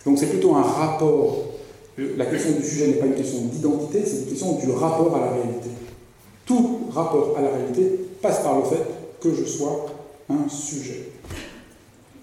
[0.06, 1.55] Donc c'est plutôt un rapport.
[1.98, 5.20] La question du sujet n'est pas une question d'identité, c'est une question du rapport à
[5.20, 5.70] la réalité.
[6.44, 8.82] Tout rapport à la réalité passe par le fait
[9.20, 9.86] que je sois
[10.28, 11.08] un sujet.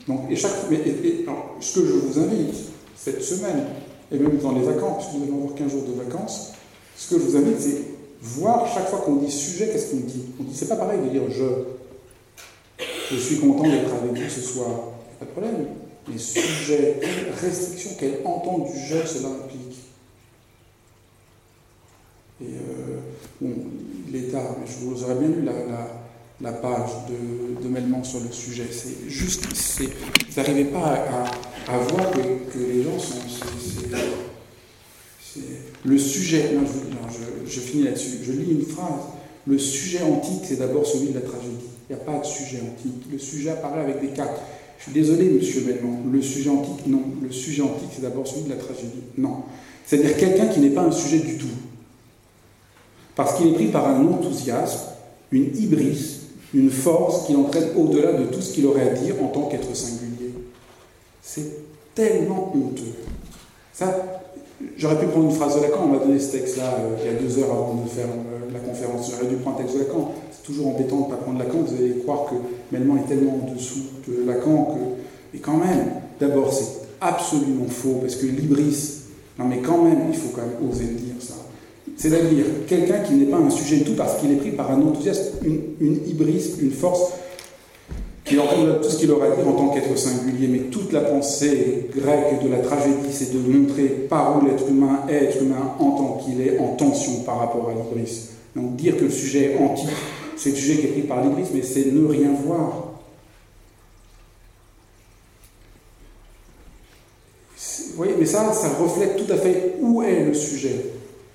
[0.07, 2.55] Donc, et chaque, et- alors, ce que je vous invite
[2.95, 3.65] cette semaine,
[4.11, 6.51] et même dans les vacances, puisque nous allons avoir 15 jours de vacances,
[6.95, 7.81] ce que je vous invite, c'est
[8.21, 10.23] voir chaque fois qu'on dit sujet, qu'est-ce qu'on dit?
[10.39, 11.43] On dit, c'est pas pareil de dire je.
[13.11, 14.67] Je suis content d'être avec vous ce soir,
[15.19, 15.65] pas de problème.
[16.07, 19.77] Mais sujet, quelle restriction, quelle entente du je cela implique
[22.41, 22.99] Et euh,
[23.39, 23.53] bon,
[24.09, 25.45] il est tard, mais je vous aurais bien lu
[26.41, 28.65] la, page de, de Melman sur le sujet.
[28.69, 31.05] C'est juste, vous n'arrivez pas
[31.67, 33.15] à, voir que, les gens sont.
[35.85, 36.49] le sujet,
[37.47, 38.19] je, finis là-dessus.
[38.23, 39.03] Je lis une phrase.
[39.47, 41.69] Le sujet antique, c'est d'abord celui de la tragédie.
[41.89, 43.05] Il n'y a pas de sujet antique.
[43.11, 44.41] Le sujet apparaît avec des cartes.
[44.85, 46.11] Je suis désolé, monsieur Melman.
[46.11, 47.03] Le sujet antique, non.
[47.21, 49.01] Le sujet antique, c'est d'abord celui de la tragédie.
[49.17, 49.43] Non.
[49.85, 51.47] C'est-à-dire quelqu'un qui n'est pas un sujet du tout.
[53.15, 54.81] Parce qu'il est pris par un enthousiasme,
[55.31, 56.19] une hybris,
[56.53, 59.73] une force qui l'entraîne au-delà de tout ce qu'il aurait à dire en tant qu'être
[59.73, 60.33] singulier.
[61.21, 62.91] C'est tellement honteux.
[63.71, 64.21] Ça,
[64.75, 67.15] j'aurais pu prendre une phrase de Lacan, on m'a donné ce texte-là euh, il y
[67.15, 69.11] a deux heures avant de faire euh, la conférence.
[69.11, 70.13] J'aurais dû prendre un texte de Lacan.
[70.43, 72.35] Toujours embêtant de ne pas prendre Lacan, vous allez croire que
[72.71, 75.03] Melman est tellement en dessous de Lacan que.
[75.33, 75.87] Mais quand même,
[76.19, 79.03] d'abord, c'est absolument faux, parce que l'hybris,
[79.39, 81.35] non mais quand même, il faut quand même oser le dire ça.
[81.95, 84.81] C'est-à-dire quelqu'un qui n'est pas un sujet du tout parce qu'il est pris par un
[84.81, 87.13] enthousiasme, une, une hybris, une force
[88.25, 90.47] qui entraîne tout ce qu'il aurait à dire en tant qu'être singulier.
[90.47, 95.01] Mais toute la pensée grecque de la tragédie, c'est de montrer par où l'être humain
[95.09, 98.29] est être humain en tant qu'il est en tension par rapport à l'hybris.
[98.55, 99.89] Donc dire que le sujet antique,
[100.43, 102.89] c'est le sujet qui est pris par l'hybris, mais c'est ne rien voir.
[107.55, 110.87] Vous voyez, mais ça, ça reflète tout à fait où est le sujet.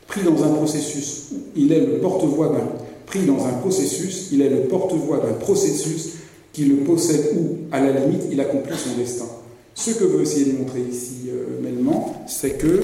[0.08, 2.68] Pris dans un processus, il est le porte-voix d'un.
[3.06, 6.16] Pris dans un processus, il est le porte-voix d'un processus
[6.52, 9.26] qui le possède où, à la limite, il accomplit son destin.
[9.74, 12.82] Ce que veut essayer de montrer ici euh, Melman, c'est que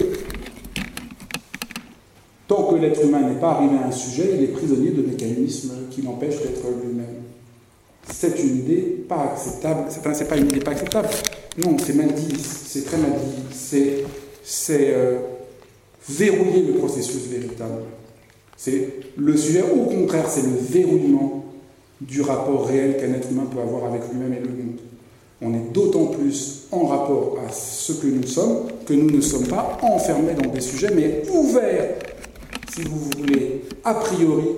[2.49, 5.73] tant que l'être humain n'est pas arrivé à un sujet, il est prisonnier de mécanismes
[5.91, 7.07] qui l'empêchent d'être lui-même.
[8.11, 9.85] C'est une idée pas acceptable.
[9.89, 11.09] C'est, pas une idée pas acceptable.
[11.59, 12.37] Non, c'est mal dit.
[12.39, 13.43] C'est très mal dit.
[13.51, 14.05] C'est,
[14.43, 15.19] c'est euh,
[16.09, 17.83] verrouiller le processus véritable.
[18.57, 21.45] C'est le sujet, au contraire, c'est le verrouillement
[22.01, 24.81] du rapport réel qu'un être humain peut avoir avec lui-même et le monde.
[25.43, 29.47] On est d'autant plus en rapport à ce que nous sommes que nous ne sommes
[29.47, 31.97] pas enfermés dans des sujets, mais ouverts,
[32.75, 34.49] si vous voulez, a priori.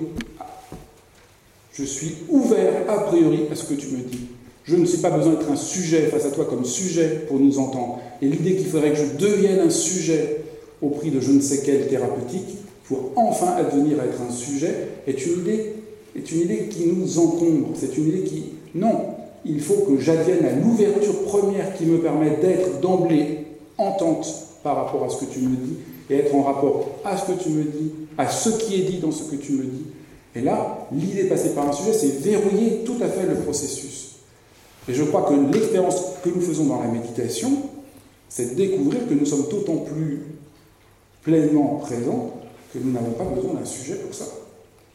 [1.73, 4.27] Je suis ouvert a priori à ce que tu me dis.
[4.63, 7.59] Je ne suis pas besoin d'être un sujet face à toi comme sujet pour nous
[7.59, 7.99] entendre.
[8.21, 10.41] Et l'idée qu'il faudrait que je devienne un sujet
[10.81, 14.73] au prix de je ne sais quelle thérapeutique pour enfin advenir à être un sujet
[15.05, 15.73] est une idée,
[16.15, 17.69] est une idée qui nous encombre.
[17.75, 19.05] C'est une idée qui, non,
[19.45, 23.45] il faut que j'advienne à l'ouverture première qui me permet d'être d'emblée
[23.77, 24.27] entente
[24.63, 25.77] par rapport à ce que tu me dis
[26.09, 28.99] et être en rapport à ce que tu me dis, à ce qui est dit
[28.99, 29.85] dans ce que tu me dis.
[30.35, 34.17] Et là, l'idée de passer par un sujet, c'est verrouiller tout à fait le processus.
[34.87, 37.51] Et je crois que l'expérience que nous faisons dans la méditation,
[38.29, 40.21] c'est de découvrir que nous sommes d'autant plus
[41.23, 42.33] pleinement présents
[42.73, 44.25] que nous n'avons pas besoin d'un sujet pour ça.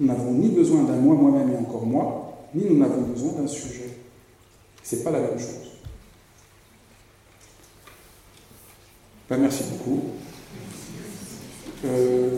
[0.00, 3.46] Nous n'avons ni besoin d'un moi, moi-même et encore moi, ni nous n'avons besoin d'un
[3.46, 3.90] sujet.
[4.82, 5.72] C'est pas la même chose.
[9.28, 10.00] Ben, merci beaucoup.
[11.84, 12.28] Euh,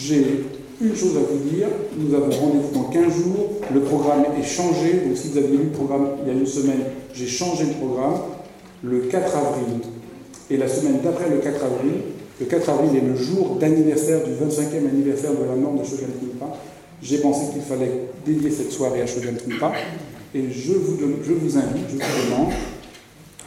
[0.00, 0.44] j'ai
[0.80, 1.68] une chose à vous dire.
[1.96, 3.60] Nous avons rendez-vous dans 15 jours.
[3.72, 5.02] Le programme est changé.
[5.06, 6.80] Donc, si vous avez lu le programme il y a une semaine,
[7.12, 8.20] j'ai changé le programme.
[8.82, 9.80] Le 4 avril
[10.50, 11.92] et la semaine d'après le 4 avril,
[12.38, 16.12] le 4 avril est le jour d'anniversaire du 25e anniversaire de la mort de Shogun
[16.20, 16.54] Trungpa.
[17.02, 19.72] J'ai pensé qu'il fallait dédier cette soirée à Shogun Trungpa.
[20.34, 22.52] Et je vous, invite, je vous demande,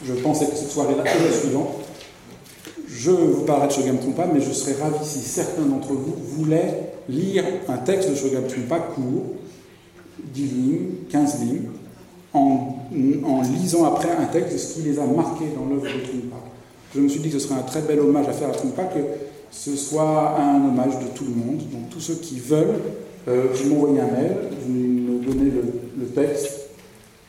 [0.05, 1.86] je pensais que cette soirée-là est la suivante.
[2.97, 6.93] Je vous parlerai de Shogun Trungpa, mais je serais ravi si certains d'entre vous voulaient
[7.07, 9.35] lire un texte de Shogun Trungpa court,
[10.33, 11.69] 10 lignes, 15 lignes,
[12.33, 12.75] en,
[13.43, 16.37] lisant après un texte de ce qui les a marqués dans l'œuvre de Trungpa.
[16.95, 18.85] Je me suis dit que ce serait un très bel hommage à faire à Trungpa,
[18.85, 18.99] que
[19.51, 21.57] ce soit un hommage de tout le monde.
[21.71, 22.81] Donc tous ceux qui veulent,
[23.27, 25.51] euh, vous m'envoyez un mail, vous me donnez
[25.99, 26.61] le texte,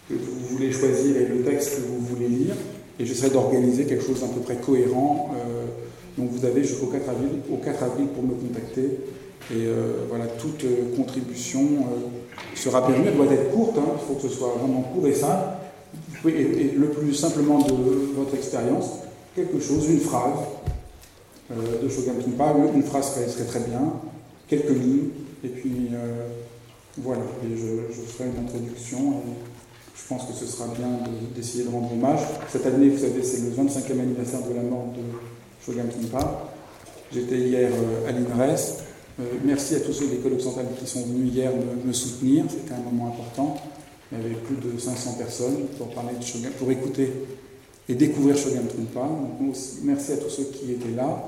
[0.09, 2.55] que vous voulez choisir et le texte que vous voulez lire,
[2.99, 5.31] et j'essaierai d'organiser quelque chose d'à peu près cohérent.
[5.37, 5.66] Euh,
[6.16, 8.99] donc vous avez jusqu'au 4 avril, au 4 avril pour me contacter.
[9.51, 11.61] Et euh, voilà, toute euh, contribution
[12.55, 13.09] sera bienvenue.
[13.09, 15.45] Elle doit être courte, hein, il faut que ce soit vraiment court et simple.
[16.27, 17.73] Et, le plus simplement de
[18.16, 18.91] votre expérience,
[19.37, 20.41] quelque chose, une phrase
[21.51, 23.93] de Shogun Trungpa, une phrase serait, serait, très bien,
[24.49, 25.11] quelques lignes,
[25.45, 25.91] et puis
[26.99, 29.23] voilà, et je, ferai une introduction.
[30.03, 30.89] Je pense que ce sera bien
[31.35, 32.20] d'essayer de, rendre hommage.
[32.51, 35.03] Cette année, vous savez, c'est le 25e anniversaire de la mort de
[35.65, 36.51] Shogun Trungpa.
[37.12, 38.79] J'étais hier euh, à l'INRES.
[39.20, 41.51] Euh, merci à tous ceux de l'école occidentale qui sont venus hier
[41.85, 42.45] me, soutenir.
[42.49, 43.57] C'était un moment important.
[44.12, 47.12] Il y avait plus de 500 personnes pour parler de Shogun, pour écouter
[47.89, 49.09] et découvrir Shogun Trungpa.
[49.41, 51.25] Donc, merci à tous ceux qui étaient là.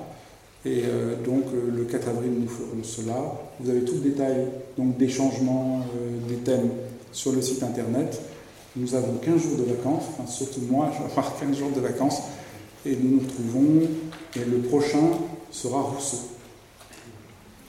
[0.64, 3.34] Et euh, donc le 4 avril, nous ferons cela.
[3.58, 4.46] Vous avez tout le détail
[4.78, 5.80] donc, des changements,
[6.28, 6.70] des thèmes
[7.12, 8.20] sur le site internet.
[8.76, 11.80] Nous avons 15 jours de vacances, enfin, surtout moi, je vais avoir 15 jours de
[11.80, 12.22] vacances,
[12.86, 13.88] et nous nous retrouvons,
[14.36, 15.08] et le prochain
[15.50, 16.39] sera Rousseau.